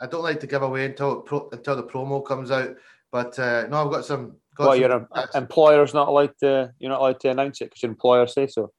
[0.00, 2.74] I don't like to give away until pro, until the promo comes out.
[3.10, 4.36] But uh, no, I've got some.
[4.56, 6.72] Got Well, some your em- employer's not allowed to.
[6.78, 8.72] You're not allowed to announce it because your employer say so.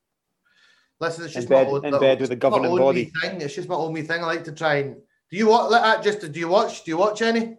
[1.00, 3.12] Listen, it's in just bed- my own in little- bed with the governing body.
[3.22, 3.42] Thing.
[3.42, 4.24] It's just my own wee thing.
[4.24, 4.96] I like to try and.
[5.32, 5.72] Do you watch?
[5.72, 6.84] Like, just do you watch?
[6.84, 7.56] Do you watch any?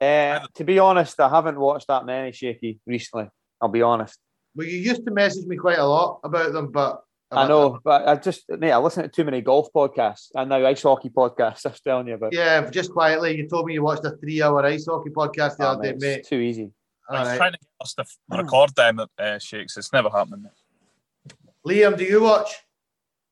[0.00, 3.28] Uh, to be honest, I haven't watched that many shaky recently.
[3.60, 4.18] I'll be honest.
[4.54, 8.08] Well, you used to message me quite a lot about them, but I know, but
[8.08, 11.64] I just mate, I listen to too many golf podcasts and now ice hockey podcasts.
[11.66, 12.32] I was telling you about.
[12.32, 15.72] Yeah, just quietly, you told me you watched a three-hour ice hockey podcast the Oh,
[15.72, 16.18] other day, mate, mate.
[16.20, 16.70] it's too easy.
[17.08, 17.36] All I was right.
[17.36, 18.04] trying to get us to
[18.36, 19.76] record them uh, Shakes.
[19.76, 20.44] It's never happening.
[20.44, 21.34] Mate.
[21.66, 22.54] Liam, do you watch?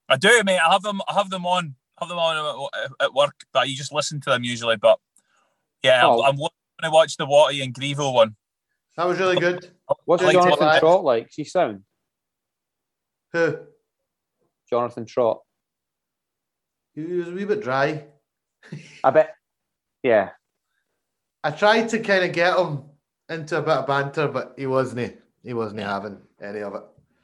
[0.09, 0.59] I do, mate.
[0.59, 1.01] I have them.
[1.09, 1.75] I have them on.
[1.99, 4.77] have them on at, at work, but you just listen to them usually.
[4.77, 4.99] But
[5.83, 6.23] yeah, Oh.
[6.23, 6.51] I'm, I'm going
[6.85, 8.37] to watch the Watty and Grievo one.
[8.97, 9.71] That was really good.
[10.05, 11.29] What's Like Jonathan to- Trott like?
[11.29, 11.83] Is he sound?
[13.33, 13.59] Who?
[14.69, 15.41] Jonathan Trott.
[16.95, 18.05] He was a wee bit dry.
[19.05, 19.35] I bet.
[20.03, 20.31] Yeah.
[21.45, 22.83] I tried to kind of get him
[23.29, 25.17] into a bit of banter, but he wasn't.
[25.45, 26.83] He wasn't having any of it.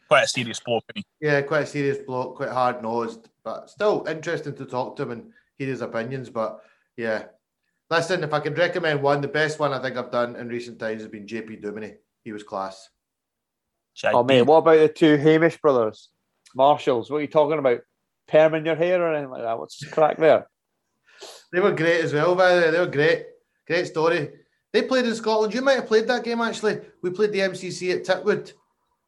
[0.08, 0.84] Quite a serious bloke.
[1.20, 5.10] Yeah, quite a serious bloke, quite hard nosed, but still interesting to talk to him
[5.10, 6.30] and hear his opinions.
[6.30, 6.60] But
[6.96, 7.24] yeah,
[7.94, 10.78] listen, if I could recommend one, the best one I think I've done in recent
[10.78, 11.96] times has been JP Duminy.
[12.24, 12.88] He was class.
[13.94, 16.08] Shite Oh mate, what about the two Hamish brothers?
[16.54, 17.10] Marshalls.
[17.10, 17.80] What are you talking about?
[18.26, 19.58] Perm in your hair or anything like that?
[19.58, 20.46] What's the crack there?
[21.52, 22.70] They were great as well, by the way.
[22.72, 23.26] They were great.
[23.68, 24.28] Great story.
[24.72, 25.54] They played in Scotland.
[25.54, 26.80] You might have played that game actually.
[27.00, 28.52] We played the MCC at Titwood.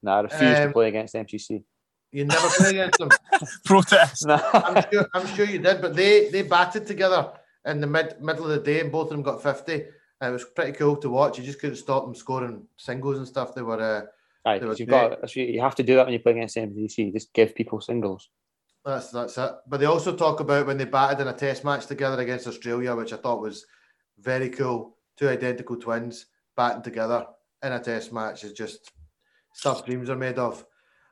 [0.01, 1.65] Nah, I refuse to Um, play against MCC.
[2.13, 3.09] You never played against them.
[3.65, 4.25] protest.
[4.29, 4.39] Nah.
[4.53, 7.33] I'm sure, I'm sure you did, but they they batted together
[7.67, 9.85] in the mid middle of the day, and both of them got fifty.
[10.21, 11.39] And it was pretty cool to watch.
[11.39, 13.55] You just couldn't stop them scoring singles and stuff.
[13.55, 14.03] They were uh,
[14.47, 16.57] Right, They were 'cause you've got you have to do that when you play against
[16.57, 17.13] MCC.
[17.13, 18.31] Just give people singles.
[18.85, 19.53] that's that's it.
[19.67, 22.95] But they also talk about when they batted in a Test match together against Australia,
[22.95, 23.67] which I thought was
[24.19, 24.97] very cool.
[25.17, 26.27] Two identical twins
[26.57, 27.27] batting together
[27.63, 28.93] in a Test match is just
[29.53, 30.65] stuff dreams are made of.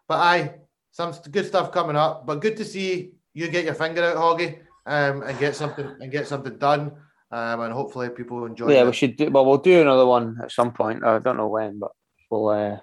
[0.06, 0.55] But aye,
[0.93, 2.24] some good stuff coming up.
[2.26, 6.11] But good to see you get your finger out, Hoggy, um, and get something and
[6.12, 6.93] get something done.
[7.31, 8.70] Um, and hopefully people enjoy.
[8.73, 8.86] yeah, it.
[8.86, 9.28] we should do.
[9.31, 11.02] Well, we'll do another one at some point.
[11.05, 11.90] I don't know when, but
[12.31, 12.78] we'll uh,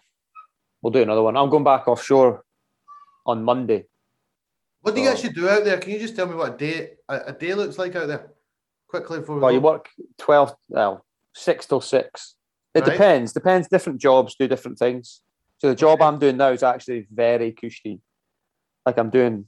[0.81, 1.37] we'll do another one.
[1.37, 2.43] I'm going back offshore
[3.25, 3.85] on Monday.
[4.81, 5.77] What do you actually do out there?
[5.77, 8.31] Can you just tell me what a day a, a day looks like out there?
[8.89, 9.55] Quickly before we Well, go.
[9.55, 9.87] you work
[10.17, 12.35] twelve, well, six till six.
[12.73, 12.91] It Right.
[12.91, 13.31] depends.
[13.31, 13.67] Depends.
[13.69, 15.21] Different jobs do different things.
[15.59, 16.07] So the job Okay.
[16.07, 18.01] I'm doing now is actually very cushy.
[18.85, 19.45] Like I'm doing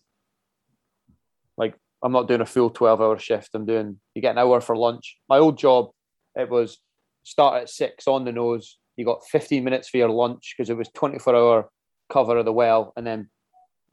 [1.57, 3.49] Like I'm not doing a full 12 hour shift.
[3.53, 5.17] I'm doing you get an hour for lunch.
[5.29, 5.91] My old job,
[6.35, 6.79] it was
[7.23, 8.77] start at six on the nose.
[8.97, 11.69] You got 15 minutes for your lunch because it was 24 hour
[12.11, 13.29] cover of the well, and then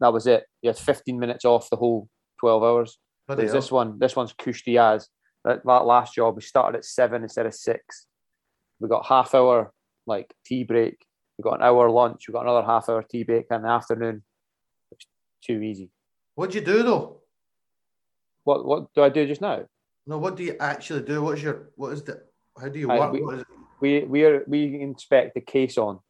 [0.01, 0.45] that was it.
[0.62, 2.09] You had 15 minutes off the whole
[2.41, 2.99] 12 hours.
[3.28, 3.37] Hell.
[3.61, 5.09] this one, this one's cushy as
[5.45, 6.35] that, that last job.
[6.35, 8.07] We started at seven instead of six.
[8.81, 9.73] We got half hour
[10.07, 10.99] like tea break.
[11.39, 12.27] We got an hour lunch.
[12.27, 14.24] We got another half hour tea break in the afternoon.
[14.91, 15.07] It's
[15.47, 15.91] too easy.
[16.35, 17.20] What'd you do though?
[18.45, 19.65] What what do I do just now?
[20.07, 21.23] No, what do you actually do?
[21.23, 22.23] What's your what is the
[22.61, 23.12] how do you work?
[23.12, 23.47] we- What is it?
[23.81, 26.01] We we are, we inspect the case on.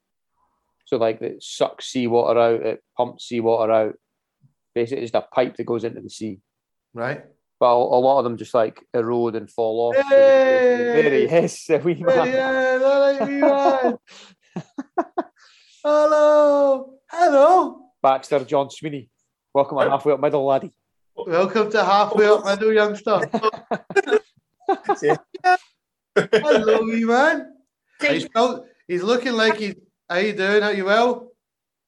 [0.86, 3.94] So like it sucks seawater out, it pumps seawater out.
[4.74, 6.40] Basically, just a pipe that goes into the sea.
[6.94, 7.24] Right?
[7.60, 10.04] But a, a lot of them just like erode and fall off.
[10.08, 11.00] Hey!
[11.02, 12.26] There he is, a wee man.
[12.26, 13.98] Yeah, wee man.
[15.84, 17.80] Hello, hello.
[18.02, 19.08] Baxter John Sweeney.
[19.54, 20.72] Welcome to halfway up middle, laddie.
[21.26, 23.20] Welcome to halfway up middle, youngster.
[26.16, 27.52] hello, wee man.
[28.00, 29.74] He's, felt, he's looking like he's.
[30.08, 30.62] How you doing?
[30.62, 31.30] How you well?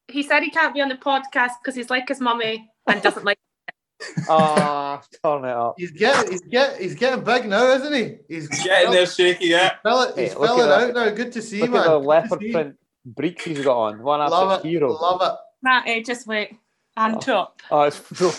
[0.09, 3.25] He said he can't be on the podcast because he's like his mummy and doesn't
[3.25, 3.39] like.
[4.29, 5.75] Ah, turn it up.
[5.79, 8.17] He's getting, he's get, he's getting big now, isn't he?
[8.29, 9.75] He's Getting there, shaky, yeah.
[9.85, 10.89] Fill, Hey, he's look at filling that.
[10.89, 11.11] out now.
[11.15, 11.81] Good to see, Look man.
[11.83, 12.53] at the Good to leopard see.
[12.53, 12.77] print
[13.07, 14.03] breeks he's got on.
[14.03, 14.69] One Love it.
[14.69, 14.91] hero.
[14.93, 15.39] Love it.
[15.63, 16.57] Matty, eh, just wait.
[16.97, 17.21] And Oh.
[17.21, 17.63] top.
[17.71, 18.33] Oh, it's Phil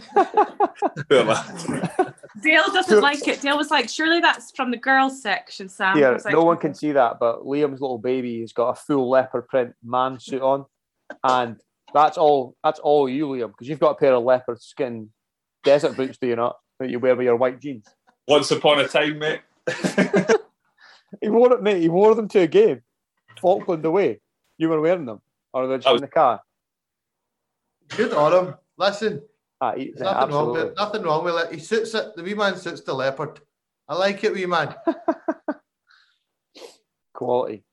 [0.00, 1.08] Bifter.
[1.08, 2.14] Poor lad.
[2.42, 3.40] Dale doesn't like it.
[3.40, 5.96] Dale was like, surely that's from the girls section, Sam.
[5.96, 8.68] I Here, was like, no one can see that, but Liam's little baby has got
[8.70, 10.66] a full leopard print man suit on,
[11.24, 11.60] and
[11.94, 12.56] that's all.
[12.62, 15.10] That's all you, Liam, because you've got a pair of leopard skin
[15.64, 16.56] desert boots, do you not?
[16.78, 17.86] That you wear with your white jeans.
[18.28, 19.40] Once upon a time, mate.
[21.20, 21.80] He wore it, mate.
[21.80, 22.82] He wore them to a game,
[23.40, 24.20] Falkland away.
[24.58, 25.20] You were wearing them,
[25.52, 26.40] or were they just I in the car?
[27.88, 28.54] Good on him.
[28.76, 29.22] Listen,
[29.60, 30.74] Ah, he- there's nothing wrong with it.
[30.76, 31.52] Nothing wrong with it.
[31.54, 32.14] He suits it.
[32.16, 33.40] The wee man suits the leopard.
[33.88, 34.74] I like it, wee man.
[37.14, 37.64] Quality.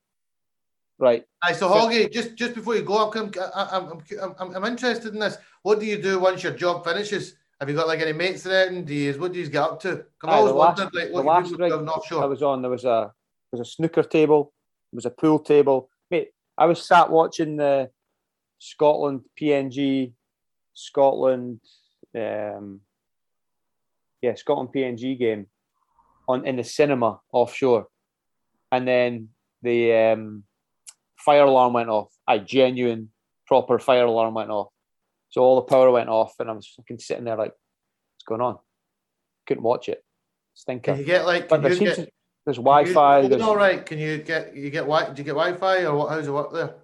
[0.99, 1.25] Right.
[1.41, 5.19] Aye, so Hoggy, just just before you go, I'm, I'm, I'm, I'm, I'm, interested in
[5.19, 5.37] this.
[5.63, 7.35] What do you do once your job finishes?
[7.59, 8.67] Have you got like any mates there?
[8.67, 10.05] And do you, what do you get up to?
[10.23, 12.23] I've Aye, always the last- wondered like the what last you do rig when you're
[12.23, 13.11] I was on, there was a
[13.51, 14.53] there was a snooker table,
[14.91, 15.89] there was a pool table.
[16.09, 17.89] Mate, I was sat watching the
[18.59, 20.13] Scotland PNG,
[20.73, 21.59] Scotland,
[22.15, 22.81] um,
[24.21, 25.47] yeah, Scotland PNG game
[26.27, 27.87] on in the cinema offshore,
[28.71, 29.29] and then
[29.61, 30.43] the um,
[31.17, 32.11] fire alarm went off.
[32.27, 33.09] A genuine,
[33.47, 34.69] proper fire alarm went off.
[35.29, 38.41] So all the power went off, and I was fucking sitting there like, "What's going
[38.41, 38.59] on?"
[39.47, 40.03] Couldn't watch it.
[40.53, 40.91] Stinker.
[40.91, 41.49] Can you get like?
[41.49, 42.13] But Can there seems get?
[42.45, 43.21] there's Wi-Fi.
[43.21, 43.85] You, There's, all right.
[43.85, 44.55] Can you get?
[44.55, 45.05] You get Wi?
[45.05, 46.09] Do you get Wi-Fi or what?
[46.09, 46.75] How's it work there?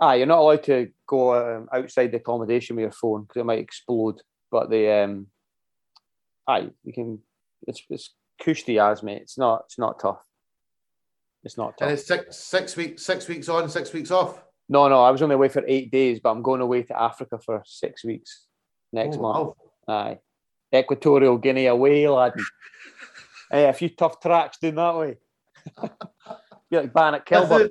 [0.00, 3.46] Ah, you're not allowed to go um, outside the accommodation with your phone because it
[3.46, 4.20] might explode.
[4.50, 5.26] But the um,
[6.46, 7.18] aye, you can.
[7.66, 9.22] It's it's cushy as mate.
[9.22, 9.62] It's not.
[9.66, 10.20] It's not tough.
[11.44, 11.88] It's not tough.
[11.88, 14.42] And it's six six weeks six weeks on, six weeks off.
[14.68, 15.02] No, no.
[15.02, 18.04] I was only away for eight days, but I'm going away to Africa for six
[18.04, 18.46] weeks
[18.92, 19.54] next Oh, month.
[19.86, 19.94] wow.
[19.94, 20.18] Aye,
[20.74, 22.40] Equatorial Guinea away, laddie.
[23.50, 25.16] hey, a few tough tracks doing that way.
[26.70, 27.70] Be like Bannock Kilburn.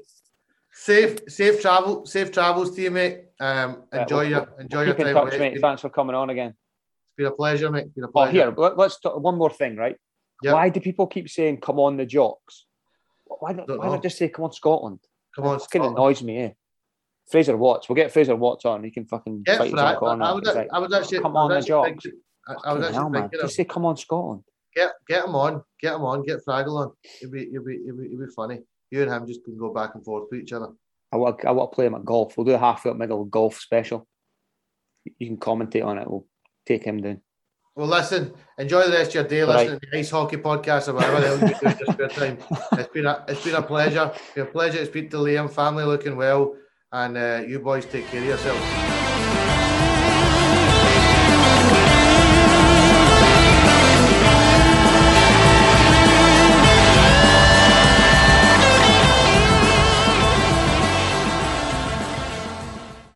[0.82, 3.26] Safe safe travel safe travels to you, mate.
[3.42, 5.60] Um, Yeah, enjoy we'll- your enjoy your Keep in touch, mate.
[5.60, 6.52] Thanks for coming on again.
[6.52, 7.86] It's been a pleasure, mate.
[7.88, 8.30] It's been a pleasure.
[8.30, 9.98] Oh, here, let, us talk one more thing, right?
[10.42, 10.54] Yeah.
[10.54, 12.66] Why do people keep saying "come on the jocks"?
[13.26, 13.68] Why not?
[13.68, 13.94] Don't Why know.
[13.96, 15.00] not just say "come on Scotland"?
[15.36, 15.98] Come on, It fucking Scotland.
[15.98, 16.38] annoys me.
[16.38, 16.52] Eh?
[17.30, 18.82] Fraser Watts, we'll get Fraser Watts on.
[18.86, 20.24] He can fucking Get fight corner.
[20.24, 21.20] I, would, like, I would actually.
[21.20, 22.06] come I on the jocks.
[22.48, 23.24] I, I was actually hell, man.
[23.26, 24.44] of Just say "come on Scotland."
[24.76, 26.92] get get him on, get him on, get Fraggle on.
[27.22, 28.62] It'd be it'd be it'd be, it'd be funny.
[28.92, 30.70] You and him just can go back and forth with each other.
[31.12, 32.38] I want, I want to play him at golf.
[32.38, 34.08] We'll do a half foot middle golf special.
[35.18, 36.10] You can commentate on it.
[36.10, 36.26] We'll
[36.66, 37.22] take him down.
[37.76, 39.56] Well, listen, enjoy the rest of your day Right.
[39.60, 42.10] listening to the ice hockey podcast or whatever the hell you do in your spare
[42.10, 42.38] time.
[42.80, 44.12] It's been a it's been a pleasure.
[44.14, 45.50] It's been a pleasure to speak to Liam.
[45.50, 46.56] Family looking well,
[46.92, 49.09] and uh, you boys take care of yourselves.